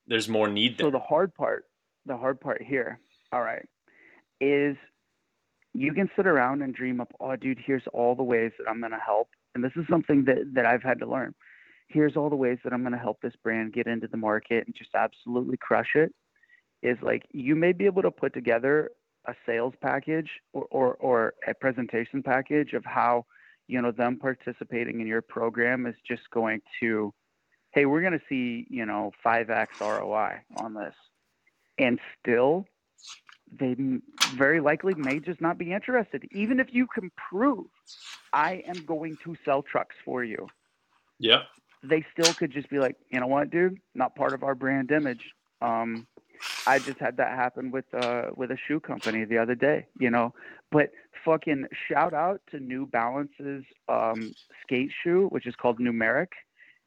There's 0.06 0.28
more 0.28 0.48
need 0.48 0.78
there. 0.78 0.86
So 0.86 0.90
the 0.90 0.98
hard 0.98 1.34
part, 1.34 1.64
the 2.06 2.16
hard 2.16 2.40
part 2.40 2.62
here, 2.62 3.00
all 3.32 3.42
right, 3.42 3.66
is 4.40 4.76
you 5.74 5.92
can 5.92 6.10
sit 6.16 6.26
around 6.26 6.62
and 6.62 6.74
dream 6.74 7.00
up, 7.00 7.12
oh 7.20 7.36
dude, 7.36 7.58
here's 7.64 7.82
all 7.92 8.14
the 8.14 8.22
ways 8.22 8.52
that 8.58 8.68
I'm 8.68 8.80
gonna 8.80 8.98
help. 9.04 9.28
And 9.54 9.62
this 9.62 9.72
is 9.76 9.84
something 9.88 10.24
that, 10.24 10.52
that 10.54 10.66
I've 10.66 10.82
had 10.82 10.98
to 11.00 11.06
learn. 11.06 11.34
Here's 11.88 12.16
all 12.16 12.30
the 12.30 12.36
ways 12.36 12.58
that 12.64 12.72
I'm 12.72 12.82
gonna 12.82 12.98
help 12.98 13.20
this 13.20 13.34
brand 13.42 13.72
get 13.72 13.86
into 13.86 14.08
the 14.08 14.16
market 14.16 14.66
and 14.66 14.74
just 14.74 14.90
absolutely 14.94 15.56
crush 15.56 15.94
it. 15.94 16.12
Is 16.82 16.96
like 17.02 17.24
you 17.32 17.54
may 17.54 17.72
be 17.72 17.86
able 17.86 18.02
to 18.02 18.10
put 18.10 18.32
together 18.32 18.90
a 19.26 19.34
sales 19.44 19.74
package 19.82 20.30
or, 20.52 20.66
or, 20.70 20.94
or 20.94 21.34
a 21.46 21.54
presentation 21.54 22.22
package 22.22 22.72
of 22.72 22.84
how 22.84 23.26
you 23.68 23.80
know 23.80 23.92
them 23.92 24.16
participating 24.16 25.00
in 25.00 25.06
your 25.06 25.22
program 25.22 25.86
is 25.86 25.94
just 26.06 26.28
going 26.30 26.60
to 26.80 27.12
hey 27.72 27.86
we're 27.86 28.00
going 28.00 28.18
to 28.18 28.24
see 28.28 28.66
you 28.70 28.84
know 28.84 29.12
5x 29.24 29.68
roi 29.80 30.40
on 30.56 30.74
this. 30.74 30.94
And 31.78 32.00
still 32.18 32.66
they 33.60 33.76
very 34.34 34.60
likely 34.60 34.94
may 34.94 35.20
just 35.20 35.40
not 35.40 35.56
be 35.56 35.72
interested. 35.72 36.26
Even 36.32 36.58
if 36.60 36.68
you 36.72 36.86
can 36.86 37.10
prove 37.30 37.66
i 38.32 38.62
am 38.66 38.84
going 38.84 39.16
to 39.24 39.36
sell 39.44 39.62
trucks 39.62 39.96
for 40.04 40.24
you. 40.24 40.48
Yeah. 41.18 41.42
They 41.82 42.04
still 42.12 42.34
could 42.34 42.50
just 42.50 42.68
be 42.68 42.78
like 42.78 42.96
you 43.10 43.20
know 43.20 43.26
what 43.26 43.50
dude? 43.50 43.78
Not 43.94 44.16
part 44.16 44.32
of 44.32 44.42
our 44.42 44.54
brand 44.54 44.90
image. 44.90 45.32
Um 45.60 46.06
I 46.66 46.78
just 46.78 46.98
had 46.98 47.16
that 47.16 47.36
happen 47.36 47.70
with 47.70 47.86
uh 47.94 48.30
with 48.36 48.50
a 48.50 48.56
shoe 48.56 48.80
company 48.80 49.24
the 49.24 49.38
other 49.38 49.54
day, 49.54 49.86
you 49.98 50.10
know. 50.10 50.34
But 50.70 50.90
fucking 51.24 51.66
shout 51.88 52.14
out 52.14 52.40
to 52.50 52.60
New 52.60 52.86
Balance's 52.86 53.64
um 53.88 54.34
skate 54.62 54.90
shoe, 55.02 55.28
which 55.28 55.46
is 55.46 55.54
called 55.54 55.78
Numeric, 55.78 56.28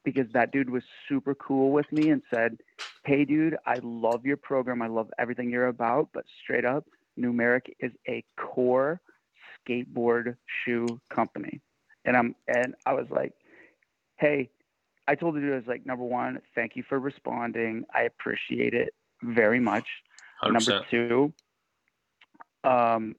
because 0.04 0.26
that 0.32 0.52
dude 0.52 0.70
was 0.70 0.82
super 1.08 1.34
cool 1.34 1.72
with 1.72 1.90
me 1.92 2.10
and 2.10 2.22
said, 2.32 2.58
Hey 3.04 3.24
dude, 3.24 3.56
I 3.66 3.78
love 3.82 4.24
your 4.24 4.36
program. 4.36 4.82
I 4.82 4.88
love 4.88 5.10
everything 5.18 5.50
you're 5.50 5.68
about, 5.68 6.08
but 6.12 6.24
straight 6.42 6.64
up, 6.64 6.86
Numeric 7.18 7.72
is 7.80 7.92
a 8.08 8.24
core 8.36 9.00
skateboard 9.66 10.36
shoe 10.64 11.00
company. 11.10 11.60
And 12.04 12.16
I'm 12.16 12.34
and 12.48 12.74
I 12.86 12.94
was 12.94 13.06
like, 13.10 13.32
Hey, 14.18 14.50
I 15.08 15.14
told 15.14 15.34
the 15.34 15.40
dude 15.40 15.52
I 15.52 15.56
was 15.56 15.66
like, 15.66 15.84
number 15.84 16.04
one, 16.04 16.40
thank 16.54 16.76
you 16.76 16.84
for 16.88 16.98
responding. 17.00 17.84
I 17.92 18.02
appreciate 18.02 18.74
it 18.74 18.94
very 19.22 19.60
much. 19.60 19.86
100%. 20.44 20.52
Number 20.52 20.84
two, 20.90 21.32
um, 22.64 23.14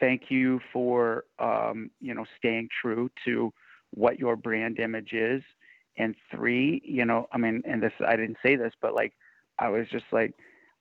thank 0.00 0.30
you 0.30 0.60
for 0.72 1.24
um, 1.38 1.90
you 2.00 2.14
know 2.14 2.24
staying 2.38 2.68
true 2.80 3.10
to 3.24 3.52
what 3.90 4.18
your 4.18 4.36
brand 4.36 4.78
image 4.78 5.12
is. 5.12 5.42
And 5.96 6.16
three, 6.30 6.82
you 6.84 7.04
know, 7.04 7.28
I 7.32 7.38
mean, 7.38 7.62
and 7.64 7.82
this 7.82 7.92
I 8.06 8.16
didn't 8.16 8.38
say 8.42 8.56
this, 8.56 8.72
but 8.80 8.94
like 8.94 9.12
I 9.58 9.68
was 9.68 9.86
just 9.90 10.06
like, 10.10 10.34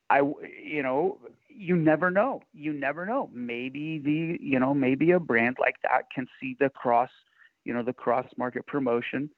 I, 0.10 0.22
you 0.64 0.82
know, 0.82 1.20
you 1.50 1.76
never 1.76 2.10
know. 2.10 2.42
You 2.54 2.74
never 2.74 3.06
know. 3.06 3.30
Maybe 3.32 4.00
the, 4.00 4.38
you 4.44 4.60
know, 4.60 4.74
maybe 4.74 5.12
a 5.12 5.20
brand 5.20 5.58
like 5.60 5.76
that 5.84 6.10
can 6.14 6.28
see 6.40 6.58
the 6.60 6.70
cross, 6.70 7.12
you 7.64 7.74
know, 7.74 7.84
the 7.84 7.94
cross 7.94 8.26
market 8.38 8.66
promotion 8.66 9.30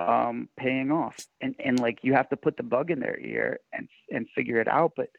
um, 0.00 0.48
paying 0.56 0.90
off. 0.90 1.16
And 1.40 1.54
and 1.64 1.78
like 1.78 1.98
you 2.02 2.14
have 2.14 2.28
to 2.30 2.36
put 2.36 2.56
the 2.56 2.62
bug 2.62 2.90
in 2.90 3.00
their 3.00 3.18
ear 3.20 3.60
and 3.72 3.88
and 4.10 4.26
figure 4.34 4.60
it 4.60 4.68
out. 4.68 4.92
But 4.96 5.10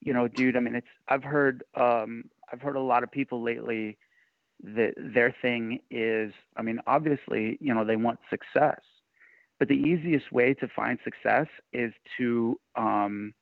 you 0.00 0.12
know, 0.12 0.26
dude, 0.26 0.56
I 0.56 0.60
mean, 0.60 0.74
it's 0.74 0.86
I've 1.08 1.24
heard 1.24 1.62
um, 1.74 2.24
I've 2.52 2.60
heard 2.60 2.76
a 2.76 2.80
lot 2.80 3.04
of 3.04 3.10
people 3.10 3.42
lately 3.42 3.98
that 4.62 4.92
their 4.96 5.34
thing 5.40 5.80
is, 5.90 6.32
I 6.56 6.62
mean, 6.62 6.80
obviously, 6.86 7.56
you 7.60 7.72
know, 7.72 7.84
they 7.84 7.96
want 7.96 8.18
success, 8.28 8.80
but 9.58 9.68
the 9.68 9.74
easiest 9.74 10.30
way 10.32 10.52
to 10.54 10.68
find 10.68 10.98
success 11.02 11.46
is 11.72 11.92
to 12.18 12.58
um, 12.76 13.32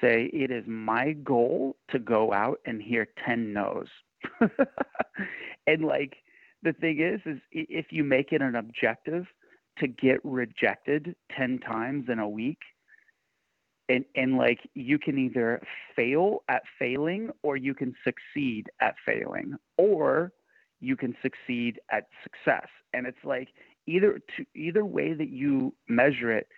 say 0.00 0.30
it 0.32 0.50
is 0.50 0.64
my 0.66 1.12
goal 1.12 1.76
to 1.90 1.98
go 1.98 2.32
out 2.32 2.60
and 2.66 2.80
hear 2.80 3.08
10 3.26 3.52
no's. 3.52 3.88
and 5.66 5.84
like 5.84 6.16
the 6.62 6.72
thing 6.72 7.00
is 7.00 7.20
is 7.24 7.40
if 7.52 7.86
you 7.90 8.02
make 8.02 8.32
it 8.32 8.42
an 8.42 8.56
objective 8.56 9.26
to 9.80 9.88
get 9.88 10.20
rejected 10.24 11.14
10 11.36 11.58
times 11.60 12.06
in 12.08 12.18
a 12.18 12.28
week. 12.28 12.58
And 13.90 14.04
and 14.14 14.36
like 14.36 14.60
you 14.74 14.98
can 14.98 15.18
either 15.18 15.62
fail 15.96 16.42
at 16.48 16.62
failing 16.78 17.30
or 17.42 17.56
you 17.56 17.74
can 17.74 17.94
succeed 18.04 18.66
at 18.82 18.96
failing 19.06 19.54
or 19.78 20.32
you 20.80 20.94
can 20.94 21.16
succeed 21.22 21.80
at 21.90 22.06
success. 22.22 22.68
And 22.92 23.06
it's 23.06 23.24
like 23.24 23.48
either 23.86 24.20
to 24.36 24.44
either 24.54 24.84
way 24.84 25.14
that 25.14 25.30
you 25.30 25.74
measure 25.88 26.30
it 26.30 26.48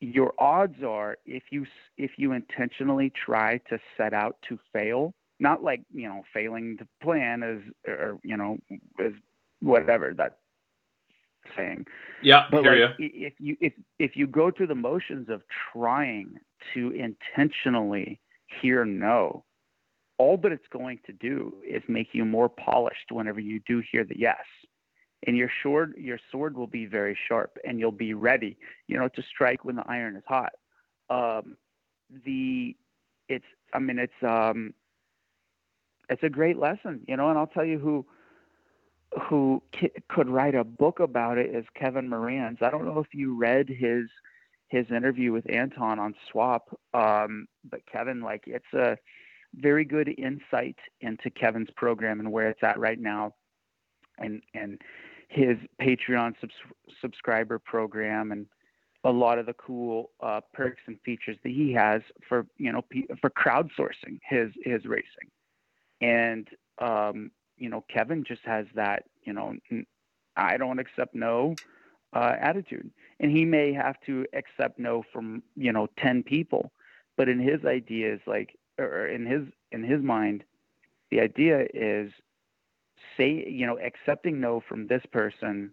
your 0.00 0.32
odds 0.38 0.82
are 0.82 1.16
if 1.26 1.44
you 1.50 1.66
if 1.96 2.12
you 2.16 2.32
intentionally 2.32 3.10
try 3.10 3.58
to 3.68 3.78
set 3.96 4.14
out 4.14 4.36
to 4.48 4.58
fail 4.72 5.12
not 5.40 5.62
like 5.62 5.80
you 5.92 6.08
know 6.08 6.22
failing 6.32 6.76
to 6.78 6.86
plan 7.02 7.42
as 7.42 7.58
or 7.86 8.18
you 8.22 8.36
know 8.36 8.56
as 9.00 9.12
whatever 9.60 10.14
that 10.16 10.38
saying. 11.56 11.86
Yeah, 12.22 12.46
but 12.50 12.64
like, 12.64 12.78
if 12.98 13.34
you 13.38 13.56
if 13.60 13.72
if 13.98 14.16
you 14.16 14.26
go 14.26 14.50
through 14.50 14.68
the 14.68 14.74
motions 14.74 15.28
of 15.28 15.42
trying 15.72 16.38
to 16.74 16.90
intentionally 16.90 18.20
hear 18.60 18.84
no, 18.84 19.44
all 20.18 20.36
that 20.38 20.52
it's 20.52 20.66
going 20.72 20.98
to 21.06 21.12
do 21.12 21.54
is 21.66 21.82
make 21.88 22.08
you 22.12 22.24
more 22.24 22.48
polished 22.48 23.10
whenever 23.10 23.40
you 23.40 23.60
do 23.66 23.82
hear 23.90 24.04
the 24.04 24.18
yes. 24.18 24.44
And 25.26 25.36
your 25.36 25.50
sword 25.62 25.94
your 25.96 26.18
sword 26.30 26.56
will 26.56 26.66
be 26.66 26.86
very 26.86 27.18
sharp 27.28 27.58
and 27.64 27.78
you'll 27.78 27.92
be 27.92 28.14
ready, 28.14 28.56
you 28.86 28.98
know, 28.98 29.08
to 29.08 29.22
strike 29.22 29.64
when 29.64 29.76
the 29.76 29.84
iron 29.86 30.16
is 30.16 30.22
hot. 30.26 30.52
Um, 31.10 31.56
the 32.24 32.76
it's 33.28 33.44
I 33.74 33.78
mean 33.78 33.98
it's 33.98 34.12
um 34.22 34.74
it's 36.08 36.22
a 36.22 36.28
great 36.28 36.58
lesson, 36.58 37.00
you 37.06 37.16
know, 37.16 37.28
and 37.28 37.38
I'll 37.38 37.46
tell 37.46 37.64
you 37.64 37.78
who 37.78 38.06
who 39.28 39.62
could 40.08 40.28
write 40.28 40.54
a 40.54 40.64
book 40.64 41.00
about 41.00 41.38
it 41.38 41.54
is 41.54 41.64
Kevin 41.74 42.08
Moranz. 42.08 42.62
I 42.62 42.70
don't 42.70 42.84
know 42.84 42.98
if 43.00 43.14
you 43.14 43.36
read 43.36 43.68
his 43.68 44.06
his 44.68 44.90
interview 44.90 45.32
with 45.32 45.50
Anton 45.50 45.98
on 45.98 46.14
Swap, 46.30 46.68
um, 46.92 47.48
but 47.70 47.80
Kevin, 47.90 48.20
like, 48.20 48.44
it's 48.46 48.72
a 48.74 48.98
very 49.54 49.82
good 49.82 50.14
insight 50.18 50.76
into 51.00 51.30
Kevin's 51.30 51.70
program 51.74 52.20
and 52.20 52.30
where 52.30 52.50
it's 52.50 52.62
at 52.62 52.78
right 52.78 53.00
now, 53.00 53.34
and 54.18 54.42
and 54.54 54.80
his 55.28 55.56
Patreon 55.80 56.34
subs- 56.40 56.52
subscriber 57.00 57.58
program 57.58 58.32
and 58.32 58.46
a 59.04 59.10
lot 59.10 59.38
of 59.38 59.46
the 59.46 59.54
cool 59.54 60.10
uh, 60.20 60.40
perks 60.52 60.82
and 60.86 61.00
features 61.02 61.36
that 61.44 61.52
he 61.52 61.72
has 61.72 62.02
for 62.28 62.46
you 62.58 62.72
know 62.72 62.82
for 63.20 63.30
crowdsourcing 63.30 64.18
his 64.28 64.50
his 64.64 64.84
racing, 64.84 65.30
and 66.02 66.48
um, 66.78 67.30
you 67.58 67.68
know, 67.68 67.84
Kevin 67.92 68.24
just 68.24 68.42
has 68.44 68.66
that, 68.74 69.04
you 69.24 69.32
know, 69.32 69.54
I 70.36 70.56
don't 70.56 70.78
accept 70.78 71.14
no 71.14 71.58
uh, 72.12 72.34
attitude. 72.40 72.90
And 73.20 73.30
he 73.30 73.44
may 73.44 73.72
have 73.72 73.96
to 74.06 74.24
accept 74.32 74.78
no 74.78 75.02
from, 75.12 75.42
you 75.56 75.72
know, 75.72 75.88
10 75.98 76.22
people. 76.22 76.72
But 77.16 77.28
in 77.28 77.40
his 77.40 77.64
ideas, 77.64 78.20
like, 78.26 78.56
or 78.78 79.08
in 79.08 79.26
his, 79.26 79.42
in 79.72 79.82
his 79.82 80.00
mind, 80.02 80.44
the 81.10 81.20
idea 81.20 81.66
is 81.74 82.12
say, 83.16 83.44
you 83.48 83.66
know, 83.66 83.78
accepting 83.78 84.40
no 84.40 84.62
from 84.68 84.86
this 84.86 85.02
person 85.12 85.72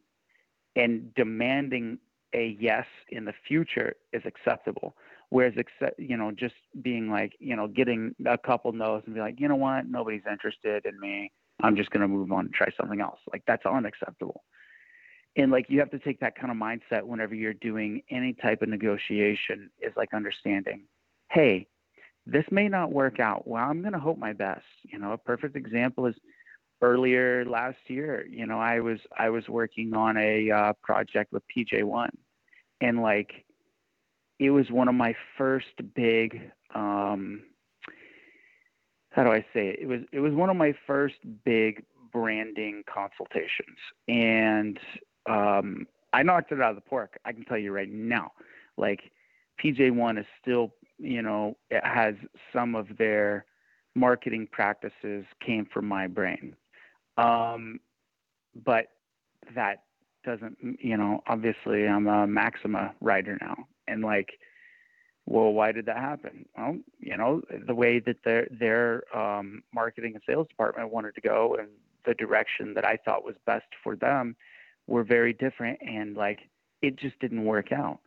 and 0.75 1.13
demanding 1.15 1.99
a 2.33 2.57
yes 2.59 2.85
in 3.09 3.25
the 3.25 3.33
future 3.47 3.95
is 4.11 4.23
acceptable. 4.25 4.95
Whereas, 5.29 5.53
you 5.97 6.17
know, 6.17 6.31
just 6.31 6.55
being 6.81 7.09
like, 7.09 7.33
you 7.39 7.55
know, 7.55 7.67
getting 7.67 8.15
a 8.25 8.37
couple 8.37 8.71
no's 8.73 9.03
and 9.05 9.15
be 9.15 9.21
like, 9.21 9.39
you 9.39 9.47
know 9.47 9.55
what, 9.55 9.87
nobody's 9.87 10.21
interested 10.29 10.85
in 10.85 10.99
me 10.99 11.31
I'm 11.61 11.75
just 11.75 11.89
going 11.89 12.01
to 12.01 12.07
move 12.07 12.31
on 12.31 12.45
and 12.45 12.53
try 12.53 12.67
something 12.79 13.01
else. 13.01 13.19
Like 13.31 13.43
that's 13.47 13.65
unacceptable. 13.65 14.43
And 15.37 15.51
like 15.51 15.65
you 15.69 15.79
have 15.79 15.91
to 15.91 15.99
take 15.99 16.19
that 16.21 16.37
kind 16.39 16.51
of 16.51 16.57
mindset 16.57 17.03
whenever 17.03 17.35
you're 17.35 17.53
doing 17.53 18.01
any 18.09 18.33
type 18.33 18.61
of 18.61 18.69
negotiation 18.69 19.69
is 19.81 19.93
like 19.97 20.13
understanding, 20.13 20.83
hey, 21.31 21.67
this 22.25 22.45
may 22.51 22.67
not 22.67 22.91
work 22.91 23.19
out. 23.19 23.47
Well, 23.47 23.63
I'm 23.63 23.81
going 23.81 23.93
to 23.93 23.99
hope 23.99 24.17
my 24.17 24.33
best. 24.33 24.65
You 24.83 24.97
know, 24.97 25.11
a 25.11 25.17
perfect 25.17 25.55
example 25.55 26.05
is 26.07 26.15
earlier 26.81 27.45
last 27.45 27.77
year. 27.87 28.25
You 28.29 28.45
know, 28.47 28.59
I 28.59 28.79
was 28.79 28.99
I 29.17 29.29
was 29.29 29.47
working 29.47 29.93
on 29.93 30.17
a 30.17 30.49
uh, 30.51 30.73
project 30.81 31.31
with 31.31 31.43
PJ1, 31.55 32.09
and 32.81 33.01
like, 33.01 33.45
it 34.39 34.49
was 34.49 34.69
one 34.71 34.87
of 34.87 34.95
my 34.95 35.15
first 35.37 35.67
big. 35.95 36.51
Um, 36.73 37.43
how 39.15 39.23
do 39.23 39.31
I 39.31 39.45
say 39.53 39.69
it? 39.69 39.79
It 39.81 39.87
was 39.87 40.01
it 40.11 40.19
was 40.19 40.33
one 40.33 40.49
of 40.49 40.57
my 40.57 40.73
first 40.85 41.15
big 41.43 41.83
branding 42.11 42.83
consultations, 42.93 43.77
and 44.07 44.79
um, 45.25 45.87
I 46.13 46.23
knocked 46.23 46.51
it 46.51 46.61
out 46.61 46.71
of 46.71 46.75
the 46.75 46.81
park. 46.81 47.17
I 47.25 47.31
can 47.31 47.45
tell 47.45 47.57
you 47.57 47.71
right 47.71 47.89
now, 47.89 48.31
like 48.77 49.11
PJ1 49.63 50.19
is 50.19 50.25
still 50.41 50.71
you 50.97 51.21
know, 51.21 51.57
it 51.69 51.83
has 51.85 52.15
some 52.53 52.75
of 52.75 52.87
their 52.97 53.45
marketing 53.95 54.47
practices 54.51 55.25
came 55.45 55.67
from 55.73 55.85
my 55.87 56.07
brain. 56.07 56.55
Um, 57.17 57.79
but 58.65 58.87
that 59.53 59.83
doesn't, 60.25 60.57
you 60.79 60.97
know, 60.97 61.21
obviously 61.27 61.87
I'm 61.87 62.07
a 62.07 62.25
Maxima 62.27 62.93
writer 63.01 63.37
now. 63.41 63.55
And 63.87 64.01
like, 64.01 64.29
well, 65.25 65.51
why 65.51 65.71
did 65.71 65.85
that 65.87 65.97
happen? 65.97 66.45
Well, 66.57 66.77
you 66.99 67.17
know, 67.17 67.41
the 67.65 67.75
way 67.75 67.99
that 67.99 68.17
their, 68.23 68.47
their 68.51 69.17
um, 69.17 69.63
marketing 69.73 70.13
and 70.13 70.23
sales 70.27 70.47
department 70.47 70.91
wanted 70.91 71.15
to 71.15 71.21
go 71.21 71.55
and 71.59 71.69
the 72.05 72.13
direction 72.13 72.75
that 72.75 72.85
I 72.85 72.97
thought 73.03 73.25
was 73.25 73.35
best 73.45 73.65
for 73.83 73.95
them 73.95 74.35
were 74.87 75.03
very 75.03 75.33
different. 75.33 75.79
And 75.81 76.15
like, 76.15 76.39
it 76.81 76.97
just 76.97 77.19
didn't 77.19 77.45
work 77.45 77.71
out 77.71 77.99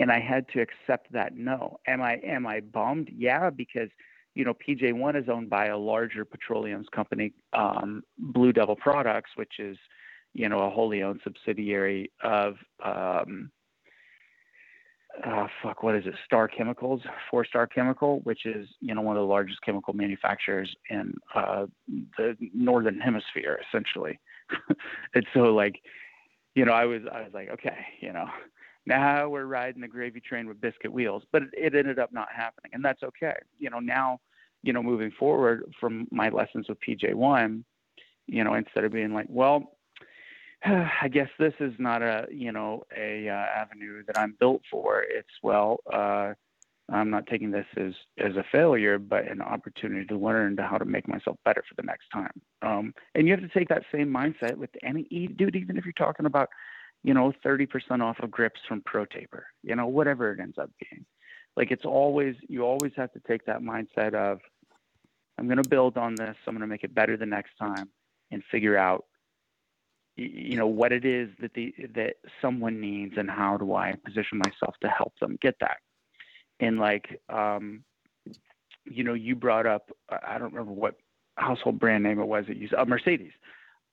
and 0.00 0.10
I 0.10 0.18
had 0.18 0.48
to 0.48 0.60
accept 0.60 1.12
that 1.12 1.36
no. 1.36 1.78
Am 1.86 2.02
I 2.02 2.14
am 2.24 2.46
I 2.46 2.60
bummed? 2.60 3.10
Yeah, 3.14 3.50
because 3.50 3.90
you 4.34 4.44
know 4.44 4.54
PJ1 4.54 5.22
is 5.22 5.28
owned 5.28 5.50
by 5.50 5.66
a 5.66 5.76
larger 5.76 6.24
petroleum 6.24 6.84
company, 6.92 7.32
um, 7.52 8.02
Blue 8.18 8.52
Devil 8.52 8.76
Products, 8.76 9.32
which 9.36 9.60
is 9.60 9.76
you 10.32 10.48
know 10.48 10.60
a 10.60 10.70
wholly 10.70 11.02
owned 11.02 11.20
subsidiary 11.22 12.10
of 12.24 12.54
um, 12.82 13.50
uh, 15.26 15.46
fuck 15.62 15.82
what 15.82 15.94
is 15.94 16.06
it 16.06 16.14
Star 16.24 16.48
Chemicals, 16.48 17.02
Four 17.30 17.44
Star 17.44 17.66
Chemical, 17.66 18.20
which 18.24 18.46
is 18.46 18.68
you 18.80 18.94
know 18.94 19.00
one 19.00 19.16
of 19.16 19.22
the 19.22 19.26
largest 19.26 19.60
chemical 19.62 19.92
manufacturers 19.94 20.74
in 20.88 21.14
uh, 21.34 21.66
the 22.16 22.36
northern 22.54 22.98
hemisphere, 22.98 23.60
essentially. 23.68 24.18
and 25.14 25.26
so 25.34 25.54
like 25.54 25.80
you 26.54 26.64
know 26.64 26.72
I 26.72 26.84
was 26.84 27.02
I 27.12 27.22
was 27.22 27.30
like 27.32 27.50
okay 27.50 27.86
you 28.00 28.12
know 28.12 28.26
now 28.86 29.28
we're 29.28 29.44
riding 29.44 29.80
the 29.80 29.88
gravy 29.88 30.20
train 30.20 30.46
with 30.46 30.60
biscuit 30.60 30.92
wheels, 30.92 31.22
but 31.32 31.42
it, 31.42 31.50
it 31.56 31.74
ended 31.74 31.98
up 31.98 32.12
not 32.12 32.28
happening, 32.34 32.72
and 32.72 32.84
that's 32.84 33.02
okay. 33.02 33.36
You 33.58 33.70
know, 33.70 33.78
now, 33.78 34.20
you 34.62 34.72
know, 34.72 34.82
moving 34.82 35.12
forward 35.18 35.64
from 35.78 36.08
my 36.10 36.28
lessons 36.30 36.66
with 36.68 36.78
PJ1, 36.86 37.62
you 38.26 38.44
know, 38.44 38.54
instead 38.54 38.84
of 38.84 38.92
being 38.92 39.12
like, 39.12 39.26
well, 39.28 39.76
I 40.64 41.08
guess 41.08 41.28
this 41.38 41.54
is 41.60 41.72
not 41.78 42.02
a 42.02 42.26
you 42.30 42.52
know 42.52 42.84
a 42.96 43.28
uh, 43.28 43.32
avenue 43.32 44.02
that 44.06 44.18
I'm 44.18 44.36
built 44.38 44.62
for. 44.70 45.02
It's 45.02 45.28
well, 45.42 45.80
uh, 45.92 46.34
I'm 46.90 47.10
not 47.10 47.26
taking 47.26 47.50
this 47.50 47.66
as 47.76 47.92
as 48.18 48.36
a 48.36 48.44
failure, 48.52 48.98
but 48.98 49.28
an 49.28 49.40
opportunity 49.40 50.06
to 50.06 50.16
learn 50.16 50.56
to 50.56 50.62
how 50.62 50.78
to 50.78 50.84
make 50.84 51.08
myself 51.08 51.38
better 51.44 51.62
for 51.68 51.74
the 51.76 51.86
next 51.86 52.08
time. 52.12 52.32
Um, 52.62 52.94
and 53.14 53.26
you 53.26 53.32
have 53.32 53.42
to 53.42 53.58
take 53.58 53.68
that 53.68 53.84
same 53.92 54.12
mindset 54.12 54.56
with 54.56 54.70
any 54.82 55.04
dude, 55.04 55.56
even 55.56 55.76
if 55.76 55.84
you're 55.84 55.92
talking 55.94 56.26
about 56.26 56.48
you 57.02 57.14
know, 57.14 57.32
30% 57.44 58.02
off 58.02 58.18
of 58.20 58.30
grips 58.30 58.60
from 58.68 58.82
Pro 58.84 59.04
Taper, 59.04 59.46
you 59.62 59.74
know, 59.74 59.86
whatever 59.86 60.32
it 60.32 60.40
ends 60.40 60.58
up 60.58 60.70
being. 60.80 61.04
Like 61.56 61.70
it's 61.70 61.84
always, 61.84 62.36
you 62.48 62.62
always 62.62 62.92
have 62.96 63.12
to 63.12 63.20
take 63.26 63.46
that 63.46 63.60
mindset 63.60 64.14
of, 64.14 64.40
I'm 65.38 65.46
going 65.46 65.62
to 65.62 65.68
build 65.68 65.96
on 65.96 66.14
this. 66.14 66.36
I'm 66.46 66.54
going 66.54 66.60
to 66.60 66.66
make 66.66 66.84
it 66.84 66.94
better 66.94 67.16
the 67.16 67.26
next 67.26 67.52
time 67.58 67.88
and 68.30 68.42
figure 68.50 68.76
out, 68.76 69.06
you 70.24 70.56
know, 70.56 70.66
what 70.66 70.92
it 70.92 71.04
is 71.04 71.30
that 71.40 71.54
the, 71.54 71.74
that 71.94 72.16
someone 72.42 72.80
needs 72.80 73.14
and 73.16 73.30
how 73.30 73.56
do 73.56 73.74
I 73.74 73.94
position 74.04 74.38
myself 74.38 74.74
to 74.82 74.88
help 74.88 75.14
them 75.20 75.38
get 75.40 75.56
that. 75.60 75.78
And 76.58 76.78
like, 76.78 77.20
um, 77.28 77.84
you 78.84 79.04
know, 79.04 79.14
you 79.14 79.34
brought 79.34 79.66
up, 79.66 79.90
I 80.10 80.38
don't 80.38 80.52
remember 80.52 80.72
what 80.72 80.96
household 81.36 81.78
brand 81.78 82.02
name 82.02 82.18
it 82.18 82.26
was 82.26 82.44
that 82.48 82.56
you 82.56 82.68
said, 82.68 82.78
uh, 82.78 82.84
Mercedes. 82.84 83.32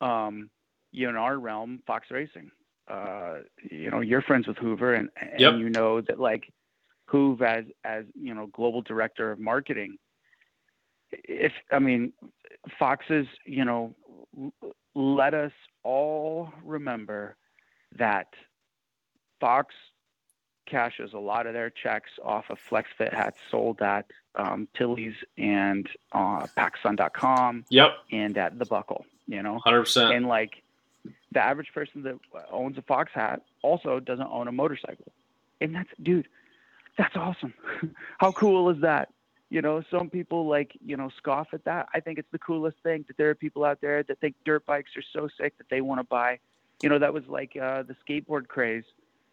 Um, 0.01 0.49
you 0.91 1.05
know, 1.05 1.11
in 1.11 1.15
our 1.15 1.37
realm, 1.37 1.81
Fox 1.85 2.07
Racing 2.11 2.51
uh, 2.89 3.39
you 3.69 3.91
know, 3.91 4.01
you're 4.01 4.21
friends 4.21 4.47
with 4.47 4.57
Hoover, 4.57 4.93
and, 4.93 5.09
and 5.19 5.39
yep. 5.39 5.53
you 5.57 5.69
know 5.69 6.01
that 6.01 6.19
like 6.19 6.51
Hoover 7.05 7.45
as 7.45 7.65
as 7.83 8.05
you 8.15 8.33
know 8.33 8.47
global 8.47 8.81
director 8.81 9.31
of 9.31 9.39
marketing. 9.39 9.97
If 11.11 11.51
I 11.71 11.79
mean, 11.79 12.13
Fox's, 12.79 13.27
you 13.45 13.65
know, 13.65 13.95
let 14.95 15.33
us 15.33 15.51
all 15.87 16.51
remember 16.65 17.37
that 17.97 18.27
Fox 19.39 19.73
cashes 20.65 21.13
a 21.13 21.17
lot 21.17 21.47
of 21.47 21.53
their 21.53 21.69
checks 21.69 22.11
off 22.21 22.43
of 22.49 22.57
FlexFit 22.69 23.13
hats 23.13 23.39
sold 23.49 23.81
at 23.81 24.05
um, 24.35 24.67
Tilly's 24.75 25.15
and 25.37 25.87
uh, 26.11 26.45
PacSun.com. 26.57 27.63
Yep. 27.69 27.91
And 28.11 28.37
at 28.37 28.59
the 28.59 28.65
Buckle, 28.65 29.05
you 29.27 29.41
know, 29.41 29.59
hundred 29.59 29.83
percent. 29.83 30.13
And 30.13 30.27
like 30.27 30.61
the 31.31 31.39
average 31.39 31.71
person 31.73 32.03
that 32.03 32.15
owns 32.51 32.77
a 32.77 32.81
Fox 32.81 33.13
hat 33.13 33.41
also 33.61 34.01
doesn't 34.01 34.27
own 34.29 34.49
a 34.49 34.51
motorcycle. 34.51 35.13
And 35.61 35.73
that's, 35.73 35.89
dude, 36.03 36.27
that's 36.97 37.15
awesome. 37.15 37.53
How 38.17 38.33
cool 38.33 38.69
is 38.69 38.81
that? 38.81 39.09
You 39.49 39.61
know, 39.61 39.81
some 39.89 40.09
people 40.09 40.47
like, 40.47 40.77
you 40.85 40.97
know, 40.97 41.09
scoff 41.17 41.47
at 41.53 41.63
that. 41.65 41.87
I 41.93 42.01
think 42.01 42.19
it's 42.19 42.31
the 42.31 42.39
coolest 42.39 42.77
thing 42.83 43.05
that 43.07 43.17
there 43.17 43.29
are 43.29 43.35
people 43.35 43.63
out 43.63 43.79
there 43.79 44.03
that 44.03 44.19
think 44.19 44.35
dirt 44.43 44.65
bikes 44.65 44.91
are 44.97 45.03
so 45.13 45.29
sick 45.39 45.57
that 45.57 45.67
they 45.69 45.81
want 45.81 45.99
to 45.99 46.03
buy. 46.03 46.39
You 46.81 46.89
know, 46.89 46.99
that 46.99 47.13
was 47.13 47.23
like 47.27 47.55
uh, 47.55 47.83
the 47.83 47.95
skateboard 48.07 48.47
craze, 48.47 48.83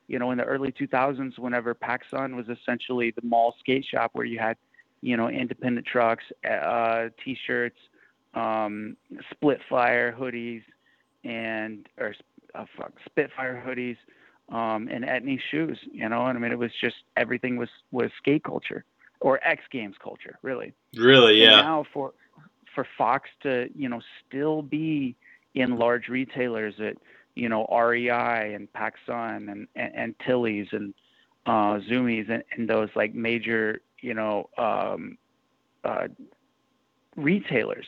you 0.07 0.19
know, 0.19 0.31
in 0.31 0.39
the 0.39 0.45
early 0.45 0.71
2000s, 0.71 1.39
whenever 1.39 1.75
PacSun 1.75 2.37
was 2.37 2.47
essentially 2.49 3.11
the 3.11 3.27
mall 3.27 3.57
skate 3.59 3.85
shop 3.85 4.11
where 4.12 4.25
you 4.25 4.39
had, 4.39 4.57
you 5.01 5.17
know, 5.17 5.29
independent 5.29 5.87
trucks, 5.87 6.25
uh, 6.49 7.09
t 7.23 7.37
shirts, 7.47 7.79
um, 8.35 8.97
split 9.33 9.61
fire 9.69 10.15
hoodies, 10.17 10.62
and 11.25 11.89
or 11.99 12.15
uh, 12.55 12.65
fuck, 12.77 12.93
Spitfire 13.05 13.62
hoodies 13.67 13.97
um, 14.55 14.89
and 14.89 15.05
Etnies 15.05 15.41
shoes. 15.51 15.79
You 15.93 16.09
know, 16.09 16.27
and 16.27 16.39
I 16.39 16.41
mean, 16.41 16.53
it 16.53 16.59
was 16.59 16.71
just 16.81 16.97
everything 17.17 17.57
was 17.57 17.69
was 17.91 18.11
skate 18.19 18.45
culture 18.45 18.85
or 19.25 19.41
X 19.43 19.62
Games 19.70 19.97
culture, 20.03 20.39
really. 20.43 20.75
Really, 20.95 21.41
yeah. 21.41 21.61
And 21.61 21.66
now 21.66 21.87
for 21.95 22.12
for 22.75 22.87
Fox 22.99 23.31
to 23.43 23.70
you 23.75 23.89
know 23.89 24.03
still 24.29 24.61
be 24.61 25.16
in 25.55 25.79
large 25.79 26.09
retailers 26.09 26.75
at 26.79 26.99
you 27.35 27.49
know 27.49 27.64
REI 27.64 28.53
and 28.53 28.68
PacSun 28.75 29.51
and, 29.51 29.66
and 29.75 29.95
and 29.95 30.14
Tilly's 30.27 30.68
and 30.72 30.93
uh, 31.47 31.81
Zumiez 31.91 32.31
and, 32.31 32.45
and 32.53 32.68
those 32.68 32.91
like 32.95 33.14
major 33.14 33.81
you 34.01 34.12
know 34.12 34.51
um, 34.59 35.16
uh, 35.85 36.09
retailers 37.16 37.87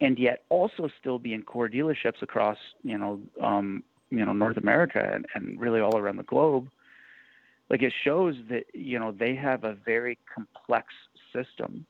and 0.00 0.16
yet 0.16 0.44
also 0.48 0.88
still 1.00 1.18
be 1.18 1.34
in 1.34 1.42
core 1.42 1.68
dealerships 1.68 2.22
across 2.22 2.58
you 2.84 2.96
know 2.96 3.20
um, 3.42 3.82
you 4.10 4.24
know 4.24 4.32
North 4.32 4.58
America 4.58 5.10
and, 5.12 5.26
and 5.34 5.60
really 5.60 5.80
all 5.80 5.98
around 5.98 6.18
the 6.18 6.22
globe. 6.22 6.68
Like 7.70 7.82
it 7.82 7.92
shows 8.04 8.34
that 8.50 8.64
you 8.74 8.98
know 8.98 9.12
they 9.12 9.34
have 9.36 9.64
a 9.64 9.74
very 9.74 10.18
complex 10.34 10.88
system, 11.32 11.86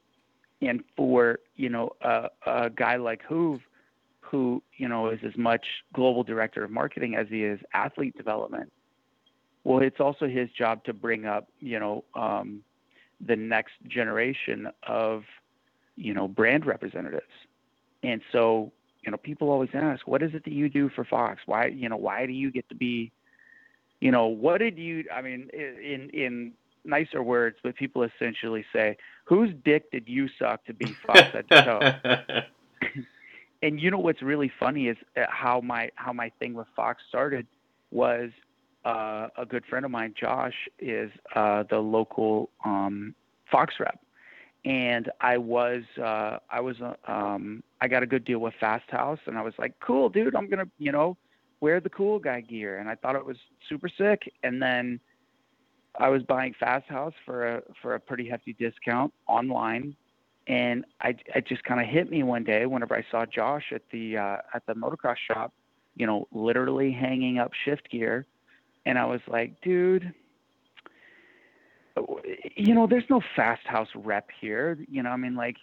and 0.61 0.83
for 0.97 1.41
you 1.57 1.71
know 1.71 1.91
a, 2.03 2.29
a 2.47 2.71
guy 2.71 2.97
like 2.97 3.23
Hoove, 3.29 3.61
who 4.21 4.63
you 4.77 4.89
know 4.89 5.09
is 5.09 5.21
as 5.27 5.37
much 5.37 5.67
global 5.95 6.23
director 6.23 6.63
of 6.63 6.71
marketing 6.71 7.17
as 7.17 7.27
he 7.29 7.45
is 7.45 7.59
athlete 7.73 8.17
development. 8.17 8.71
Well, 9.65 9.83
it's 9.83 10.01
also 10.01 10.27
his 10.27 10.51
job 10.51 10.85
to 10.85 10.93
bring 10.93 11.27
up 11.27 11.49
you 11.61 11.81
know 11.81 12.05
um, 12.15 12.63
the 13.27 13.37
next 13.37 13.73
generation 13.89 14.69
of 14.87 15.25
you 15.97 16.13
know 16.13 16.29
brand 16.29 16.67
representatives 16.67 17.25
and 18.03 18.21
so, 18.33 18.73
you 19.03 19.11
know, 19.11 19.17
people 19.17 19.51
always 19.51 19.71
ask, 19.75 20.07
what 20.07 20.23
is 20.23 20.35
it 20.35 20.45
that 20.45 20.53
you 20.53 20.69
do 20.69 20.89
for 20.89 21.05
Fox? 21.05 21.41
Why, 21.47 21.67
you 21.67 21.89
know, 21.89 21.97
why 21.97 22.27
do 22.27 22.33
you 22.33 22.51
get 22.51 22.69
to 22.71 22.75
be, 22.75 23.13
you 24.01 24.11
know, 24.11 24.27
what 24.27 24.59
did 24.59 24.79
you, 24.79 25.05
I 25.15 25.23
mean, 25.23 25.51
in, 25.53 26.11
in 26.11 26.53
nicer 26.85 27.23
words, 27.23 27.57
but 27.63 27.77
people 27.77 28.03
essentially 28.03 28.65
say, 28.73 28.97
whose 29.25 29.53
dick 29.65 29.91
did 29.91 30.09
you 30.09 30.29
suck 30.39 30.65
to 30.67 30.75
be 30.75 30.95
Fox 31.07 31.21
at 31.35 31.49
the 31.49 31.61
toe? 31.63 32.93
and 33.63 33.81
you 33.81 33.91
know, 33.91 33.99
what's 33.99 34.23
really 34.23 34.51
funny 34.59 34.89
is 34.89 34.97
uh, 35.17 35.25
how 35.29 35.61
my, 35.61 35.91
how 35.97 36.13
my 36.13 36.31
thing 36.39 36.55
with 36.55 36.69
Fox 36.75 37.03
started 37.09 37.47
was, 37.91 38.31
uh, 38.85 39.29
a 39.37 39.45
good 39.45 39.65
friend 39.67 39.85
of 39.85 39.91
mine, 39.91 40.15
Josh, 40.19 40.55
is 40.79 41.11
uh, 41.35 41.65
the 41.69 41.79
local 41.79 42.51
um, 42.65 43.15
Fox 43.51 43.75
rep, 43.79 44.01
and 44.65 45.11
I 45.21 45.37
was 45.39 45.83
uh, 45.99 46.39
I 46.51 46.61
was 46.61 46.77
uh, 46.81 46.95
um, 47.07 47.63
I 47.81 47.89
got 47.89 48.03
a 48.03 48.07
good 48.07 48.25
deal 48.25 48.39
with 48.39 48.55
Fasthouse, 48.61 49.19
and 49.27 49.37
I 49.37 49.43
was 49.43 49.55
like, 49.59 49.75
cool, 49.81 50.09
dude, 50.09 50.35
I'm 50.35 50.49
gonna 50.49 50.69
you 50.79 50.93
know 50.93 51.17
wear 51.61 51.81
the 51.81 51.91
cool 51.91 52.19
guy 52.19 52.41
gear, 52.41 52.79
and 52.79 52.89
I 52.89 52.95
thought 52.95 53.17
it 53.17 53.25
was 53.25 53.37
super 53.69 53.89
sick. 53.89 54.33
And 54.43 54.61
then 54.61 55.01
I 55.99 56.09
was 56.09 56.23
buying 56.23 56.55
Fasthouse 56.61 57.13
for 57.25 57.57
a 57.57 57.63
for 57.81 57.95
a 57.95 58.01
pretty 58.01 58.29
hefty 58.29 58.55
discount 58.55 59.13
online, 59.27 59.97
and 60.47 60.85
I 61.01 61.17
it 61.35 61.47
just 61.47 61.65
kind 61.65 61.81
of 61.81 61.87
hit 61.87 62.11
me 62.11 62.23
one 62.23 62.45
day 62.45 62.67
whenever 62.67 62.95
I 62.95 63.05
saw 63.11 63.27
Josh 63.27 63.73
at 63.75 63.83
the 63.93 64.17
uh, 64.17 64.37
at 64.55 64.65
the 64.67 64.75
motocross 64.75 65.17
shop, 65.27 65.53
you 65.97 66.07
know, 66.07 66.27
literally 66.33 66.93
hanging 66.93 67.39
up 67.39 67.53
shift 67.65 67.91
gear, 67.91 68.27
and 68.87 68.99
I 68.99 69.05
was 69.05 69.21
like, 69.29 69.61
dude. 69.63 70.13
You 72.57 72.75
know, 72.75 72.87
there's 72.87 73.05
no 73.11 73.21
fast 73.37 73.67
house 73.67 73.89
rep 73.95 74.29
here. 74.41 74.79
You 74.89 75.03
know, 75.03 75.11
I 75.11 75.17
mean, 75.17 75.35
like, 75.35 75.57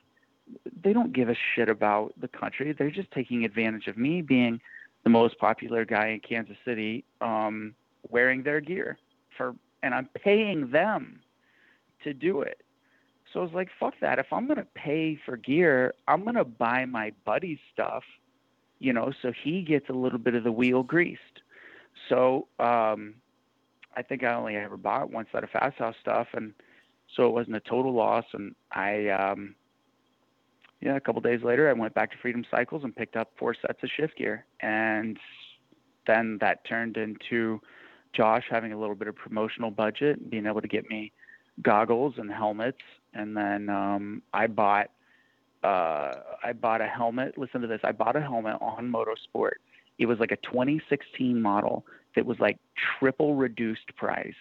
they 0.84 0.94
don't 0.94 1.14
give 1.14 1.30
a 1.30 1.36
shit 1.56 1.70
about 1.70 2.14
the 2.20 2.28
country. 2.28 2.76
They're 2.78 2.92
just 2.92 3.10
taking 3.12 3.46
advantage 3.46 3.88
of 3.88 3.98
me 3.98 4.22
being 4.22 4.60
the 5.08 5.12
most 5.12 5.40
popular 5.40 5.86
guy 5.86 6.08
in 6.08 6.20
Kansas 6.20 6.58
City, 6.66 7.06
um, 7.22 7.74
wearing 8.10 8.44
their 8.44 8.60
gear 8.60 8.98
for, 9.38 9.56
and 9.82 9.96
I'm 9.96 10.10
paying 10.22 10.70
them 10.70 11.22
to 12.04 12.14
do 12.14 12.42
it. 12.42 12.62
So 13.32 13.40
I 13.40 13.44
was 13.44 13.54
like, 13.54 13.70
fuck 13.80 13.94
that. 14.02 14.20
If 14.20 14.26
I'm 14.34 14.50
gonna 14.50 14.68
pay 14.76 15.18
for 15.26 15.38
gear, 15.38 15.94
I'm 16.10 16.26
gonna 16.26 16.44
buy 16.44 16.84
my 16.84 17.14
buddy's 17.24 17.60
stuff, 17.72 18.04
you 18.80 18.92
know, 18.92 19.14
so 19.22 19.32
he 19.32 19.62
gets 19.62 19.88
a 19.88 19.94
little 19.94 20.20
bit 20.20 20.36
of 20.36 20.44
the 20.44 20.52
wheel 20.52 20.84
greased. 20.84 21.22
So 22.10 22.50
um, 22.60 23.14
I 23.96 24.02
think 24.02 24.26
I 24.26 24.34
only 24.34 24.58
ever 24.58 24.76
bought 24.76 25.10
one 25.10 25.26
set 25.32 25.42
of 25.42 25.50
Fasthouse 25.52 25.96
stuff, 26.02 26.28
and 26.34 26.54
so 27.16 27.28
it 27.28 27.32
wasn't 27.32 27.56
a 27.56 27.62
total 27.62 27.94
loss. 27.94 28.26
And 28.34 28.56
I, 28.74 29.08
um, 29.08 29.56
yeah, 30.82 30.96
a 30.96 31.00
couple 31.00 31.22
days 31.22 31.42
later, 31.44 31.70
I 31.70 31.74
went 31.74 31.94
back 31.94 32.12
to 32.12 32.18
Freedom 32.22 32.46
Cycles 32.50 32.84
and 32.84 32.96
picked 32.96 33.16
up 33.16 33.32
four 33.38 33.56
sets 33.56 33.82
of 33.82 33.90
shift 33.96 34.18
gear, 34.18 34.46
and 34.62 35.18
then 36.06 36.38
that 36.40 36.64
turned 36.66 36.98
into 36.98 37.60
Josh 38.14 38.44
having 38.50 38.74
a 38.74 38.80
little 38.80 38.96
bit 38.96 39.08
of 39.08 39.16
promotional 39.16 39.72
budget, 39.72 40.20
and 40.20 40.30
being 40.30 40.46
able 40.46 40.62
to 40.62 40.68
get 40.68 40.90
me 40.90 41.12
goggles 41.64 42.16
and 42.18 42.32
helmets, 42.32 42.82
and 43.14 43.36
then 43.36 43.70
um, 43.70 44.22
I 44.34 44.48
bought 44.48 44.92
uh, 45.64 46.14
I 46.44 46.54
bought 46.54 46.82
a 46.82 46.88
helmet. 46.88 47.38
Listen 47.38 47.62
to 47.62 47.68
this. 47.68 47.82
I 47.84 47.92
bought 47.92 48.16
a 48.16 48.22
helmet 48.22 48.58
on 48.62 48.92
MotoSport. 48.92 49.54
It 49.98 50.06
was 50.06 50.20
like 50.20 50.32
a 50.32 50.38
2016 50.38 51.42
model 51.42 51.86
that 52.16 52.26
was 52.26 52.40
like 52.40 52.60
triple 53.00 53.36
reduced 53.36 53.96
price, 53.96 54.34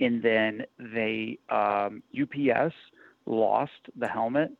and 0.00 0.22
then 0.22 0.64
they 0.78 1.38
um, 1.50 2.02
UPS 2.18 2.74
lost 3.26 3.72
the 3.96 4.06
helmet, 4.06 4.52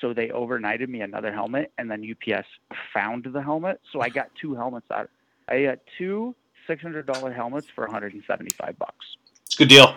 so 0.00 0.12
they 0.12 0.28
overnighted 0.28 0.88
me 0.88 1.00
another 1.00 1.32
helmet, 1.32 1.72
and 1.78 1.90
then 1.90 2.04
UPS 2.08 2.46
found 2.92 3.24
the 3.24 3.42
helmet, 3.42 3.80
so 3.92 4.00
I 4.00 4.08
got 4.08 4.30
two 4.40 4.54
helmets 4.54 4.90
out. 4.90 5.10
I 5.48 5.64
got 5.64 5.78
two 5.98 6.34
$600 6.68 7.34
helmets 7.34 7.66
for 7.74 7.84
175 7.84 8.78
bucks. 8.78 9.06
It's 9.46 9.54
a 9.54 9.58
good 9.58 9.68
deal. 9.68 9.96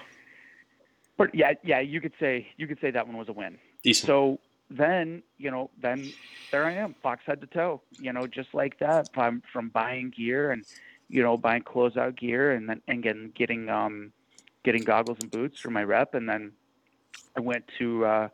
But 1.18 1.34
yeah, 1.34 1.54
yeah, 1.64 1.80
you 1.80 2.02
could 2.02 2.14
say 2.20 2.48
you 2.58 2.68
could 2.68 2.80
say 2.82 2.92
that 2.92 3.08
one 3.08 3.18
was 3.18 3.30
a 3.30 3.34
win. 3.34 3.58
Decent. 3.84 4.08
So 4.08 4.40
then, 4.70 5.24
you 5.38 5.50
know, 5.50 5.70
then 5.82 6.12
there 6.52 6.66
I 6.66 6.74
am, 6.74 6.96
fox 7.02 7.24
head 7.26 7.40
to 7.42 7.48
toe, 7.48 7.82
you 8.00 8.12
know, 8.12 8.28
just 8.28 8.54
like 8.54 8.80
that 8.80 9.14
from 9.14 9.42
from 9.54 9.70
buying 9.70 10.10
gear 10.10 10.52
and 10.52 10.66
you 11.08 11.22
know, 11.22 11.38
buying 11.38 11.62
closeout 11.62 12.18
gear 12.18 12.52
and 12.52 12.68
then 12.68 12.82
and 12.88 13.02
getting 13.02 13.32
getting 13.34 13.70
um 13.70 14.12
getting 14.64 14.84
goggles 14.84 15.18
and 15.22 15.32
boots 15.32 15.60
for 15.60 15.70
my 15.70 15.84
rep 15.84 16.16
and 16.16 16.28
then 16.28 16.52
I 17.38 17.40
went 17.40 17.64
to 17.78 18.06
uh 18.06 18.28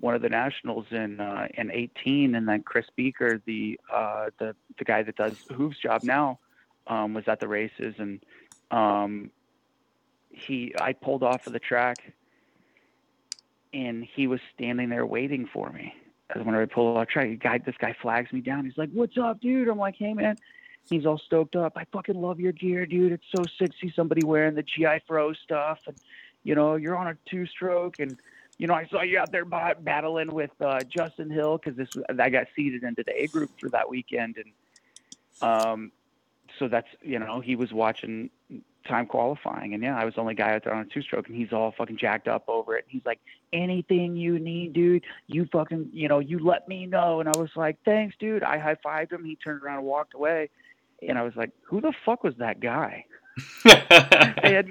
one 0.00 0.14
of 0.14 0.22
the 0.22 0.28
nationals 0.28 0.86
in 0.90 1.20
uh 1.20 1.46
in 1.54 1.70
18 1.70 2.34
and 2.34 2.48
then 2.48 2.62
Chris 2.62 2.86
Beaker 2.96 3.40
the 3.46 3.78
uh 3.92 4.30
the 4.38 4.54
the 4.78 4.84
guy 4.84 5.02
that 5.02 5.16
does 5.16 5.36
Hooves 5.54 5.78
job 5.78 6.02
now 6.04 6.38
um 6.86 7.14
was 7.14 7.24
at 7.28 7.40
the 7.40 7.48
races 7.48 7.94
and 7.98 8.20
um 8.70 9.30
he 10.30 10.74
I 10.80 10.92
pulled 10.92 11.22
off 11.22 11.46
of 11.46 11.52
the 11.52 11.58
track 11.58 12.12
and 13.72 14.06
he 14.14 14.26
was 14.26 14.40
standing 14.54 14.88
there 14.88 15.06
waiting 15.06 15.48
for 15.52 15.70
me. 15.70 15.94
As 16.34 16.44
when 16.44 16.54
I 16.54 16.64
pull 16.66 16.96
out 16.96 17.08
track, 17.08 17.38
guy, 17.40 17.58
this 17.58 17.74
guy 17.78 17.94
flags 18.00 18.32
me 18.32 18.40
down. 18.40 18.64
He's 18.64 18.78
like, 18.78 18.90
"What's 18.92 19.18
up, 19.18 19.40
dude?" 19.40 19.68
I'm 19.68 19.78
like, 19.78 19.96
"Hey, 19.96 20.14
man." 20.14 20.36
He's 20.88 21.06
all 21.06 21.18
stoked 21.18 21.56
up. 21.56 21.74
I 21.76 21.84
fucking 21.92 22.20
love 22.20 22.40
your 22.40 22.52
gear, 22.52 22.86
dude. 22.86 23.12
It's 23.12 23.24
so 23.30 23.44
sick 23.58 23.70
to 23.70 23.76
see 23.80 23.92
somebody 23.94 24.22
wearing 24.24 24.54
the 24.54 24.62
GI 24.62 25.02
Fro 25.06 25.34
stuff, 25.34 25.78
and 25.86 25.96
you 26.42 26.54
know, 26.54 26.76
you're 26.76 26.96
on 26.96 27.06
a 27.06 27.16
two-stroke, 27.28 28.00
and 28.00 28.18
you 28.60 28.66
know, 28.66 28.74
I 28.74 28.86
saw 28.88 29.00
you 29.00 29.18
out 29.18 29.32
there 29.32 29.46
battling 29.46 30.30
with 30.34 30.50
uh, 30.60 30.80
Justin 30.80 31.30
Hill 31.30 31.56
because 31.56 31.78
this 31.78 31.88
I 32.18 32.28
got 32.28 32.46
seeded 32.54 32.82
into 32.82 33.02
the 33.02 33.22
A 33.22 33.26
group 33.26 33.50
for 33.58 33.70
that 33.70 33.88
weekend, 33.88 34.36
and 34.36 34.52
um, 35.40 35.92
so 36.58 36.68
that's 36.68 36.88
you 37.00 37.18
know, 37.18 37.40
he 37.40 37.56
was 37.56 37.72
watching 37.72 38.28
time 38.86 39.06
qualifying. 39.06 39.72
And 39.72 39.82
yeah, 39.82 39.98
I 39.98 40.04
was 40.04 40.14
the 40.14 40.20
only 40.20 40.34
guy 40.34 40.54
out 40.54 40.64
there 40.64 40.74
on 40.74 40.82
a 40.82 40.84
two 40.84 41.00
stroke 41.00 41.28
and 41.28 41.36
he's 41.36 41.52
all 41.52 41.72
fucking 41.72 41.96
jacked 41.96 42.28
up 42.28 42.44
over 42.48 42.76
it. 42.76 42.84
And 42.84 42.92
he's 42.92 43.06
like, 43.06 43.20
anything 43.52 44.16
you 44.16 44.38
need, 44.38 44.72
dude, 44.72 45.04
you 45.26 45.46
fucking, 45.52 45.90
you 45.92 46.08
know, 46.08 46.18
you 46.18 46.38
let 46.38 46.66
me 46.66 46.86
know. 46.86 47.20
And 47.20 47.28
I 47.28 47.36
was 47.38 47.50
like, 47.56 47.76
thanks, 47.84 48.16
dude. 48.18 48.42
I 48.42 48.58
high 48.58 48.76
fived 48.76 49.12
him. 49.12 49.24
He 49.24 49.36
turned 49.36 49.62
around 49.62 49.78
and 49.78 49.86
walked 49.86 50.14
away. 50.14 50.50
And 51.06 51.18
I 51.18 51.22
was 51.22 51.36
like, 51.36 51.50
who 51.62 51.80
the 51.80 51.92
fuck 52.04 52.24
was 52.24 52.34
that 52.38 52.60
guy? 52.60 53.04
had, 53.64 54.66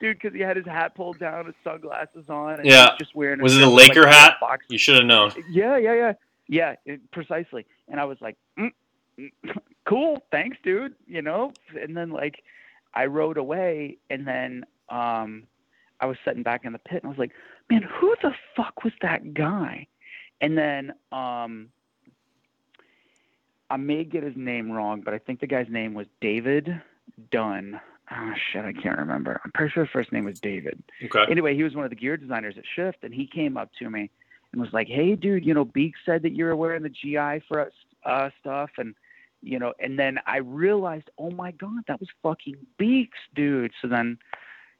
dude, 0.00 0.18
because 0.18 0.32
he 0.32 0.40
had 0.40 0.56
his 0.56 0.66
hat 0.66 0.94
pulled 0.94 1.18
down, 1.18 1.46
his 1.46 1.54
sunglasses 1.62 2.28
on, 2.28 2.60
and 2.60 2.66
yeah, 2.66 2.90
just 2.98 3.14
wearing. 3.14 3.40
Was 3.42 3.56
it 3.56 3.62
a 3.62 3.68
Laker 3.68 4.02
like, 4.02 4.12
hat? 4.12 4.36
Box. 4.40 4.66
You 4.68 4.78
should 4.78 4.96
have 4.96 5.04
known. 5.04 5.32
Yeah, 5.50 5.76
yeah, 5.76 5.94
yeah, 5.94 6.12
yeah, 6.48 6.74
it, 6.84 7.10
precisely. 7.10 7.66
And 7.88 8.00
I 8.00 8.04
was 8.04 8.18
like, 8.20 8.36
mm, 8.58 8.70
mm, 9.18 9.30
cool, 9.84 10.24
thanks, 10.30 10.56
dude. 10.62 10.94
You 11.06 11.22
know, 11.22 11.52
and 11.80 11.96
then 11.96 12.10
like 12.10 12.42
I 12.94 13.06
rode 13.06 13.36
away, 13.36 13.98
and 14.10 14.26
then 14.26 14.64
um, 14.88 15.44
I 16.00 16.06
was 16.06 16.16
sitting 16.24 16.42
back 16.42 16.64
in 16.64 16.72
the 16.72 16.78
pit, 16.78 17.02
and 17.02 17.06
I 17.06 17.08
was 17.08 17.18
like, 17.18 17.32
"Man, 17.70 17.82
who 17.82 18.14
the 18.22 18.32
fuck 18.56 18.84
was 18.84 18.92
that 19.02 19.34
guy?" 19.34 19.86
And 20.40 20.56
then 20.58 20.92
um, 21.12 21.68
I 23.70 23.76
may 23.76 24.04
get 24.04 24.22
his 24.22 24.36
name 24.36 24.70
wrong, 24.70 25.00
but 25.00 25.14
I 25.14 25.18
think 25.18 25.40
the 25.40 25.46
guy's 25.46 25.68
name 25.68 25.94
was 25.94 26.06
David 26.20 26.80
Dunn. 27.30 27.80
Oh 28.10 28.32
shit, 28.52 28.64
I 28.64 28.72
can't 28.72 28.98
remember. 28.98 29.40
I'm 29.44 29.52
pretty 29.52 29.72
sure 29.72 29.84
his 29.84 29.92
first 29.92 30.12
name 30.12 30.24
was 30.24 30.40
David. 30.40 30.82
Okay. 31.04 31.24
Anyway, 31.30 31.54
he 31.54 31.62
was 31.62 31.74
one 31.74 31.84
of 31.84 31.90
the 31.90 31.96
gear 31.96 32.16
designers 32.16 32.56
at 32.58 32.64
Shift, 32.76 32.98
and 33.02 33.14
he 33.14 33.26
came 33.26 33.56
up 33.56 33.70
to 33.78 33.88
me 33.88 34.10
and 34.52 34.60
was 34.60 34.72
like, 34.72 34.88
"Hey, 34.88 35.14
dude, 35.14 35.44
you 35.44 35.54
know, 35.54 35.64
Beak 35.64 35.94
said 36.04 36.22
that 36.22 36.32
you 36.32 36.44
were 36.44 36.54
wearing 36.54 36.82
the 36.82 36.90
GI 36.90 37.44
for 37.48 37.60
us 37.60 37.72
uh, 38.04 38.28
stuff, 38.40 38.70
and 38.76 38.94
you 39.44 39.58
know, 39.58 39.74
and 39.78 39.98
then 39.98 40.18
I 40.26 40.38
realized, 40.38 41.10
oh 41.18 41.30
my 41.30 41.52
God, 41.52 41.84
that 41.86 42.00
was 42.00 42.08
fucking 42.22 42.56
Beaks, 42.78 43.18
dude. 43.34 43.72
So 43.80 43.88
then, 43.88 44.18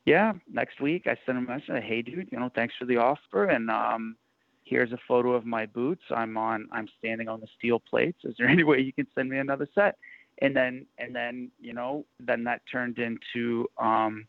yeah, 0.07 0.33
next 0.51 0.81
week 0.81 1.07
I 1.07 1.17
sent 1.27 1.39
him 1.39 1.47
a 1.47 1.59
message, 1.59 1.85
hey, 1.85 2.03
dude, 2.03 2.29
you 2.33 2.41
know, 2.41 2.51
thanks 2.55 2.75
for 2.79 2.87
the 2.87 2.97
offer. 2.97 3.45
And, 3.45 3.71
um, 3.71 4.17
here's 4.65 4.93
a 4.93 4.99
photo 5.07 5.35
of 5.35 5.45
my 5.45 5.67
boots. 5.67 6.03
I'm 6.11 6.39
on, 6.39 6.69
I'm 6.73 6.89
standing 6.99 7.29
on 7.29 7.41
the 7.41 7.47
steel 7.59 7.79
plates. 7.79 8.19
Is 8.25 8.35
there 8.39 8.49
any 8.49 8.65
way 8.65 8.81
you 8.81 8.93
can 8.93 9.07
send 9.15 9.29
me 9.29 9.39
another 9.39 9.69
set? 9.75 9.99
And 10.39 10.55
then, 10.57 10.87
and 10.99 11.15
then, 11.15 11.51
you 11.61 11.73
know, 11.73 12.05
then 12.19 12.45
that 12.45 12.63
turned 12.71 12.99
into, 12.99 13.69
um, 13.79 14.27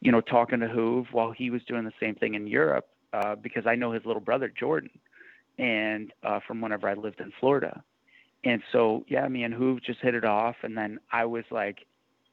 you 0.00 0.12
know, 0.12 0.20
talking 0.20 0.60
to 0.60 0.66
Hoove 0.66 1.06
while 1.12 1.30
he 1.30 1.50
was 1.50 1.62
doing 1.64 1.84
the 1.84 1.92
same 2.00 2.14
thing 2.14 2.34
in 2.34 2.46
Europe, 2.46 2.88
uh, 3.12 3.34
because 3.36 3.66
I 3.66 3.74
know 3.74 3.92
his 3.92 4.04
little 4.04 4.20
brother, 4.20 4.48
Jordan, 4.48 4.90
and, 5.58 6.12
uh, 6.22 6.40
from 6.46 6.60
whenever 6.60 6.88
I 6.88 6.94
lived 6.94 7.20
in 7.20 7.32
Florida 7.38 7.82
and 8.44 8.62
so, 8.72 9.04
yeah, 9.08 9.26
me 9.28 9.42
and 9.42 9.54
Hoove 9.54 9.82
just 9.82 10.00
hit 10.00 10.14
it 10.14 10.24
off. 10.24 10.56
And 10.62 10.76
then 10.76 11.00
I 11.12 11.24
was 11.24 11.44
like, 11.50 11.86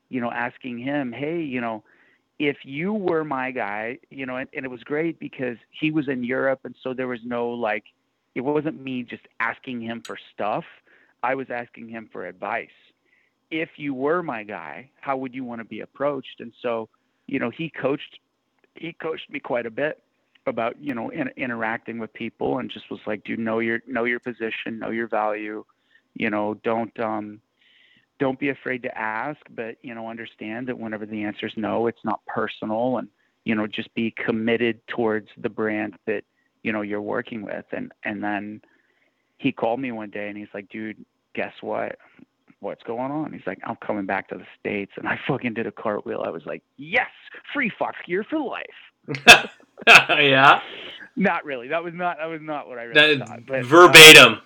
you 0.09 0.21
know, 0.21 0.31
asking 0.31 0.79
him, 0.79 1.11
hey, 1.11 1.41
you 1.41 1.59
know, 1.59 1.83
if 2.37 2.57
you 2.63 2.93
were 2.93 3.23
my 3.23 3.51
guy, 3.51 3.99
you 4.09 4.25
know, 4.25 4.35
and, 4.35 4.49
and 4.53 4.65
it 4.65 4.69
was 4.69 4.83
great 4.83 5.19
because 5.19 5.57
he 5.71 5.89
was 5.89 6.07
in 6.07 6.23
Europe. 6.23 6.59
And 6.63 6.75
so 6.83 6.93
there 6.93 7.07
was 7.07 7.21
no 7.25 7.49
like, 7.49 7.85
it 8.35 8.41
wasn't 8.41 8.81
me 8.81 9.03
just 9.03 9.23
asking 9.39 9.81
him 9.81 10.01
for 10.05 10.17
stuff. 10.33 10.65
I 11.23 11.33
was 11.33 11.47
asking 11.49 11.89
him 11.89 12.09
for 12.11 12.25
advice. 12.25 12.67
If 13.51 13.69
you 13.77 13.93
were 13.93 14.23
my 14.23 14.43
guy, 14.43 14.89
how 15.01 15.17
would 15.17 15.33
you 15.33 15.43
want 15.43 15.59
to 15.59 15.65
be 15.65 15.81
approached? 15.81 16.39
And 16.39 16.51
so, 16.61 16.89
you 17.27 17.39
know, 17.39 17.49
he 17.49 17.69
coached, 17.69 18.19
he 18.75 18.93
coached 18.93 19.29
me 19.29 19.39
quite 19.39 19.65
a 19.65 19.71
bit 19.71 20.01
about, 20.47 20.79
you 20.81 20.93
know, 20.93 21.09
in, 21.09 21.29
interacting 21.37 21.99
with 21.99 22.13
people 22.13 22.59
and 22.59 22.69
just 22.69 22.89
was 22.89 22.99
like, 23.05 23.23
dude, 23.23 23.39
know 23.39 23.59
your, 23.59 23.81
know 23.87 24.03
your 24.03 24.19
position, 24.19 24.79
know 24.79 24.89
your 24.89 25.07
value 25.07 25.63
you 26.15 26.29
know, 26.29 26.55
don't 26.63 26.97
um, 26.99 27.41
don't 28.19 28.39
be 28.39 28.49
afraid 28.49 28.83
to 28.83 28.97
ask, 28.97 29.39
but 29.49 29.75
you 29.81 29.93
know, 29.93 30.09
understand 30.09 30.67
that 30.67 30.79
whenever 30.79 31.05
the 31.05 31.23
answer 31.23 31.45
is 31.45 31.53
no, 31.57 31.87
it's 31.87 32.03
not 32.03 32.25
personal, 32.25 32.97
and 32.97 33.09
you 33.43 33.53
know, 33.53 33.67
just 33.67 33.93
be 33.93 34.11
committed 34.11 34.79
towards 34.87 35.27
the 35.37 35.49
brand 35.49 35.95
that 36.07 36.23
you 36.63 36.71
know 36.71 36.81
you're 36.81 37.01
working 37.01 37.41
with. 37.41 37.65
And 37.71 37.91
and 38.03 38.23
then 38.23 38.61
he 39.37 39.51
called 39.51 39.79
me 39.79 39.91
one 39.91 40.09
day 40.09 40.29
and 40.29 40.37
he's 40.37 40.47
like, 40.53 40.69
dude, 40.69 41.05
guess 41.33 41.53
what? 41.59 41.97
What's 42.59 42.83
going 42.83 43.11
on? 43.11 43.33
He's 43.33 43.45
like, 43.45 43.59
I'm 43.63 43.75
coming 43.85 44.05
back 44.05 44.29
to 44.29 44.37
the 44.37 44.45
states, 44.59 44.93
and 44.97 45.07
I 45.07 45.19
fucking 45.27 45.53
did 45.53 45.67
a 45.67 45.71
cartwheel. 45.71 46.23
I 46.25 46.29
was 46.29 46.45
like, 46.45 46.63
yes, 46.77 47.09
free 47.53 47.71
Fox 47.77 47.97
gear 48.07 48.25
for 48.27 48.39
life. 48.39 49.47
yeah. 49.87 50.61
Not 51.15 51.45
really. 51.45 51.67
That 51.67 51.83
was 51.83 51.93
not. 51.93 52.17
That 52.17 52.25
was 52.25 52.41
not 52.41 52.67
what 52.67 52.79
I 52.79 52.83
really 52.83 53.17
that, 53.17 53.27
thought. 53.27 53.45
But, 53.45 53.65
verbatim. 53.65 54.33
Um, 54.33 54.41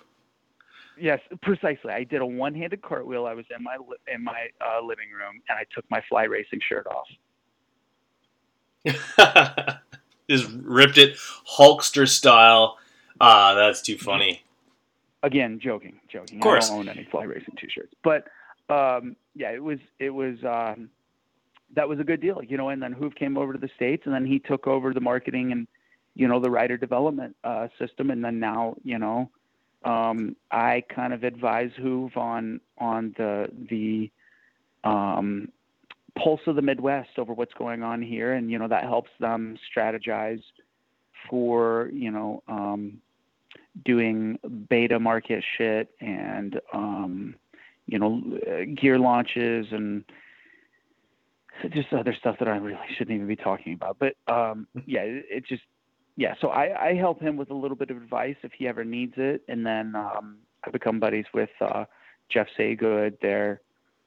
Yes, 1.00 1.20
precisely. 1.40 1.92
I 1.92 2.04
did 2.04 2.20
a 2.20 2.26
one-handed 2.26 2.82
cartwheel. 2.82 3.24
I 3.24 3.32
was 3.32 3.46
in 3.56 3.64
my 3.64 3.78
in 4.12 4.22
my 4.22 4.48
uh, 4.60 4.84
living 4.84 5.10
room, 5.10 5.40
and 5.48 5.58
I 5.58 5.64
took 5.74 5.84
my 5.90 6.02
fly 6.08 6.24
racing 6.24 6.60
shirt 6.68 6.86
off. 6.86 7.08
Just 10.28 10.50
ripped 10.62 10.98
it 10.98 11.16
Hulkster 11.56 12.06
style. 12.06 12.76
Ah, 13.18 13.54
that's 13.54 13.80
too 13.80 13.96
funny. 13.96 14.42
Again, 15.22 15.60
joking, 15.62 16.00
joking. 16.08 16.38
Of 16.38 16.42
course. 16.42 16.66
I 16.66 16.70
don't 16.70 16.80
own 16.80 16.88
any 16.88 17.06
fly 17.10 17.24
racing 17.24 17.54
t-shirts, 17.60 17.92
but 18.02 18.28
um, 18.72 19.16
yeah, 19.34 19.50
it 19.50 19.62
was 19.62 19.78
it 19.98 20.10
was 20.10 20.36
um, 20.44 20.88
that 21.74 21.88
was 21.88 22.00
a 22.00 22.04
good 22.04 22.20
deal, 22.20 22.42
you 22.42 22.56
know. 22.56 22.70
And 22.70 22.82
then 22.82 22.94
Hoove 22.94 23.14
came 23.14 23.36
over 23.36 23.52
to 23.52 23.58
the 23.58 23.68
states, 23.76 24.04
and 24.06 24.14
then 24.14 24.24
he 24.24 24.38
took 24.38 24.66
over 24.66 24.94
the 24.94 25.00
marketing 25.00 25.52
and 25.52 25.66
you 26.14 26.26
know 26.26 26.40
the 26.40 26.50
rider 26.50 26.76
development 26.76 27.36
uh, 27.44 27.68
system, 27.78 28.10
and 28.10 28.24
then 28.24 28.40
now 28.40 28.76
you 28.82 28.98
know 28.98 29.30
um, 29.84 30.36
I 30.50 30.84
kind 30.94 31.12
of 31.12 31.24
advise 31.24 31.70
Hoove 31.78 32.16
on 32.16 32.60
on 32.78 33.14
the 33.16 33.48
the 33.70 34.10
um, 34.88 35.50
pulse 36.16 36.40
of 36.46 36.56
the 36.56 36.62
Midwest 36.62 37.18
over 37.18 37.32
what's 37.32 37.54
going 37.54 37.82
on 37.82 38.02
here, 38.02 38.34
and 38.34 38.50
you 38.50 38.58
know 38.58 38.68
that 38.68 38.84
helps 38.84 39.10
them 39.20 39.58
strategize 39.74 40.42
for 41.28 41.90
you 41.92 42.10
know 42.10 42.42
um, 42.48 43.00
doing 43.84 44.38
beta 44.68 44.98
market 44.98 45.44
shit 45.56 45.90
and 46.00 46.60
um, 46.72 47.34
you 47.86 47.98
know 47.98 48.22
gear 48.74 48.98
launches 48.98 49.66
and 49.70 50.04
just 51.68 51.92
other 51.92 52.14
stuff 52.14 52.36
that 52.38 52.48
I 52.48 52.56
really 52.56 52.78
shouldn't 52.96 53.14
even 53.14 53.26
be 53.26 53.36
talking 53.36 53.74
about. 53.74 53.98
But 53.98 54.16
um, 54.32 54.66
yeah, 54.86 55.02
it, 55.02 55.26
it 55.30 55.46
just 55.46 55.62
yeah. 56.16 56.34
So 56.40 56.48
I, 56.48 56.88
I 56.88 56.94
help 56.94 57.20
him 57.20 57.36
with 57.36 57.50
a 57.50 57.54
little 57.54 57.76
bit 57.76 57.90
of 57.90 57.96
advice 57.96 58.36
if 58.42 58.52
he 58.52 58.66
ever 58.68 58.84
needs 58.84 59.14
it, 59.16 59.42
and 59.48 59.64
then 59.64 59.94
um, 59.94 60.38
I 60.64 60.70
become 60.70 61.00
buddies 61.00 61.26
with 61.32 61.50
uh, 61.60 61.84
Jeff 62.28 62.46
Saygood. 62.58 63.20
There, 63.20 63.60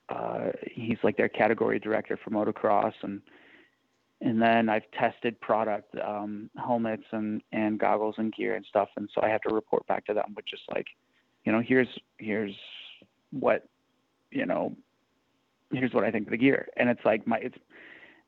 uh, 0.09 0.51
he's 0.71 0.97
like 1.03 1.17
their 1.17 1.29
category 1.29 1.79
director 1.79 2.17
for 2.23 2.29
motocross, 2.31 2.93
and 3.01 3.21
and 4.23 4.41
then 4.41 4.69
I've 4.69 4.89
tested 4.97 5.39
product 5.41 5.93
um, 5.99 6.49
helmets 6.57 7.03
and 7.11 7.41
and 7.51 7.77
goggles 7.77 8.15
and 8.17 8.33
gear 8.33 8.55
and 8.55 8.65
stuff, 8.65 8.87
and 8.95 9.09
so 9.13 9.21
I 9.21 9.27
have 9.27 9.41
to 9.41 9.53
report 9.53 9.85
back 9.87 10.05
to 10.05 10.13
them 10.13 10.33
with 10.35 10.45
just 10.45 10.63
like, 10.73 10.87
you 11.43 11.51
know, 11.51 11.61
here's 11.61 11.89
here's 12.17 12.55
what, 13.31 13.67
you 14.31 14.45
know, 14.45 14.75
here's 15.71 15.93
what 15.93 16.05
I 16.05 16.11
think 16.11 16.27
of 16.27 16.31
the 16.31 16.37
gear, 16.37 16.69
and 16.77 16.89
it's 16.89 17.03
like 17.03 17.27
my 17.27 17.37
it's 17.37 17.57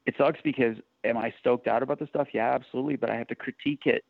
it 0.05 0.15
sucks 0.17 0.39
because 0.43 0.75
am 1.05 1.17
I 1.17 1.33
stoked 1.39 1.67
out 1.67 1.81
about 1.81 1.99
the 1.99 2.07
stuff? 2.07 2.27
Yeah, 2.33 2.53
absolutely, 2.53 2.97
but 2.97 3.09
I 3.09 3.15
have 3.15 3.27
to 3.27 3.35
critique 3.35 3.85
it, 3.85 4.03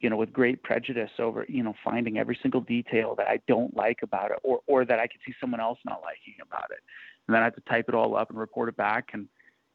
you 0.00 0.08
know, 0.08 0.16
with 0.16 0.32
great 0.32 0.62
prejudice 0.62 1.10
over 1.18 1.44
you 1.48 1.64
know 1.64 1.74
finding 1.82 2.18
every 2.18 2.38
single 2.40 2.60
detail 2.60 3.16
that 3.16 3.26
I 3.26 3.40
don't 3.48 3.76
like 3.76 3.98
about 4.02 4.30
it, 4.30 4.38
or 4.44 4.60
or 4.68 4.84
that 4.84 5.00
I 5.00 5.08
could 5.08 5.20
see 5.26 5.34
someone 5.40 5.60
else 5.60 5.80
not 5.84 6.02
liking 6.02 6.34
about 6.40 6.70
it, 6.70 6.78
and 7.26 7.34
then 7.34 7.42
I 7.42 7.46
have 7.46 7.56
to 7.56 7.62
type 7.62 7.86
it 7.88 7.96
all 7.96 8.16
up 8.16 8.30
and 8.30 8.38
report 8.38 8.68
it 8.68 8.76
back 8.76 9.08
and 9.12 9.26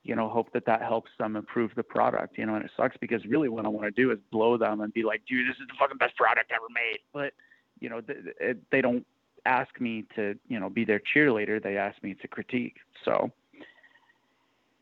you 0.07 0.15
know, 0.15 0.29
hope 0.29 0.53
that 0.53 0.65
that 0.65 0.81
helps 0.81 1.11
them 1.19 1.35
improve 1.35 1.71
the 1.75 1.83
product, 1.83 2.37
you 2.37 2.45
know, 2.45 2.55
and 2.55 2.63
it 2.63 2.71
sucks 2.77 2.95
because 3.01 3.25
really 3.25 3.49
what 3.49 3.65
I 3.65 3.67
want 3.67 3.93
to 3.93 4.01
do 4.01 4.11
is 4.11 4.17
blow 4.31 4.57
them 4.57 4.79
and 4.79 4.93
be 4.93 5.03
like, 5.03 5.21
dude, 5.27 5.47
this 5.47 5.57
is 5.57 5.67
the 5.67 5.73
fucking 5.77 5.97
best 5.97 6.15
product 6.15 6.49
ever 6.51 6.65
made. 6.73 6.99
But, 7.13 7.33
you 7.81 7.89
know, 7.89 7.99
they, 7.99 8.53
they 8.71 8.81
don't 8.81 9.05
ask 9.45 9.69
me 9.81 10.05
to, 10.15 10.39
you 10.47 10.61
know, 10.61 10.69
be 10.69 10.85
their 10.85 11.01
cheerleader. 11.13 11.61
They 11.61 11.75
ask 11.75 12.01
me 12.01 12.13
to 12.21 12.27
critique. 12.27 12.77
So 13.03 13.31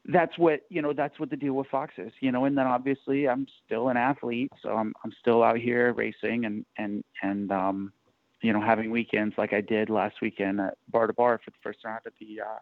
that's 0.05 0.37
what, 0.37 0.61
you 0.69 0.83
know, 0.83 0.93
that's 0.93 1.19
what 1.19 1.31
the 1.31 1.35
deal 1.35 1.53
with 1.53 1.67
Fox 1.67 1.95
is, 1.97 2.13
you 2.19 2.31
know, 2.31 2.45
and 2.45 2.55
then 2.55 2.67
obviously 2.67 3.27
I'm 3.27 3.47
still 3.65 3.89
an 3.89 3.97
athlete. 3.97 4.51
So 4.61 4.69
I'm, 4.69 4.93
I'm 5.03 5.11
still 5.19 5.41
out 5.41 5.57
here 5.57 5.91
racing 5.93 6.45
and, 6.45 6.65
and, 6.77 7.03
and, 7.23 7.51
um, 7.51 7.93
you 8.41 8.53
know, 8.53 8.61
having 8.61 8.91
weekends 8.91 9.33
like 9.39 9.53
I 9.53 9.61
did 9.61 9.89
last 9.89 10.17
weekend 10.21 10.61
at 10.61 10.77
bar 10.89 11.07
to 11.07 11.13
bar 11.13 11.41
for 11.43 11.49
the 11.49 11.57
first 11.63 11.79
round 11.83 12.01
at 12.05 12.13
the, 12.19 12.41
uh, 12.41 12.59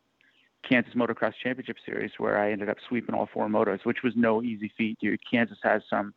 Kansas 0.68 0.94
Motocross 0.94 1.34
Championship 1.42 1.78
Series 1.86 2.12
where 2.18 2.38
I 2.38 2.52
ended 2.52 2.70
up 2.70 2.78
sweeping 2.88 3.14
all 3.16 3.30
four 3.32 3.48
motos, 3.48 3.84
which 3.84 4.04
was 4.04 4.14
no 4.16 4.42
easy 4.42 4.72
feat, 4.78 4.98
dude. 5.00 5.20
Kansas 5.30 5.58
has 5.64 5.82
some. 5.90 6.14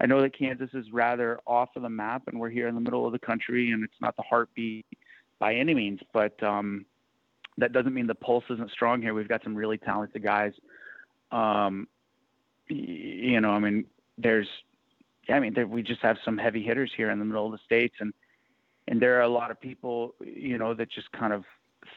I 0.00 0.06
know 0.06 0.22
that 0.22 0.36
Kansas 0.36 0.70
is 0.72 0.86
rather 0.92 1.38
off 1.46 1.70
of 1.76 1.82
the 1.82 1.90
map, 1.90 2.22
and 2.26 2.40
we're 2.40 2.48
here 2.48 2.68
in 2.68 2.74
the 2.74 2.80
middle 2.80 3.06
of 3.06 3.12
the 3.12 3.18
country, 3.18 3.72
and 3.72 3.84
it's 3.84 4.00
not 4.00 4.16
the 4.16 4.22
heartbeat 4.22 4.86
by 5.38 5.54
any 5.54 5.74
means, 5.74 6.00
but 6.14 6.42
um, 6.42 6.86
that 7.58 7.72
doesn't 7.72 7.92
mean 7.92 8.06
the 8.06 8.14
pulse 8.14 8.44
isn't 8.48 8.70
strong 8.70 9.02
here. 9.02 9.12
We've 9.12 9.28
got 9.28 9.42
some 9.44 9.54
really 9.54 9.76
talented 9.76 10.22
guys. 10.22 10.52
Um, 11.30 11.86
you 12.68 13.40
know, 13.40 13.50
I 13.50 13.58
mean, 13.58 13.84
there's, 14.16 14.48
I 15.28 15.38
mean, 15.38 15.52
there, 15.52 15.66
we 15.66 15.82
just 15.82 16.00
have 16.00 16.16
some 16.24 16.38
heavy 16.38 16.62
hitters 16.62 16.90
here 16.96 17.10
in 17.10 17.18
the 17.18 17.24
middle 17.26 17.46
of 17.46 17.52
the 17.52 17.58
states, 17.64 17.96
and 18.00 18.14
and 18.88 19.00
there 19.00 19.18
are 19.18 19.22
a 19.22 19.28
lot 19.28 19.50
of 19.50 19.60
people, 19.60 20.14
you 20.24 20.58
know, 20.58 20.74
that 20.74 20.90
just 20.90 21.12
kind 21.12 21.32
of 21.32 21.44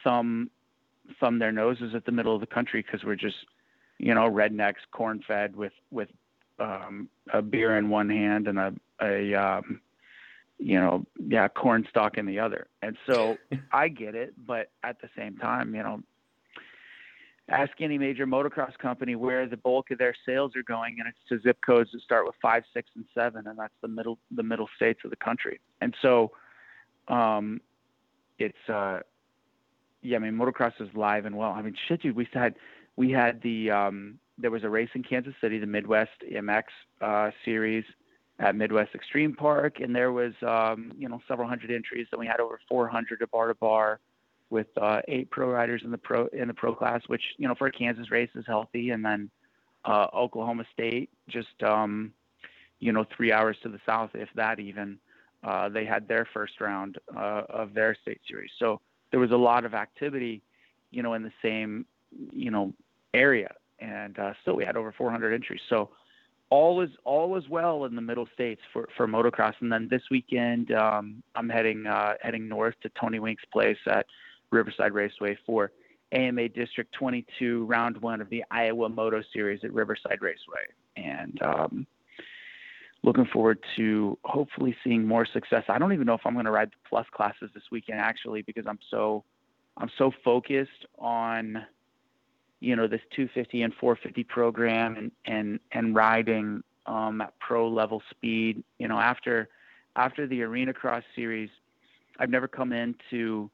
thumb 0.04 0.50
thumb 1.20 1.38
their 1.38 1.52
noses 1.52 1.94
at 1.94 2.04
the 2.04 2.12
middle 2.12 2.34
of 2.34 2.40
the 2.40 2.46
country 2.46 2.82
because 2.82 3.04
we're 3.04 3.16
just, 3.16 3.36
you 3.98 4.14
know, 4.14 4.30
rednecks, 4.30 4.82
corn 4.92 5.22
fed 5.26 5.56
with 5.56 5.72
with 5.90 6.08
um, 6.58 7.08
a 7.32 7.42
beer 7.42 7.76
in 7.78 7.88
one 7.88 8.08
hand 8.08 8.48
and 8.48 8.58
a 8.58 8.74
a 9.00 9.34
um, 9.34 9.80
you 10.58 10.78
know, 10.78 11.04
yeah, 11.28 11.48
corn 11.48 11.86
stalk 11.90 12.16
in 12.16 12.26
the 12.26 12.38
other. 12.38 12.68
And 12.82 12.96
so 13.06 13.36
I 13.72 13.88
get 13.88 14.14
it, 14.14 14.34
but 14.46 14.70
at 14.82 15.00
the 15.00 15.08
same 15.16 15.36
time, 15.36 15.74
you 15.74 15.82
know, 15.82 16.02
ask 17.48 17.72
any 17.80 17.98
major 17.98 18.26
motocross 18.26 18.76
company 18.78 19.16
where 19.16 19.46
the 19.46 19.56
bulk 19.56 19.90
of 19.90 19.98
their 19.98 20.14
sales 20.24 20.52
are 20.56 20.62
going, 20.62 20.96
and 20.98 21.08
it's 21.08 21.18
to 21.28 21.46
zip 21.46 21.58
codes 21.64 21.90
that 21.92 22.02
start 22.02 22.24
with 22.24 22.34
five, 22.40 22.62
six, 22.72 22.88
and 22.94 23.04
seven, 23.14 23.46
and 23.46 23.58
that's 23.58 23.74
the 23.82 23.88
middle 23.88 24.18
the 24.34 24.42
middle 24.42 24.68
states 24.76 25.00
of 25.04 25.10
the 25.10 25.16
country. 25.16 25.60
And 25.80 25.94
so, 26.00 26.32
um, 27.08 27.60
it's 28.38 28.68
uh, 28.68 29.00
yeah, 30.04 30.16
I 30.16 30.20
mean, 30.20 30.34
motocross 30.34 30.78
is 30.80 30.88
live 30.94 31.24
and 31.24 31.36
well. 31.36 31.50
I 31.50 31.62
mean, 31.62 31.74
shit, 31.88 32.02
dude, 32.02 32.14
we 32.14 32.28
had 32.32 32.54
we 32.96 33.10
had 33.10 33.40
the 33.42 33.70
um, 33.70 34.18
there 34.38 34.50
was 34.50 34.62
a 34.62 34.68
race 34.68 34.90
in 34.94 35.02
Kansas 35.02 35.34
City, 35.40 35.58
the 35.58 35.66
Midwest 35.66 36.10
MX 36.30 36.64
uh, 37.00 37.30
series 37.44 37.84
at 38.38 38.54
Midwest 38.54 38.94
Extreme 38.94 39.34
Park, 39.34 39.80
and 39.80 39.96
there 39.96 40.12
was 40.12 40.34
um, 40.46 40.92
you 40.96 41.08
know 41.08 41.20
several 41.26 41.48
hundred 41.48 41.70
entries. 41.70 42.06
And 42.12 42.18
we 42.18 42.26
had 42.26 42.38
over 42.38 42.60
400 42.68 43.22
at 43.22 43.30
bar 43.30 43.48
to 43.48 43.54
bar 43.54 44.00
with 44.50 44.66
uh, 44.80 45.00
eight 45.08 45.30
pro 45.30 45.48
riders 45.48 45.80
in 45.84 45.90
the 45.90 45.98
pro 45.98 46.26
in 46.26 46.48
the 46.48 46.54
pro 46.54 46.74
class, 46.74 47.00
which 47.06 47.22
you 47.38 47.48
know 47.48 47.54
for 47.54 47.66
a 47.66 47.72
Kansas 47.72 48.10
race 48.10 48.30
is 48.34 48.44
healthy. 48.46 48.90
And 48.90 49.02
then 49.02 49.30
uh, 49.86 50.08
Oklahoma 50.12 50.64
State, 50.72 51.08
just 51.28 51.62
um, 51.62 52.12
you 52.78 52.92
know 52.92 53.06
three 53.16 53.32
hours 53.32 53.56
to 53.62 53.70
the 53.70 53.80
south, 53.86 54.10
if 54.12 54.28
that 54.34 54.60
even, 54.60 54.98
uh, 55.42 55.70
they 55.70 55.86
had 55.86 56.06
their 56.08 56.28
first 56.34 56.60
round 56.60 56.98
uh, 57.16 57.44
of 57.48 57.72
their 57.72 57.96
state 58.02 58.20
series. 58.28 58.50
So 58.58 58.82
there 59.14 59.20
was 59.20 59.30
a 59.30 59.36
lot 59.36 59.64
of 59.64 59.74
activity, 59.74 60.42
you 60.90 61.00
know, 61.00 61.14
in 61.14 61.22
the 61.22 61.30
same, 61.40 61.86
you 62.32 62.50
know, 62.50 62.74
area. 63.14 63.52
And 63.78 64.18
uh, 64.18 64.32
still, 64.42 64.56
we 64.56 64.64
had 64.64 64.76
over 64.76 64.90
400 64.90 65.32
entries. 65.32 65.60
So 65.68 65.90
all 66.50 66.80
is 66.80 66.90
all 67.04 67.36
is 67.36 67.48
well 67.48 67.84
in 67.84 67.94
the 67.94 68.02
middle 68.02 68.26
states 68.34 68.60
for, 68.72 68.88
for 68.96 69.06
motocross. 69.06 69.52
And 69.60 69.70
then 69.70 69.86
this 69.88 70.02
weekend, 70.10 70.72
um, 70.72 71.22
I'm 71.36 71.48
heading 71.48 71.86
uh, 71.86 72.14
heading 72.22 72.48
north 72.48 72.74
to 72.82 72.90
Tony 73.00 73.20
Wink's 73.20 73.44
place 73.52 73.78
at 73.86 74.04
Riverside 74.50 74.92
Raceway 74.92 75.38
for 75.46 75.70
AMA 76.10 76.48
District 76.48 76.92
22, 76.98 77.66
round 77.66 77.96
one 77.98 78.20
of 78.20 78.28
the 78.30 78.42
Iowa 78.50 78.88
Moto 78.88 79.22
Series 79.32 79.60
at 79.62 79.72
Riverside 79.72 80.18
Raceway. 80.22 80.66
And 80.96 81.40
um, 81.40 81.86
looking 83.04 83.26
forward 83.26 83.58
to 83.76 84.18
hopefully 84.24 84.74
seeing 84.82 85.06
more 85.06 85.26
success. 85.26 85.62
I 85.68 85.78
don't 85.78 85.92
even 85.92 86.06
know 86.06 86.14
if 86.14 86.22
I'm 86.24 86.32
going 86.32 86.46
to 86.46 86.50
ride 86.50 86.70
the 86.70 86.88
plus 86.88 87.06
classes 87.12 87.50
this 87.52 87.64
weekend 87.70 88.00
actually 88.00 88.40
because 88.40 88.64
I'm 88.66 88.78
so 88.90 89.24
I'm 89.76 89.90
so 89.98 90.10
focused 90.24 90.86
on 90.98 91.66
you 92.60 92.74
know 92.74 92.86
this 92.88 93.02
250 93.14 93.60
and 93.60 93.74
450 93.74 94.24
program 94.24 94.96
and 94.96 95.12
and 95.26 95.60
and 95.72 95.94
riding 95.94 96.62
um, 96.86 97.20
at 97.20 97.38
pro 97.40 97.68
level 97.68 98.02
speed. 98.10 98.64
You 98.78 98.88
know 98.88 98.98
after 98.98 99.50
after 99.96 100.26
the 100.26 100.42
Arena 100.42 100.72
Cross 100.72 101.04
series, 101.14 101.50
I've 102.18 102.30
never 102.30 102.48
come 102.48 102.72
into 102.72 103.50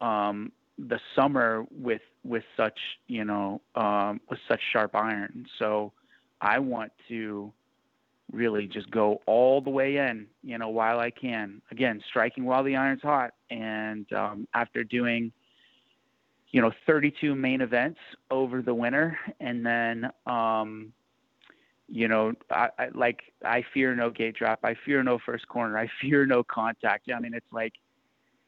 um, 0.00 0.50
the 0.78 0.98
summer 1.14 1.64
with 1.70 2.02
with 2.24 2.42
such 2.56 2.78
you 3.06 3.24
know 3.24 3.60
um, 3.76 4.20
with 4.28 4.40
such 4.48 4.60
sharp 4.72 4.96
iron. 4.96 5.46
So 5.60 5.92
I 6.40 6.58
want 6.58 6.90
to 7.06 7.52
really 8.32 8.66
just 8.66 8.90
go 8.90 9.20
all 9.26 9.60
the 9.60 9.70
way 9.70 9.96
in, 9.96 10.26
you 10.42 10.58
know, 10.58 10.68
while 10.68 10.98
I 10.98 11.10
can. 11.10 11.60
Again, 11.70 12.02
striking 12.08 12.44
while 12.44 12.62
the 12.62 12.76
iron's 12.76 13.02
hot. 13.02 13.32
And 13.50 14.10
um, 14.12 14.46
after 14.54 14.84
doing, 14.84 15.32
you 16.50 16.60
know, 16.60 16.72
32 16.86 17.34
main 17.34 17.60
events 17.60 17.98
over 18.30 18.62
the 18.62 18.74
winter, 18.74 19.18
and 19.40 19.64
then, 19.64 20.10
um, 20.26 20.92
you 21.88 22.08
know, 22.08 22.32
I, 22.50 22.68
I 22.78 22.88
like 22.94 23.20
I 23.44 23.64
fear 23.74 23.94
no 23.94 24.10
gate 24.10 24.36
drop, 24.36 24.60
I 24.62 24.76
fear 24.84 25.02
no 25.02 25.18
first 25.18 25.48
corner, 25.48 25.76
I 25.76 25.88
fear 26.00 26.26
no 26.26 26.42
contact. 26.42 27.10
I 27.14 27.18
mean, 27.18 27.34
it's 27.34 27.52
like, 27.52 27.74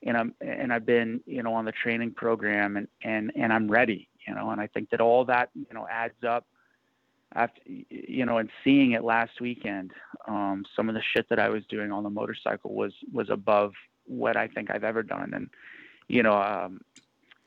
and 0.05 0.17
I'm 0.17 0.35
and 0.41 0.73
I've 0.73 0.87
been, 0.87 1.21
you 1.27 1.43
know, 1.43 1.55
on 1.55 1.65
the 1.65 1.73
training 1.73 2.13
program, 2.13 2.77
and 2.77 2.89
and 3.03 3.33
and 3.37 3.53
I'm 3.53 3.69
ready, 3.69 4.09
you 4.27 4.35
know, 4.35 4.51
and 4.51 4.61
I 4.61 4.69
think 4.69 4.91
that 4.91 5.01
all 5.01 5.25
that, 5.27 5.51
you 5.55 5.75
know, 5.75 5.87
adds 5.91 6.25
up 6.27 6.47
after 7.35 7.61
you 7.67 8.25
know 8.25 8.39
and 8.39 8.51
seeing 8.65 8.93
it 8.93 9.05
last 9.05 9.41
weekend 9.41 9.93
um, 10.29 10.65
some 10.77 10.89
of 10.89 10.95
the 10.95 11.03
shit 11.15 11.29
that 11.29 11.39
i 11.39 11.49
was 11.49 11.65
doing 11.69 11.91
on 11.93 12.03
the 12.03 12.11
motorcycle 12.11 12.75
was 12.75 12.93
was 13.13 13.31
above 13.31 13.73
what 14.07 14.37
i 14.37 14.47
think 14.47 14.71
i've 14.71 14.85
ever 14.85 15.03
done 15.03 15.33
and 15.35 15.49
you 16.09 16.23
know 16.23 16.41
um, 16.41 16.81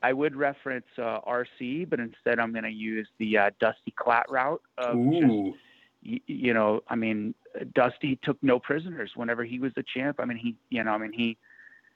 i 0.02 0.12
would 0.12 0.34
reference 0.34 0.86
uh, 0.98 1.20
rc 1.20 1.88
but 1.88 2.00
instead 2.00 2.38
i'm 2.38 2.52
going 2.52 2.64
to 2.64 2.70
use 2.70 3.08
the 3.18 3.38
uh, 3.38 3.50
Dusty 3.60 3.94
Klatt 3.98 4.24
route 4.30 4.62
of 4.78 4.96
Ooh. 4.96 5.20
just, 5.20 5.62
you, 6.02 6.20
you 6.26 6.54
know, 6.54 6.82
I 6.88 6.94
mean, 6.94 7.34
Dusty 7.74 8.18
took 8.22 8.38
no 8.42 8.58
prisoners 8.58 9.12
whenever 9.16 9.44
he 9.44 9.58
was 9.58 9.72
the 9.74 9.82
champ. 9.82 10.16
I 10.20 10.24
mean, 10.24 10.36
he, 10.36 10.54
you 10.70 10.84
know, 10.84 10.92
I 10.92 10.98
mean, 10.98 11.12
he 11.12 11.36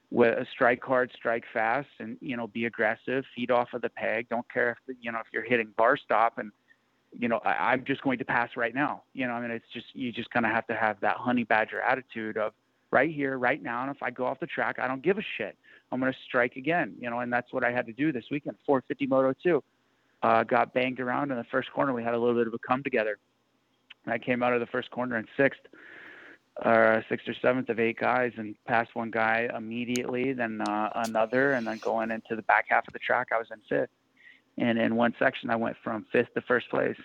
with 0.09 0.37
a 0.37 0.45
strike 0.51 0.83
hard, 0.83 1.11
strike 1.15 1.45
fast, 1.53 1.87
and 1.99 2.17
you 2.19 2.35
know, 2.35 2.47
be 2.47 2.65
aggressive, 2.65 3.23
feed 3.33 3.49
off 3.49 3.69
of 3.73 3.81
the 3.81 3.89
peg. 3.89 4.27
Don't 4.29 4.49
care 4.51 4.77
if 4.87 4.95
you 4.99 5.11
know 5.11 5.19
if 5.19 5.27
you're 5.31 5.43
hitting 5.43 5.73
bar 5.77 5.97
stop, 5.97 6.37
and 6.37 6.51
you 7.17 7.27
know, 7.27 7.39
I, 7.43 7.71
I'm 7.71 7.83
just 7.85 8.01
going 8.01 8.17
to 8.19 8.25
pass 8.25 8.51
right 8.55 8.73
now. 8.73 9.03
You 9.13 9.27
know, 9.27 9.33
I 9.33 9.41
mean, 9.41 9.51
it's 9.51 9.65
just 9.73 9.87
you 9.93 10.11
just 10.11 10.29
kind 10.31 10.45
of 10.45 10.51
have 10.51 10.67
to 10.67 10.75
have 10.75 10.99
that 11.01 11.17
honey 11.17 11.43
badger 11.43 11.81
attitude 11.81 12.37
of 12.37 12.53
right 12.91 13.13
here, 13.13 13.37
right 13.37 13.61
now, 13.61 13.83
and 13.83 13.91
if 13.91 14.03
I 14.03 14.11
go 14.11 14.25
off 14.25 14.39
the 14.39 14.47
track, 14.47 14.77
I 14.79 14.87
don't 14.87 15.01
give 15.01 15.17
a 15.17 15.23
shit. 15.37 15.57
I'm 15.91 15.99
going 15.99 16.11
to 16.11 16.17
strike 16.25 16.55
again. 16.55 16.95
You 16.99 17.09
know, 17.09 17.19
and 17.19 17.31
that's 17.31 17.51
what 17.53 17.63
I 17.63 17.71
had 17.71 17.85
to 17.87 17.93
do 17.93 18.11
this 18.11 18.25
weekend. 18.31 18.57
450 18.65 19.07
Moto 19.07 19.33
2. 19.43 19.63
Uh, 20.23 20.43
got 20.43 20.73
banged 20.73 20.99
around 20.99 21.31
in 21.31 21.37
the 21.37 21.45
first 21.45 21.71
corner. 21.71 21.93
We 21.93 22.03
had 22.03 22.13
a 22.13 22.17
little 22.17 22.35
bit 22.35 22.47
of 22.47 22.53
a 22.53 22.59
come 22.59 22.83
together. 22.83 23.17
I 24.05 24.17
came 24.17 24.43
out 24.43 24.53
of 24.53 24.59
the 24.59 24.67
first 24.67 24.91
corner 24.91 25.17
in 25.17 25.25
sixth 25.35 25.61
or 26.63 27.03
sixth 27.09 27.27
or 27.27 27.35
seventh 27.41 27.69
of 27.69 27.79
eight 27.79 27.97
guys 27.99 28.31
and 28.37 28.55
passed 28.65 28.93
one 28.93 29.09
guy 29.09 29.49
immediately, 29.55 30.33
then 30.33 30.61
uh, 30.61 30.89
another, 30.95 31.53
and 31.53 31.65
then 31.65 31.77
going 31.77 32.11
into 32.11 32.35
the 32.35 32.41
back 32.43 32.65
half 32.69 32.87
of 32.87 32.93
the 32.93 32.99
track, 32.99 33.29
I 33.33 33.37
was 33.37 33.47
in 33.51 33.59
fifth. 33.69 33.89
And 34.57 34.77
in 34.77 34.95
one 34.95 35.15
section, 35.17 35.49
I 35.49 35.55
went 35.55 35.77
from 35.83 36.05
fifth 36.11 36.33
to 36.33 36.41
first 36.41 36.69
place, 36.69 36.97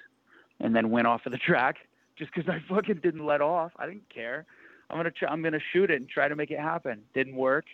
and 0.61 0.75
then 0.75 0.91
went 0.91 1.07
off 1.07 1.27
of 1.27 1.33
the 1.33 1.39
track 1.47 1.77
just 2.17 2.33
because 2.35 2.49
I 2.49 2.63
fucking 2.69 3.01
didn't 3.03 3.25
let 3.25 3.41
off. 3.41 3.73
I 3.77 3.87
didn't 3.87 4.09
care. 4.09 4.47
I'm 4.89 4.99
gonna 4.99 5.11
try, 5.11 5.29
I'm 5.29 5.43
gonna 5.43 5.61
shoot 5.73 5.91
it 5.91 5.97
and 5.97 6.09
try 6.09 6.29
to 6.29 6.37
make 6.37 6.51
it 6.51 6.61
happen. 6.61 7.03
Didn't 7.15 7.37
work. 7.37 7.67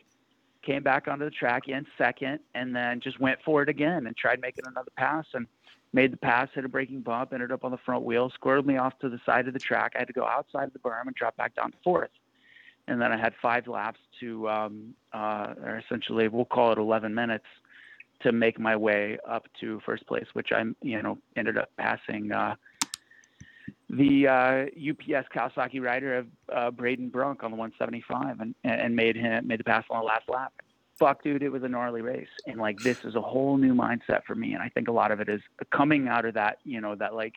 Came 0.62 0.82
back 0.82 1.08
onto 1.08 1.24
the 1.24 1.30
track 1.30 1.68
in 1.68 1.86
second, 1.98 2.40
and 2.54 2.74
then 2.74 3.00
just 3.00 3.20
went 3.20 3.40
for 3.44 3.62
it 3.62 3.68
again 3.68 4.06
and 4.06 4.16
tried 4.16 4.40
making 4.40 4.64
another 4.66 4.92
pass 4.96 5.26
and 5.34 5.46
made 5.92 6.12
the 6.12 6.16
pass, 6.16 6.48
hit 6.54 6.64
a 6.64 6.68
braking 6.68 7.00
bump, 7.00 7.32
ended 7.32 7.52
up 7.52 7.64
on 7.64 7.70
the 7.70 7.78
front 7.78 8.04
wheel, 8.04 8.30
squirreled 8.30 8.64
me 8.64 8.76
off 8.76 8.98
to 9.00 9.08
the 9.08 9.20
side 9.26 9.46
of 9.46 9.52
the 9.52 9.60
track. 9.60 9.92
I 9.94 9.98
had 9.98 10.08
to 10.08 10.14
go 10.14 10.24
outside 10.24 10.64
of 10.64 10.72
the 10.72 10.78
berm 10.78 11.06
and 11.06 11.14
drop 11.14 11.36
back 11.36 11.54
down 11.54 11.72
to 11.72 11.76
fourth. 11.84 12.10
And 12.88 13.00
then 13.00 13.12
I 13.12 13.16
had 13.16 13.34
five 13.40 13.68
laps 13.68 14.00
to, 14.20 14.48
um, 14.48 14.94
uh, 15.12 15.54
or 15.62 15.78
essentially, 15.84 16.28
we'll 16.28 16.44
call 16.44 16.72
it 16.72 16.78
11 16.78 17.14
minutes 17.14 17.44
to 18.22 18.32
make 18.32 18.58
my 18.58 18.76
way 18.76 19.18
up 19.28 19.46
to 19.60 19.80
first 19.84 20.06
place, 20.06 20.26
which 20.32 20.48
I, 20.52 20.64
you 20.80 21.02
know, 21.02 21.18
ended 21.36 21.58
up 21.58 21.70
passing 21.76 22.32
uh, 22.32 22.54
the 23.90 24.26
uh, 24.26 24.90
UPS 24.90 25.28
Kawasaki 25.34 25.80
rider 25.82 26.18
of 26.18 26.26
uh, 26.52 26.70
Braden 26.70 27.10
Brunk 27.10 27.42
on 27.44 27.50
the 27.50 27.56
175 27.56 28.40
and, 28.40 28.54
and 28.64 28.96
made 28.96 29.16
him 29.16 29.46
made 29.46 29.60
the 29.60 29.64
pass 29.64 29.84
on 29.90 30.00
the 30.00 30.06
last 30.06 30.28
lap 30.28 30.52
fuck, 31.02 31.22
dude, 31.24 31.42
it 31.42 31.48
was 31.48 31.64
a 31.64 31.68
gnarly 31.68 32.00
race. 32.00 32.28
And 32.46 32.60
like, 32.60 32.78
this 32.78 33.04
is 33.04 33.16
a 33.16 33.20
whole 33.20 33.56
new 33.56 33.74
mindset 33.74 34.22
for 34.24 34.36
me. 34.36 34.54
And 34.54 34.62
I 34.62 34.68
think 34.68 34.86
a 34.86 34.92
lot 34.92 35.10
of 35.10 35.18
it 35.18 35.28
is 35.28 35.40
coming 35.72 36.06
out 36.06 36.24
of 36.24 36.34
that, 36.34 36.58
you 36.64 36.80
know, 36.80 36.94
that 36.94 37.14
like 37.14 37.34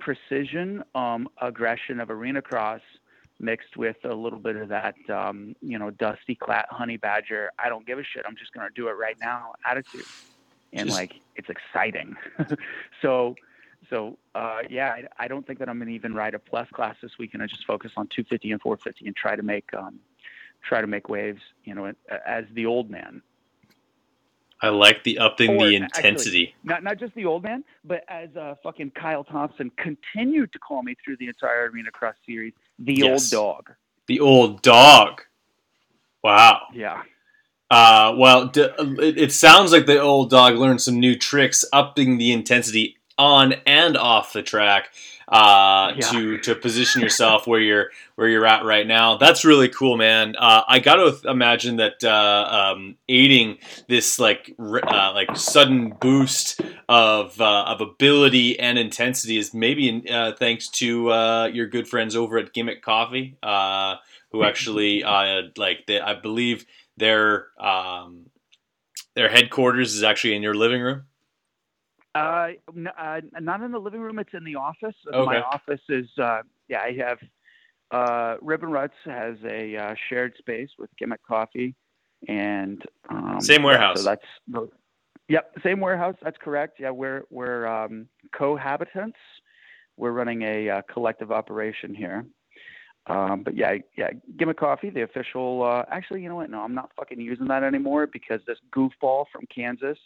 precision, 0.00 0.82
um, 0.94 1.28
aggression 1.42 2.00
of 2.00 2.08
arena 2.08 2.40
cross 2.40 2.80
mixed 3.44 3.76
with 3.76 3.96
a 4.04 4.14
little 4.14 4.38
bit 4.38 4.56
of 4.56 4.68
that, 4.68 4.94
um, 5.10 5.54
you 5.60 5.78
know, 5.78 5.90
Dusty 5.90 6.36
Klatt 6.36 6.66
honey 6.70 6.96
badger. 6.96 7.50
I 7.58 7.68
don't 7.68 7.86
give 7.86 7.98
a 7.98 8.04
shit. 8.04 8.24
I'm 8.26 8.36
just 8.36 8.52
going 8.52 8.66
to 8.66 8.74
do 8.74 8.88
it 8.88 8.92
right 8.92 9.16
now 9.20 9.52
attitude. 9.66 10.04
And 10.72 10.88
just... 10.88 10.98
like, 10.98 11.14
it's 11.36 11.48
exciting. 11.48 12.16
so, 13.02 13.34
so 13.90 14.18
uh, 14.34 14.60
yeah, 14.68 14.88
I, 14.88 15.24
I, 15.24 15.28
don't 15.28 15.46
think 15.46 15.58
that 15.58 15.68
I'm 15.68 15.78
going 15.78 15.88
to 15.88 15.94
even 15.94 16.14
ride 16.14 16.34
a 16.34 16.38
plus 16.38 16.68
class 16.70 16.96
this 17.02 17.12
weekend. 17.18 17.42
I 17.42 17.46
just 17.46 17.66
focus 17.66 17.92
on 17.96 18.06
250 18.08 18.52
and 18.52 18.60
450 18.60 19.06
and 19.06 19.16
try 19.16 19.36
to 19.36 19.42
make 19.42 19.72
um, 19.74 20.00
try 20.62 20.80
to 20.80 20.86
make 20.86 21.08
waves, 21.08 21.42
you 21.64 21.74
know, 21.74 21.92
as 22.26 22.44
the 22.54 22.66
old 22.66 22.90
man. 22.90 23.22
I 24.60 24.68
like 24.68 25.04
the 25.04 25.18
upping 25.18 25.60
or, 25.60 25.66
the 25.66 25.76
intensity. 25.76 26.44
Actually, 26.46 26.54
not 26.64 26.82
not 26.82 26.98
just 26.98 27.14
the 27.14 27.26
old 27.26 27.42
man, 27.42 27.64
but 27.84 28.02
as 28.08 28.34
uh, 28.34 28.54
fucking 28.62 28.92
Kyle 28.92 29.24
Thompson 29.24 29.70
continued 29.76 30.52
to 30.52 30.58
call 30.58 30.82
me 30.82 30.96
through 31.04 31.18
the 31.18 31.28
entire 31.28 31.70
Arena 31.70 31.90
Cross 31.90 32.14
series, 32.26 32.54
the 32.78 32.94
yes. 32.94 33.32
old 33.32 33.56
dog. 33.66 33.74
The 34.06 34.20
old 34.20 34.62
dog. 34.62 35.22
Wow. 36.22 36.62
Yeah. 36.72 37.02
Uh, 37.70 38.14
well, 38.16 38.46
d- 38.48 38.68
it, 38.78 39.18
it 39.18 39.32
sounds 39.32 39.72
like 39.72 39.86
the 39.86 40.00
old 40.00 40.30
dog 40.30 40.54
learned 40.54 40.80
some 40.80 41.00
new 41.00 41.16
tricks, 41.16 41.64
upping 41.72 42.18
the 42.18 42.32
intensity 42.32 42.98
on 43.18 43.54
and 43.66 43.96
off 43.96 44.32
the 44.32 44.42
track 44.42 44.90
uh, 45.28 45.92
yeah. 45.96 46.10
to 46.10 46.38
to 46.38 46.54
position 46.54 47.00
yourself 47.00 47.46
where 47.46 47.60
you're 47.60 47.90
where 48.16 48.28
you're 48.28 48.46
at 48.46 48.64
right 48.64 48.86
now. 48.86 49.16
That's 49.16 49.44
really 49.44 49.68
cool, 49.68 49.96
man. 49.96 50.36
Uh, 50.36 50.62
I 50.68 50.80
got 50.80 50.96
to 50.96 51.28
imagine 51.28 51.76
that 51.76 52.04
uh, 52.04 52.74
um, 52.74 52.96
aiding 53.08 53.58
this 53.88 54.18
like 54.18 54.54
uh, 54.58 55.12
like 55.14 55.36
sudden 55.36 55.94
boost 56.00 56.60
of 56.88 57.40
uh, 57.40 57.64
of 57.68 57.80
ability 57.80 58.58
and 58.58 58.78
intensity 58.78 59.38
is 59.38 59.54
maybe 59.54 60.04
uh, 60.10 60.32
thanks 60.32 60.68
to 60.68 61.48
your 61.52 61.66
good 61.66 61.88
friends 61.88 62.14
over 62.14 62.38
at 62.38 62.52
Gimmick 62.52 62.82
Coffee, 62.82 63.36
who 63.42 64.44
actually 64.44 65.02
like 65.56 65.86
they, 65.86 66.00
I 66.00 66.14
believe 66.14 66.66
their 66.96 67.46
um, 67.58 68.26
their 69.14 69.28
headquarters 69.28 69.94
is 69.94 70.02
actually 70.02 70.34
in 70.34 70.42
your 70.42 70.54
living 70.54 70.82
room. 70.82 71.04
Uh, 72.14 72.48
n- 72.76 72.88
uh, 72.98 73.20
not 73.40 73.60
in 73.62 73.72
the 73.72 73.78
living 73.78 74.00
room. 74.00 74.18
It's 74.18 74.34
in 74.34 74.44
the 74.44 74.54
office. 74.54 74.94
Okay. 75.12 75.24
My 75.24 75.40
office 75.40 75.80
is, 75.88 76.06
uh, 76.18 76.42
yeah, 76.68 76.80
I 76.80 76.92
have, 76.92 77.18
uh, 77.90 78.36
Ribbon 78.40 78.70
Ruts 78.70 78.94
has 79.04 79.36
a 79.44 79.76
uh, 79.76 79.94
shared 80.08 80.34
space 80.38 80.70
with 80.78 80.90
Gimmick 80.96 81.22
Coffee 81.26 81.74
and, 82.28 82.82
um, 83.08 83.40
same 83.40 83.62
warehouse. 83.62 83.98
So 83.98 84.04
that's, 84.04 84.70
yep, 85.28 85.52
same 85.62 85.80
warehouse. 85.80 86.14
That's 86.22 86.38
correct. 86.38 86.78
Yeah, 86.78 86.90
we're, 86.90 87.24
we're, 87.30 87.66
um, 87.66 88.06
cohabitants. 88.32 89.14
We're 89.96 90.12
running 90.12 90.42
a 90.42 90.70
uh, 90.70 90.82
collective 90.92 91.32
operation 91.32 91.94
here. 91.94 92.26
Um, 93.06 93.42
but 93.42 93.56
yeah, 93.56 93.74
yeah, 93.98 94.10
Gimmick 94.38 94.58
Coffee, 94.58 94.90
the 94.90 95.02
official, 95.02 95.62
uh, 95.62 95.84
actually, 95.90 96.22
you 96.22 96.28
know 96.28 96.36
what? 96.36 96.48
No, 96.48 96.60
I'm 96.60 96.74
not 96.74 96.90
fucking 96.96 97.20
using 97.20 97.48
that 97.48 97.62
anymore 97.62 98.06
because 98.06 98.40
this 98.46 98.58
goofball 98.74 99.26
from 99.30 99.44
Kansas, 99.54 99.98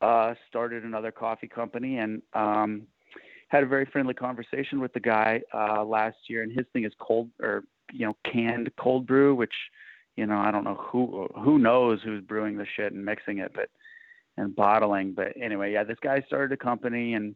uh, 0.00 0.34
started 0.48 0.84
another 0.84 1.10
coffee 1.10 1.48
company 1.48 1.98
and 1.98 2.22
um, 2.34 2.82
had 3.48 3.62
a 3.62 3.66
very 3.66 3.86
friendly 3.86 4.14
conversation 4.14 4.80
with 4.80 4.92
the 4.92 5.00
guy 5.00 5.40
uh, 5.54 5.84
last 5.84 6.16
year. 6.28 6.42
And 6.42 6.52
his 6.52 6.66
thing 6.72 6.84
is 6.84 6.92
cold 6.98 7.30
or 7.40 7.64
you 7.92 8.06
know 8.06 8.16
canned 8.30 8.70
cold 8.78 9.06
brew, 9.06 9.34
which 9.34 9.54
you 10.16 10.26
know 10.26 10.38
I 10.38 10.50
don't 10.50 10.64
know 10.64 10.76
who 10.76 11.28
who 11.36 11.58
knows 11.58 12.00
who's 12.04 12.22
brewing 12.22 12.56
the 12.56 12.66
shit 12.76 12.92
and 12.92 13.04
mixing 13.04 13.38
it, 13.38 13.52
but 13.54 13.70
and 14.36 14.54
bottling. 14.54 15.12
But 15.12 15.32
anyway, 15.40 15.72
yeah, 15.72 15.84
this 15.84 15.98
guy 16.02 16.22
started 16.26 16.52
a 16.52 16.56
company 16.62 17.14
and 17.14 17.34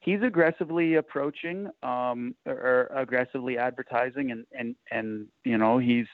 he's 0.00 0.22
aggressively 0.22 0.94
approaching 0.96 1.68
um, 1.82 2.34
or 2.46 2.90
aggressively 2.94 3.58
advertising 3.58 4.30
and 4.30 4.44
and 4.52 4.76
and 4.90 5.26
you 5.44 5.58
know 5.58 5.78
he's 5.78 6.06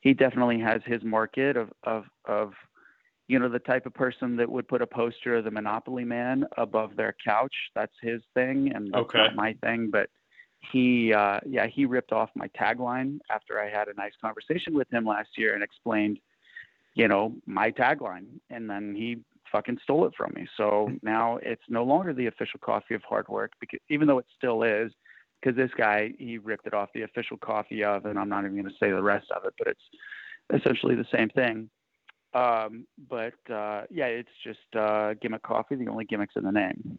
he 0.00 0.14
definitely 0.14 0.60
has 0.60 0.82
his 0.84 1.02
market 1.02 1.56
of 1.56 1.70
of 1.84 2.04
of 2.26 2.52
you 3.30 3.38
know, 3.38 3.48
the 3.48 3.60
type 3.60 3.86
of 3.86 3.94
person 3.94 4.34
that 4.34 4.50
would 4.50 4.66
put 4.66 4.82
a 4.82 4.86
poster 4.88 5.36
of 5.36 5.44
the 5.44 5.52
Monopoly 5.52 6.04
Man 6.04 6.44
above 6.58 6.96
their 6.96 7.14
couch. 7.24 7.54
That's 7.76 7.94
his 8.02 8.20
thing, 8.34 8.72
and 8.74 8.92
that's 8.92 9.02
okay. 9.02 9.18
not 9.18 9.36
my 9.36 9.52
thing. 9.62 9.88
But 9.88 10.10
he, 10.72 11.14
uh, 11.14 11.38
yeah, 11.46 11.68
he 11.68 11.84
ripped 11.84 12.10
off 12.10 12.30
my 12.34 12.48
tagline 12.48 13.20
after 13.30 13.60
I 13.60 13.70
had 13.70 13.86
a 13.86 13.94
nice 13.94 14.14
conversation 14.20 14.74
with 14.74 14.92
him 14.92 15.04
last 15.04 15.28
year 15.38 15.54
and 15.54 15.62
explained, 15.62 16.18
you 16.94 17.06
know, 17.06 17.36
my 17.46 17.70
tagline, 17.70 18.26
and 18.50 18.68
then 18.68 18.96
he 18.96 19.18
fucking 19.52 19.78
stole 19.84 20.06
it 20.06 20.12
from 20.16 20.32
me. 20.34 20.48
So 20.56 20.90
now 21.04 21.36
it's 21.40 21.62
no 21.68 21.84
longer 21.84 22.12
the 22.12 22.26
official 22.26 22.58
coffee 22.58 22.94
of 22.94 23.02
hard 23.04 23.28
work, 23.28 23.52
because 23.60 23.78
even 23.88 24.08
though 24.08 24.18
it 24.18 24.26
still 24.36 24.64
is, 24.64 24.90
because 25.40 25.56
this 25.56 25.70
guy 25.78 26.14
he 26.18 26.38
ripped 26.38 26.66
it 26.66 26.74
off 26.74 26.88
the 26.94 27.02
official 27.02 27.36
coffee 27.36 27.84
of, 27.84 28.06
and 28.06 28.18
I'm 28.18 28.28
not 28.28 28.44
even 28.44 28.56
going 28.56 28.64
to 28.64 28.78
say 28.80 28.90
the 28.90 29.00
rest 29.00 29.30
of 29.30 29.44
it, 29.44 29.54
but 29.56 29.68
it's 29.68 30.60
essentially 30.62 30.96
the 30.96 31.06
same 31.12 31.28
thing. 31.28 31.70
Um, 32.32 32.86
but 33.08 33.34
uh, 33.52 33.82
yeah, 33.90 34.06
it's 34.06 34.30
just 34.44 34.76
uh, 34.76 35.14
gimmick 35.14 35.42
coffee. 35.42 35.76
The 35.76 35.88
only 35.88 36.04
gimmicks 36.04 36.36
in 36.36 36.44
the 36.44 36.52
name. 36.52 36.98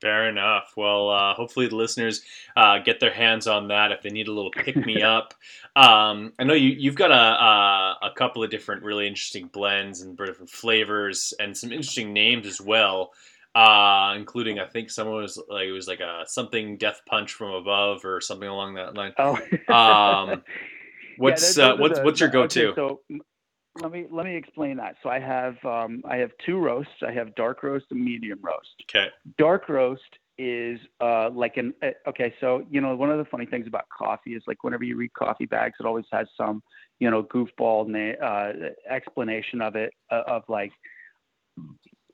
Fair 0.00 0.30
enough. 0.30 0.72
Well, 0.76 1.10
uh, 1.10 1.34
hopefully 1.34 1.68
the 1.68 1.76
listeners 1.76 2.22
uh, 2.56 2.78
get 2.78 3.00
their 3.00 3.12
hands 3.12 3.46
on 3.46 3.68
that 3.68 3.92
if 3.92 4.00
they 4.00 4.08
need 4.08 4.28
a 4.28 4.32
little 4.32 4.50
pick 4.50 4.74
me 4.76 5.02
up. 5.02 5.34
um, 5.76 6.32
I 6.38 6.44
know 6.44 6.54
you, 6.54 6.70
you've 6.70 6.94
got 6.94 7.10
a, 7.10 7.14
a, 7.14 7.98
a, 8.08 8.10
couple 8.16 8.42
of 8.42 8.50
different 8.50 8.82
really 8.82 9.06
interesting 9.06 9.48
blends 9.52 10.00
and 10.00 10.16
different 10.16 10.48
flavors 10.48 11.34
and 11.38 11.54
some 11.54 11.70
interesting 11.70 12.14
names 12.14 12.46
as 12.46 12.62
well, 12.62 13.10
uh, 13.54 14.14
including 14.16 14.58
I 14.58 14.66
think 14.66 14.90
someone 14.90 15.20
was 15.20 15.38
like 15.50 15.66
it 15.66 15.72
was 15.72 15.86
like 15.86 16.00
a 16.00 16.24
something 16.26 16.78
death 16.78 17.02
punch 17.06 17.34
from 17.34 17.50
above 17.50 18.02
or 18.06 18.22
something 18.22 18.48
along 18.48 18.74
that 18.74 18.94
line. 18.94 19.12
Oh. 19.18 19.36
um, 19.68 20.42
what's 21.18 21.58
yeah, 21.58 21.72
uh, 21.72 21.76
what's 21.76 22.00
what's 22.00 22.20
your 22.20 22.30
go 22.30 22.46
to? 22.46 22.68
Okay, 22.68 22.74
so 22.74 23.00
let 23.80 23.92
me 23.92 24.06
let 24.10 24.26
me 24.26 24.36
explain 24.36 24.76
that. 24.78 24.96
So 25.02 25.08
I 25.08 25.18
have 25.18 25.56
um, 25.64 26.02
I 26.08 26.16
have 26.16 26.30
two 26.44 26.58
roasts. 26.58 26.92
I 27.06 27.12
have 27.12 27.34
dark 27.34 27.62
roast 27.62 27.86
and 27.90 28.04
medium 28.04 28.38
roast. 28.42 28.84
Okay. 28.90 29.08
Dark 29.38 29.68
roast 29.68 30.18
is 30.38 30.80
uh, 31.00 31.30
like 31.30 31.56
an 31.56 31.74
uh, 31.82 31.90
okay. 32.08 32.34
So 32.40 32.64
you 32.70 32.80
know 32.80 32.96
one 32.96 33.10
of 33.10 33.18
the 33.18 33.24
funny 33.24 33.46
things 33.46 33.66
about 33.66 33.84
coffee 33.96 34.34
is 34.34 34.42
like 34.46 34.64
whenever 34.64 34.84
you 34.84 34.96
read 34.96 35.12
coffee 35.14 35.46
bags, 35.46 35.74
it 35.78 35.86
always 35.86 36.06
has 36.12 36.26
some 36.36 36.62
you 36.98 37.10
know 37.10 37.22
goofball 37.22 37.86
na- 37.86 38.24
uh, 38.24 38.52
explanation 38.88 39.60
of 39.60 39.76
it 39.76 39.92
uh, 40.10 40.22
of 40.26 40.42
like 40.48 40.72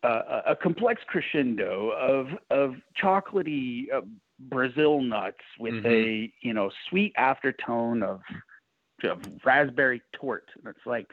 uh, 0.03 0.43
a 0.47 0.57
complex 0.57 1.03
crescendo 1.07 1.91
of 1.91 2.29
of 2.51 2.77
chocolatey 3.03 3.87
uh, 3.95 4.03
Brazil 4.39 5.01
nuts 5.01 5.37
with 5.59 5.75
mm-hmm. 5.75 5.87
a 5.87 6.33
you 6.43 6.53
know 6.53 6.71
sweet 6.89 7.15
aftertone 7.17 8.03
of, 8.03 8.21
of 9.05 9.21
raspberry 9.45 10.03
torte. 10.13 10.49
And 10.57 10.69
it's 10.69 10.87
like, 10.87 11.07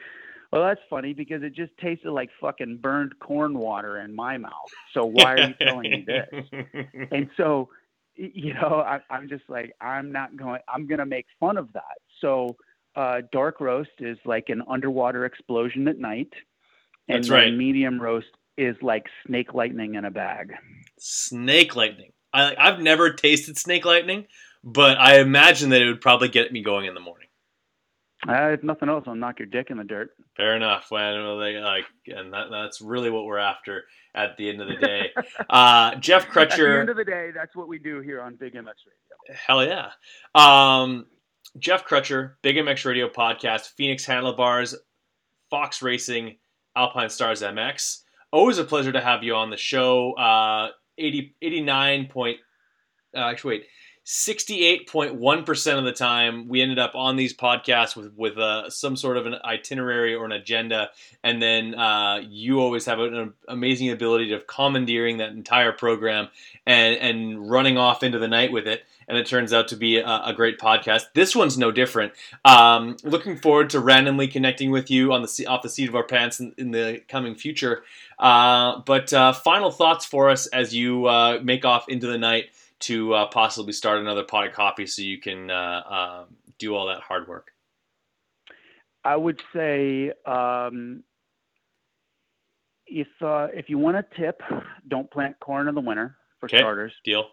well, 0.54 0.62
that's 0.62 0.80
funny 0.88 1.14
because 1.14 1.42
it 1.42 1.52
just 1.52 1.76
tasted 1.78 2.12
like 2.12 2.30
fucking 2.40 2.78
burned 2.80 3.18
corn 3.18 3.58
water 3.58 3.98
in 3.98 4.14
my 4.14 4.38
mouth. 4.38 4.52
So 4.92 5.04
why 5.12 5.32
are 5.32 5.48
you 5.48 5.54
telling 5.60 5.90
me 5.90 6.06
this? 6.06 6.44
and 7.10 7.28
so, 7.36 7.70
you 8.14 8.54
know, 8.54 8.84
I, 8.86 9.00
I'm 9.10 9.28
just 9.28 9.42
like, 9.48 9.74
I'm 9.80 10.12
not 10.12 10.36
going. 10.36 10.60
I'm 10.72 10.86
gonna 10.86 11.06
make 11.06 11.26
fun 11.40 11.58
of 11.58 11.72
that. 11.72 11.98
So, 12.20 12.54
uh, 12.94 13.22
dark 13.32 13.60
roast 13.60 13.90
is 13.98 14.16
like 14.24 14.48
an 14.48 14.62
underwater 14.70 15.24
explosion 15.24 15.88
at 15.88 15.98
night, 15.98 16.32
and 17.08 17.24
that's 17.24 17.30
right. 17.30 17.52
medium 17.52 18.00
roast 18.00 18.28
is 18.56 18.76
like 18.80 19.06
snake 19.26 19.54
lightning 19.54 19.96
in 19.96 20.04
a 20.04 20.10
bag. 20.12 20.52
Snake 21.00 21.74
lightning. 21.74 22.12
I, 22.32 22.54
I've 22.56 22.78
never 22.78 23.12
tasted 23.12 23.58
snake 23.58 23.84
lightning, 23.84 24.28
but 24.62 24.98
I 24.98 25.18
imagine 25.18 25.70
that 25.70 25.82
it 25.82 25.86
would 25.86 26.00
probably 26.00 26.28
get 26.28 26.52
me 26.52 26.62
going 26.62 26.86
in 26.86 26.94
the 26.94 27.00
morning. 27.00 27.23
Uh, 28.28 28.50
if 28.50 28.62
nothing 28.62 28.88
else, 28.88 29.04
I'll 29.06 29.14
knock 29.14 29.38
your 29.38 29.46
dick 29.46 29.70
in 29.70 29.76
the 29.76 29.84
dirt. 29.84 30.10
Fair 30.36 30.56
enough. 30.56 30.88
Well, 30.90 31.36
like, 31.36 31.84
and 32.06 32.32
that, 32.32 32.46
that's 32.50 32.80
really 32.80 33.10
what 33.10 33.24
we're 33.24 33.38
after 33.38 33.84
at 34.14 34.36
the 34.36 34.48
end 34.48 34.60
of 34.62 34.68
the 34.68 34.76
day. 34.76 35.10
Uh, 35.50 35.94
Jeff 36.00 36.26
Crutcher. 36.28 36.52
At 36.52 36.56
the 36.56 36.80
end 36.80 36.88
of 36.88 36.96
the 36.96 37.04
day, 37.04 37.30
that's 37.34 37.54
what 37.54 37.68
we 37.68 37.78
do 37.78 38.00
here 38.00 38.22
on 38.22 38.36
Big 38.36 38.54
MX 38.54 38.64
Radio. 38.64 39.38
Hell 39.46 39.64
yeah. 39.64 39.90
Um, 40.34 41.06
Jeff 41.58 41.86
Crutcher, 41.86 42.32
Big 42.42 42.56
MX 42.56 42.84
Radio 42.84 43.08
podcast, 43.08 43.70
Phoenix 43.76 44.04
Handlebars, 44.04 44.74
Fox 45.50 45.82
Racing, 45.82 46.36
Alpinestars 46.76 47.42
MX. 47.42 48.00
Always 48.32 48.58
a 48.58 48.64
pleasure 48.64 48.92
to 48.92 49.00
have 49.00 49.22
you 49.22 49.34
on 49.34 49.50
the 49.50 49.56
show. 49.56 50.14
Uh, 50.14 50.70
80, 50.98 51.36
89 51.42 52.06
point, 52.06 52.38
uh, 53.16 53.20
actually, 53.20 53.58
wait, 53.58 53.66
68.1% 54.04 55.78
of 55.78 55.84
the 55.84 55.92
time 55.92 56.46
we 56.46 56.60
ended 56.60 56.78
up 56.78 56.94
on 56.94 57.16
these 57.16 57.34
podcasts 57.34 57.96
with 57.96 58.12
with 58.14 58.36
uh, 58.36 58.68
some 58.68 58.96
sort 58.96 59.16
of 59.16 59.24
an 59.24 59.36
itinerary 59.42 60.14
or 60.14 60.26
an 60.26 60.32
agenda. 60.32 60.90
And 61.22 61.40
then 61.40 61.74
uh, 61.74 62.20
you 62.28 62.60
always 62.60 62.84
have 62.84 63.00
an 63.00 63.32
amazing 63.48 63.90
ability 63.90 64.34
of 64.34 64.46
commandeering 64.46 65.18
that 65.18 65.30
entire 65.30 65.72
program 65.72 66.28
and 66.66 66.96
and 66.96 67.50
running 67.50 67.78
off 67.78 68.02
into 68.02 68.18
the 68.18 68.28
night 68.28 68.52
with 68.52 68.66
it. 68.66 68.84
And 69.08 69.16
it 69.16 69.26
turns 69.26 69.54
out 69.54 69.68
to 69.68 69.76
be 69.76 69.96
a, 69.96 70.22
a 70.26 70.34
great 70.34 70.58
podcast. 70.58 71.04
This 71.14 71.34
one's 71.34 71.56
no 71.56 71.70
different. 71.72 72.12
Um, 72.44 72.98
looking 73.04 73.38
forward 73.38 73.70
to 73.70 73.80
randomly 73.80 74.28
connecting 74.28 74.70
with 74.70 74.90
you 74.90 75.14
on 75.14 75.22
the 75.22 75.46
off 75.46 75.62
the 75.62 75.70
seat 75.70 75.88
of 75.88 75.94
our 75.94 76.04
pants 76.04 76.40
in, 76.40 76.54
in 76.58 76.72
the 76.72 77.00
coming 77.08 77.34
future. 77.34 77.84
Uh, 78.18 78.80
but 78.80 79.14
uh, 79.14 79.32
final 79.32 79.70
thoughts 79.70 80.04
for 80.04 80.28
us 80.28 80.46
as 80.48 80.74
you 80.74 81.06
uh, 81.06 81.40
make 81.42 81.64
off 81.64 81.88
into 81.88 82.06
the 82.06 82.18
night 82.18 82.50
to 82.84 83.14
uh, 83.14 83.26
possibly 83.26 83.72
start 83.72 83.98
another 83.98 84.24
pot 84.24 84.46
of 84.46 84.52
coffee 84.52 84.86
so 84.86 85.02
you 85.02 85.18
can 85.18 85.50
uh, 85.50 85.82
um, 85.88 86.36
do 86.58 86.74
all 86.74 86.86
that 86.86 87.00
hard 87.00 87.26
work? 87.28 87.50
I 89.04 89.16
would 89.16 89.40
say 89.54 90.12
um, 90.26 91.02
if 92.86 93.08
uh, 93.20 93.48
if 93.52 93.68
you 93.68 93.78
want 93.78 93.96
a 93.96 94.04
tip, 94.16 94.40
don't 94.88 95.10
plant 95.10 95.38
corn 95.40 95.68
in 95.68 95.74
the 95.74 95.80
winter 95.80 96.16
for 96.40 96.46
okay. 96.46 96.58
starters. 96.58 96.92
Deal. 97.04 97.26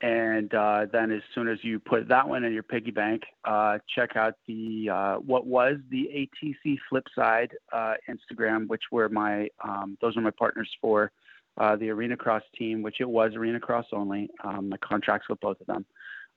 And 0.00 0.52
uh, 0.52 0.86
then 0.92 1.12
as 1.12 1.22
soon 1.32 1.46
as 1.46 1.58
you 1.62 1.78
put 1.78 2.08
that 2.08 2.28
one 2.28 2.42
in 2.42 2.52
your 2.52 2.64
piggy 2.64 2.90
bank, 2.90 3.22
uh, 3.44 3.78
check 3.94 4.16
out 4.16 4.34
the 4.48 4.90
uh, 4.90 5.16
what 5.16 5.46
was 5.46 5.76
the 5.90 6.08
ATC 6.44 6.76
Flipside 6.92 7.50
uh, 7.72 7.94
Instagram, 8.10 8.66
which 8.66 8.82
were 8.90 9.08
my 9.08 9.48
um, 9.62 9.96
those 10.00 10.16
are 10.16 10.20
my 10.20 10.32
partners 10.36 10.68
for 10.80 11.12
uh, 11.58 11.76
the 11.76 11.90
Arena 11.90 12.16
Cross 12.16 12.42
team, 12.56 12.82
which 12.82 13.00
it 13.00 13.08
was 13.08 13.34
Arena 13.34 13.60
Cross 13.60 13.86
only. 13.92 14.30
Um, 14.42 14.72
contracts 14.82 15.28
with 15.28 15.40
both 15.40 15.60
of 15.60 15.66
them. 15.66 15.84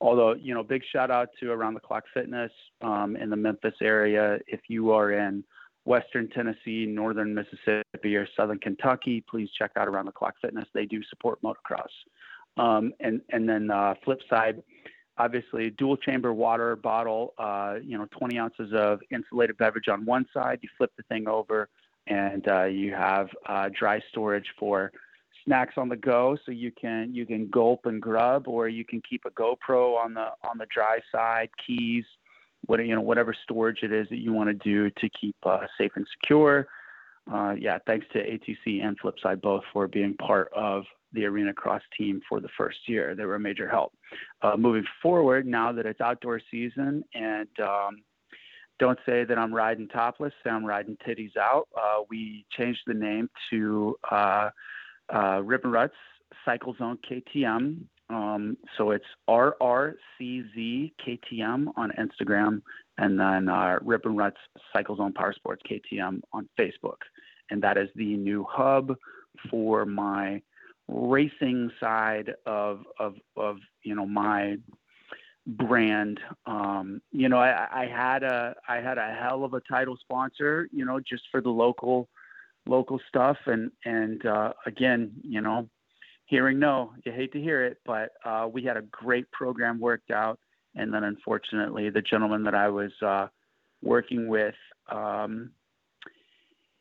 Although, 0.00 0.34
you 0.34 0.52
know, 0.52 0.62
big 0.62 0.82
shout 0.92 1.10
out 1.10 1.30
to 1.40 1.50
Around 1.50 1.74
the 1.74 1.80
Clock 1.80 2.04
Fitness 2.12 2.52
um, 2.82 3.16
in 3.16 3.30
the 3.30 3.36
Memphis 3.36 3.74
area. 3.80 4.38
If 4.46 4.60
you 4.68 4.92
are 4.92 5.12
in 5.12 5.42
Western 5.86 6.28
Tennessee, 6.28 6.84
Northern 6.86 7.34
Mississippi, 7.34 8.16
or 8.16 8.28
Southern 8.36 8.58
Kentucky, 8.58 9.24
please 9.28 9.48
check 9.58 9.70
out 9.76 9.88
Around 9.88 10.06
the 10.06 10.12
Clock 10.12 10.34
Fitness. 10.42 10.66
They 10.74 10.84
do 10.84 11.02
support 11.08 11.40
motocross. 11.42 11.88
Um, 12.58 12.92
and 13.00 13.20
and 13.30 13.48
then 13.48 13.70
uh, 13.70 13.94
Flipside, 14.06 14.62
obviously 15.18 15.70
dual 15.70 15.96
chamber 15.96 16.32
water 16.32 16.76
bottle, 16.76 17.34
uh, 17.38 17.76
you 17.82 17.96
know, 17.96 18.06
20 18.18 18.38
ounces 18.38 18.72
of 18.74 19.00
insulated 19.10 19.56
beverage 19.56 19.88
on 19.88 20.04
one 20.04 20.26
side. 20.32 20.58
You 20.62 20.68
flip 20.76 20.92
the 20.96 21.02
thing 21.04 21.28
over, 21.28 21.68
and 22.06 22.46
uh, 22.48 22.64
you 22.64 22.92
have 22.92 23.28
uh, 23.46 23.70
dry 23.78 24.00
storage 24.10 24.46
for 24.58 24.92
snacks 25.46 25.74
on 25.76 25.88
the 25.88 25.96
go 25.96 26.36
so 26.44 26.52
you 26.52 26.70
can 26.70 27.14
you 27.14 27.24
can 27.24 27.48
gulp 27.48 27.86
and 27.86 28.02
grub 28.02 28.46
or 28.46 28.68
you 28.68 28.84
can 28.84 29.00
keep 29.08 29.24
a 29.24 29.30
GoPro 29.30 29.96
on 29.96 30.12
the 30.12 30.28
on 30.48 30.58
the 30.58 30.66
dry 30.74 30.98
side 31.10 31.48
keys 31.64 32.04
what 32.66 32.84
you 32.84 32.94
know 32.94 33.00
whatever 33.00 33.34
storage 33.44 33.78
it 33.82 33.92
is 33.92 34.08
that 34.10 34.18
you 34.18 34.32
want 34.32 34.48
to 34.48 34.54
do 34.54 34.90
to 34.90 35.08
keep 35.18 35.36
uh, 35.44 35.66
safe 35.78 35.92
and 35.94 36.06
secure 36.20 36.66
uh, 37.32 37.54
yeah 37.58 37.78
thanks 37.86 38.06
to 38.12 38.18
ATC 38.18 38.84
and 38.84 38.98
Flipside 39.00 39.40
both 39.40 39.62
for 39.72 39.88
being 39.88 40.14
part 40.14 40.50
of 40.54 40.84
the 41.12 41.24
arena 41.24 41.54
cross 41.54 41.82
team 41.96 42.20
for 42.28 42.40
the 42.40 42.48
first 42.58 42.78
year 42.86 43.14
they 43.14 43.24
were 43.24 43.36
a 43.36 43.40
major 43.40 43.68
help 43.68 43.94
uh, 44.42 44.56
moving 44.56 44.84
forward 45.00 45.46
now 45.46 45.72
that 45.72 45.86
it's 45.86 46.00
outdoor 46.00 46.40
season 46.50 47.04
and 47.14 47.48
um, 47.60 47.96
don't 48.78 48.98
say 49.06 49.24
that 49.24 49.38
I'm 49.38 49.54
riding 49.54 49.88
topless. 49.88 50.34
Say 50.44 50.50
I'm 50.50 50.64
riding 50.64 50.98
titties 51.06 51.36
out. 51.36 51.66
Uh, 51.74 52.02
we 52.10 52.44
changed 52.50 52.80
the 52.86 52.94
name 52.94 53.30
to 53.50 53.96
uh, 55.14 55.40
Ribbon 55.42 55.70
Ruts 55.70 55.94
Cycle 56.44 56.74
Zone 56.78 56.98
KTM. 57.08 57.82
Um, 58.08 58.56
so 58.78 58.92
it's 58.92 59.04
RRCZ 59.28 60.92
KTM 61.04 61.66
on 61.76 61.92
Instagram, 61.98 62.62
and 62.98 63.18
then 63.18 63.48
uh, 63.48 63.78
Ribbon 63.82 64.16
Ruts 64.16 64.38
Cycle 64.72 64.96
Zone 64.96 65.12
Power 65.12 65.32
Sports 65.32 65.62
KTM 65.68 66.20
on 66.32 66.48
Facebook. 66.58 66.98
And 67.50 67.62
that 67.62 67.76
is 67.76 67.88
the 67.96 68.16
new 68.16 68.46
hub 68.48 68.96
for 69.50 69.84
my 69.84 70.40
racing 70.88 71.70
side 71.80 72.32
of 72.46 72.84
of 72.98 73.16
of 73.36 73.58
you 73.82 73.94
know 73.94 74.06
my 74.06 74.56
brand. 75.46 76.20
Um, 76.46 77.00
you 77.12 77.28
know, 77.28 77.38
I, 77.38 77.66
I 77.72 77.86
had 77.86 78.22
a 78.22 78.54
I 78.68 78.76
had 78.76 78.98
a 78.98 79.14
hell 79.14 79.44
of 79.44 79.54
a 79.54 79.60
title 79.60 79.96
sponsor, 80.00 80.68
you 80.72 80.84
know, 80.84 81.00
just 81.00 81.24
for 81.30 81.40
the 81.40 81.50
local 81.50 82.08
local 82.66 83.00
stuff. 83.08 83.36
And 83.46 83.70
and 83.84 84.24
uh, 84.26 84.52
again 84.66 85.12
you 85.22 85.40
know 85.40 85.68
hearing 86.26 86.58
no 86.58 86.92
you 87.04 87.12
hate 87.12 87.32
to 87.32 87.40
hear 87.40 87.64
it 87.64 87.78
but 87.84 88.10
uh, 88.24 88.48
we 88.52 88.62
had 88.62 88.76
a 88.76 88.82
great 88.82 89.30
program 89.32 89.78
worked 89.78 90.10
out. 90.10 90.38
And 90.74 90.92
then 90.92 91.04
unfortunately 91.04 91.90
the 91.90 92.02
gentleman 92.02 92.42
that 92.44 92.54
i 92.54 92.68
was 92.68 92.92
uh, 93.02 93.28
working 93.82 94.28
with 94.28 94.54
um, 94.90 95.50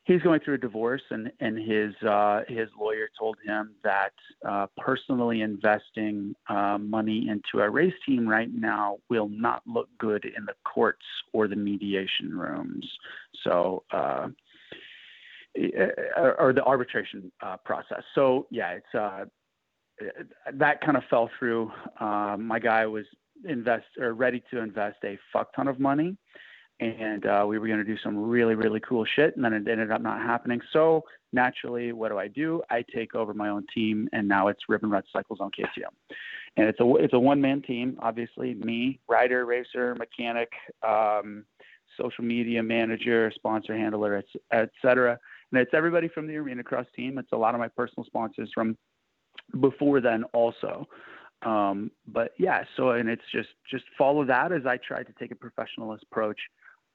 he's 0.06 0.22
going 0.22 0.40
through 0.40 0.54
a 0.54 0.60
divorce 0.60 1.02
and 1.10 1.32
and 1.40 1.58
his 1.58 1.94
uh, 2.08 2.42
his 2.48 2.70
lawyer 2.80 3.10
told 3.18 3.38
him 3.46 3.72
that 3.84 4.14
uh, 4.48 4.68
personally 4.78 5.42
investing 5.42 6.34
uh, 6.48 6.78
money 6.78 7.28
into 7.30 7.64
a 7.64 7.70
race 7.70 7.94
team 8.06 8.28
right 8.28 8.54
now 8.54 8.98
will 9.10 9.30
not 9.30 9.62
look 9.68 9.90
good 9.98 10.24
in 10.26 10.46
the 10.46 10.54
courts 10.64 11.06
or 11.34 11.48
the 11.48 11.56
mediation 11.56 12.38
rooms. 12.38 12.88
So 13.44 13.84
or 16.18 16.54
the 16.54 16.64
arbitration 16.64 17.32
uh, 17.42 17.58
process. 17.58 18.04
So 18.14 18.48
yeah, 18.52 18.72
it's 18.72 18.96
uh, 18.96 19.26
that 20.54 20.82
kind 20.82 20.98
of 20.98 21.04
fell 21.10 21.30
through. 21.38 21.72
Uh, 22.00 22.36
my 22.40 22.60
guy 22.60 22.86
was 22.86 23.06
invest 23.46 23.86
or 24.00 24.14
ready 24.14 24.44
to 24.52 24.60
invest 24.60 24.98
a 25.04 25.18
fuck 25.32 25.54
ton 25.56 25.68
of 25.68 25.80
money, 25.80 26.18
and 26.80 27.26
uh, 27.26 27.46
we 27.48 27.60
were 27.60 27.68
going 27.68 27.80
to 27.80 27.86
do 27.86 27.98
some 28.04 28.18
really 28.18 28.56
really 28.56 28.80
cool 28.82 29.06
shit, 29.16 29.36
and 29.36 29.44
then 29.44 29.54
it 29.54 29.68
ended 29.68 29.92
up 29.92 30.02
not 30.02 30.20
happening. 30.22 30.60
So 30.74 31.04
naturally, 31.32 31.92
what 31.92 32.10
do 32.10 32.18
I 32.18 32.28
do? 32.28 32.62
I 32.70 32.84
take 32.94 33.16
over 33.16 33.34
my 33.34 33.50
own 33.50 33.66
team, 33.74 34.10
and 34.14 34.28
now 34.28 34.48
it's 34.48 34.62
Ribbon 34.68 34.90
Ruts 34.90 35.08
Cycle 35.14 35.36
Zone 35.36 35.52
KTM. 35.58 36.16
And 36.58 36.68
it's 36.68 36.80
a 36.80 36.96
it's 36.96 37.14
a 37.14 37.20
one 37.20 37.42
man 37.42 37.62
team, 37.62 37.98
obviously 38.02 38.54
me, 38.56 39.00
rider, 39.08 39.46
racer, 39.46 39.96
mechanic, 39.96 40.50
um, 40.88 41.46
social 42.00 42.24
media 42.24 42.62
manager, 42.64 43.32
sponsor 43.36 43.78
handler, 43.78 44.24
et, 44.52 44.70
cetera 44.82 45.20
and 45.56 45.62
it's 45.62 45.74
everybody 45.74 46.10
from 46.10 46.28
the 46.28 46.36
Arena 46.36 46.64
Cross 46.64 46.88
team. 46.96 47.18
It's 47.18 47.32
a 47.32 47.38
lot 47.38 47.56
of 47.56 47.60
my 47.60 47.70
personal 47.70 48.04
sponsors 48.06 48.52
from 48.54 48.78
before 49.62 50.02
then 50.02 50.26
also. 50.34 50.86
Um, 51.44 51.92
but 52.08 52.32
yeah, 52.38 52.66
so 52.76 52.90
and 52.92 53.08
it's 53.08 53.24
just 53.32 53.50
just 53.72 53.86
follow 53.98 54.26
that 54.26 54.52
as 54.52 54.66
I 54.66 54.78
try 54.78 55.04
to 55.04 55.14
take 55.18 55.32
a 55.32 55.36
professionalist 55.36 56.04
approach 56.12 56.40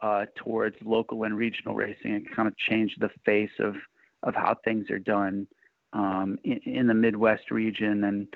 uh, 0.02 0.26
towards 0.36 0.76
local 0.84 1.24
and 1.24 1.36
regional 1.36 1.74
racing 1.74 2.14
and 2.14 2.30
kind 2.36 2.48
of 2.48 2.54
change 2.58 2.94
the 3.00 3.08
face 3.24 3.50
of 3.60 3.76
of 4.24 4.34
how 4.34 4.54
things 4.62 4.90
are 4.90 4.98
done 4.98 5.46
um, 5.94 6.38
in, 6.44 6.60
in, 6.66 6.86
the 6.86 6.94
Midwest 6.94 7.50
region. 7.50 8.04
And 8.04 8.28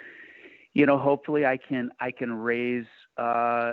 you 0.73 0.87
know, 0.87 0.97
hopefully, 0.97 1.45
I 1.45 1.59
can 1.59 1.91
I 2.01 2.13
can 2.13 2.33
raise 2.33 2.87
uh, 3.19 3.73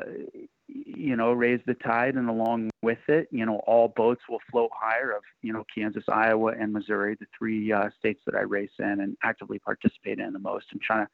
you 0.73 1.15
know, 1.15 1.31
raise 1.33 1.59
the 1.65 1.73
tide, 1.73 2.15
and 2.15 2.29
along 2.29 2.69
with 2.81 2.99
it, 3.07 3.27
you 3.31 3.45
know, 3.45 3.57
all 3.67 3.89
boats 3.89 4.21
will 4.29 4.39
float 4.49 4.71
higher. 4.73 5.11
Of 5.11 5.23
you 5.41 5.51
know, 5.53 5.65
Kansas, 5.73 6.03
Iowa, 6.07 6.53
and 6.59 6.71
Missouri, 6.71 7.17
the 7.19 7.25
three 7.37 7.71
uh, 7.71 7.89
states 7.99 8.21
that 8.25 8.35
I 8.35 8.41
race 8.41 8.71
in 8.79 9.01
and 9.01 9.17
actively 9.23 9.59
participate 9.59 10.19
in 10.19 10.33
the 10.33 10.39
most. 10.39 10.65
I'm 10.71 10.79
trying 10.79 11.05
to 11.05 11.11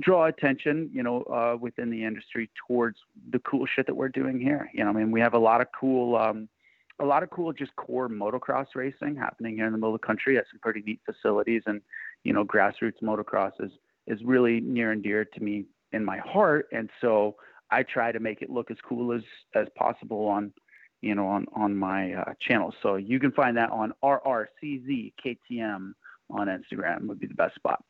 draw 0.00 0.26
attention, 0.26 0.90
you 0.92 1.02
know, 1.02 1.22
uh, 1.24 1.56
within 1.60 1.90
the 1.90 2.04
industry 2.04 2.50
towards 2.66 2.98
the 3.30 3.38
cool 3.40 3.66
shit 3.66 3.86
that 3.86 3.94
we're 3.94 4.08
doing 4.08 4.40
here. 4.40 4.70
You 4.72 4.84
know, 4.84 4.90
I 4.90 4.92
mean, 4.92 5.10
we 5.10 5.20
have 5.20 5.34
a 5.34 5.38
lot 5.38 5.60
of 5.60 5.68
cool, 5.78 6.16
um, 6.16 6.48
a 7.00 7.04
lot 7.04 7.22
of 7.22 7.30
cool 7.30 7.52
just 7.52 7.74
core 7.76 8.08
motocross 8.08 8.66
racing 8.74 9.16
happening 9.16 9.56
here 9.56 9.66
in 9.66 9.72
the 9.72 9.78
middle 9.78 9.94
of 9.94 10.00
the 10.00 10.06
country 10.06 10.38
at 10.38 10.44
some 10.50 10.60
pretty 10.60 10.82
neat 10.86 11.00
facilities, 11.04 11.62
and 11.66 11.80
you 12.24 12.32
know, 12.32 12.44
grassroots 12.44 13.02
motocross 13.02 13.52
is 13.60 13.72
is 14.06 14.20
really 14.24 14.60
near 14.60 14.92
and 14.92 15.02
dear 15.02 15.24
to 15.24 15.40
me 15.42 15.64
in 15.92 16.04
my 16.04 16.18
heart, 16.18 16.68
and 16.72 16.88
so 17.00 17.36
I 17.72 17.82
try 17.82 18.12
to 18.12 18.20
make 18.20 18.42
it 18.42 18.50
look 18.50 18.70
as 18.70 18.76
cool 18.86 19.12
as 19.12 19.22
as 19.54 19.66
possible 19.76 20.26
on 20.28 20.52
you 21.00 21.14
know 21.14 21.26
on 21.26 21.46
on 21.54 21.76
my 21.76 22.12
uh, 22.12 22.34
channel. 22.40 22.74
So 22.82 22.96
you 22.96 23.18
can 23.18 23.32
find 23.32 23.56
that 23.56 23.70
on 23.70 23.92
RRCZKTM 24.04 25.92
on 26.30 26.46
Instagram 26.46 27.06
would 27.06 27.18
be 27.18 27.26
the 27.26 27.34
best 27.34 27.54
spot. 27.56 27.82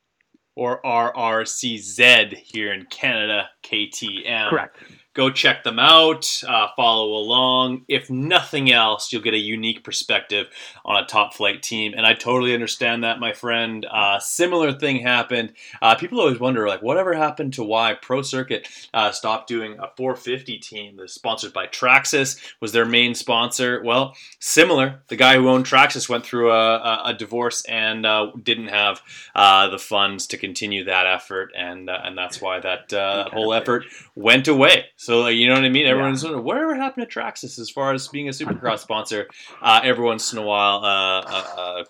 Or 0.54 0.82
RRCZ 0.82 2.34
here 2.34 2.72
in 2.72 2.84
Canada, 2.86 3.48
KTM. 3.64 4.50
Correct 4.50 4.76
go 5.14 5.30
check 5.30 5.62
them 5.62 5.78
out, 5.78 6.42
uh, 6.48 6.68
follow 6.74 7.14
along. 7.14 7.84
If 7.88 8.10
nothing 8.10 8.72
else, 8.72 9.12
you'll 9.12 9.22
get 9.22 9.34
a 9.34 9.38
unique 9.38 9.84
perspective 9.84 10.46
on 10.84 11.02
a 11.02 11.06
top 11.06 11.34
flight 11.34 11.62
team. 11.62 11.92
And 11.96 12.06
I 12.06 12.14
totally 12.14 12.54
understand 12.54 13.04
that, 13.04 13.20
my 13.20 13.32
friend. 13.32 13.86
Uh, 13.90 14.18
similar 14.18 14.72
thing 14.72 15.00
happened. 15.00 15.52
Uh, 15.82 15.94
people 15.96 16.20
always 16.20 16.40
wonder, 16.40 16.66
like, 16.66 16.82
whatever 16.82 17.12
happened 17.12 17.52
to 17.54 17.64
why 17.64 17.94
Pro 17.94 18.22
Circuit 18.22 18.66
uh, 18.94 19.10
stopped 19.12 19.48
doing 19.48 19.72
a 19.78 19.90
450 19.96 20.58
team 20.58 20.96
that's 20.96 21.12
sponsored 21.12 21.52
by 21.52 21.66
Traxxas, 21.66 22.40
was 22.60 22.72
their 22.72 22.86
main 22.86 23.14
sponsor. 23.14 23.82
Well, 23.84 24.14
similar. 24.38 25.02
The 25.08 25.16
guy 25.16 25.36
who 25.36 25.48
owned 25.48 25.66
Traxxas 25.66 26.08
went 26.08 26.24
through 26.24 26.52
a, 26.52 26.76
a, 26.76 27.02
a 27.06 27.14
divorce 27.14 27.64
and 27.66 28.06
uh, 28.06 28.32
didn't 28.42 28.68
have 28.68 29.02
uh, 29.34 29.68
the 29.68 29.78
funds 29.78 30.26
to 30.28 30.38
continue 30.38 30.84
that 30.84 31.06
effort. 31.06 31.52
And, 31.56 31.90
and 31.90 32.16
that's 32.16 32.40
why 32.40 32.60
that, 32.60 32.88
that 32.88 33.28
whole 33.28 33.52
effort 33.52 33.84
went 34.14 34.48
away. 34.48 34.86
So 35.03 35.22
like, 35.22 35.34
you 35.34 35.48
know 35.48 35.55
what 35.55 35.64
I 35.64 35.68
mean? 35.68 35.86
Everyone's 35.86 36.22
yeah. 36.22 36.28
wondering 36.28 36.44
whatever 36.44 36.76
happened 36.76 37.11
to 37.11 37.20
Traxxas 37.20 37.59
as 37.59 37.68
far 37.68 37.92
as 37.92 38.07
being 38.07 38.28
a 38.28 38.30
Supercross 38.30 38.78
sponsor. 38.78 39.26
Uh, 39.61 39.80
every 39.82 40.05
once 40.05 40.32
in 40.32 40.38
a 40.38 40.42
while, 40.42 40.76
uh, 40.76 41.20
uh, 41.22 41.84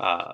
uh, 0.00 0.02
uh 0.02 0.32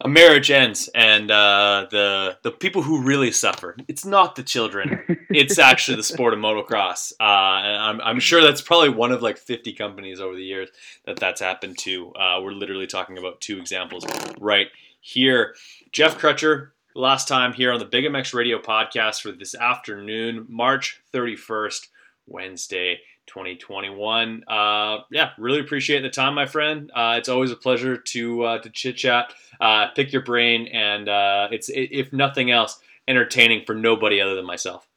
a 0.00 0.08
marriage 0.08 0.50
ends, 0.52 0.88
and 0.94 1.32
uh, 1.32 1.86
the 1.90 2.38
the 2.42 2.52
people 2.52 2.82
who 2.82 3.02
really 3.02 3.32
suffer. 3.32 3.76
It's 3.88 4.04
not 4.04 4.36
the 4.36 4.44
children. 4.44 5.00
It's 5.30 5.58
actually 5.58 5.96
the 5.96 6.04
sport 6.04 6.34
of 6.34 6.38
motocross. 6.38 7.12
I'm, 7.18 8.00
I'm 8.00 8.20
sure 8.20 8.40
that's 8.40 8.60
probably 8.60 8.90
one 8.90 9.10
of 9.10 9.20
like 9.20 9.36
50 9.36 9.72
companies 9.72 10.20
over 10.20 10.36
the 10.36 10.44
years 10.44 10.68
that 11.06 11.16
that's 11.16 11.40
happened 11.40 11.78
to. 11.78 12.12
we're 12.42 12.52
literally 12.52 12.86
talking 12.86 13.18
about 13.18 13.40
two 13.40 13.58
examples 13.58 14.04
right 14.38 14.68
here. 15.00 15.56
Jeff 15.90 16.16
Crutcher, 16.18 16.70
last 16.94 17.28
time 17.28 17.52
here 17.52 17.72
on 17.72 17.78
the 17.78 17.84
Big 17.84 18.04
MX 18.04 18.34
Radio 18.34 18.58
podcast 18.58 19.20
for 19.20 19.32
this 19.32 19.54
afternoon, 19.54 20.46
March 20.48 21.00
31st, 21.12 21.88
Wednesday, 22.26 23.00
2021. 23.26 24.44
Uh, 24.46 24.98
yeah, 25.10 25.30
really 25.38 25.60
appreciate 25.60 26.02
the 26.02 26.10
time, 26.10 26.34
my 26.34 26.46
friend. 26.46 26.90
Uh, 26.94 27.16
it's 27.18 27.28
always 27.28 27.50
a 27.50 27.56
pleasure 27.56 27.96
to 27.96 28.42
uh, 28.44 28.58
to 28.58 28.70
chit 28.70 28.96
chat, 28.96 29.34
uh, 29.60 29.88
pick 29.94 30.12
your 30.12 30.22
brain, 30.22 30.68
and 30.68 31.08
uh, 31.08 31.48
it's 31.50 31.70
if 31.72 32.12
nothing 32.12 32.50
else, 32.50 32.78
entertaining 33.08 33.64
for 33.66 33.74
nobody 33.74 34.20
other 34.20 34.34
than 34.34 34.46
myself. 34.46 34.88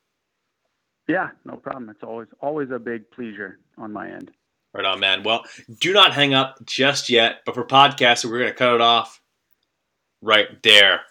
Yeah, 1.08 1.30
no 1.46 1.56
problem. 1.56 1.90
It's 1.90 2.04
always 2.04 2.28
always 2.42 2.70
a 2.72 2.80
big 2.80 3.10
pleasure 3.12 3.60
on 3.78 3.92
my 3.92 4.10
end. 4.10 4.32
Right 4.74 4.86
on, 4.86 5.00
man. 5.00 5.24
Well, 5.24 5.44
do 5.80 5.94
not 5.94 6.14
hang 6.14 6.34
up 6.34 6.58
just 6.66 7.10
yet. 7.10 7.38
But 7.46 7.56
for 7.56 7.64
podcasts, 7.64 8.26
we're 8.26 8.38
going 8.38 8.52
to 8.52 8.56
cut 8.56 8.76
it 8.76 8.82
off 8.82 9.22
right 10.22 10.62
there. 10.62 11.02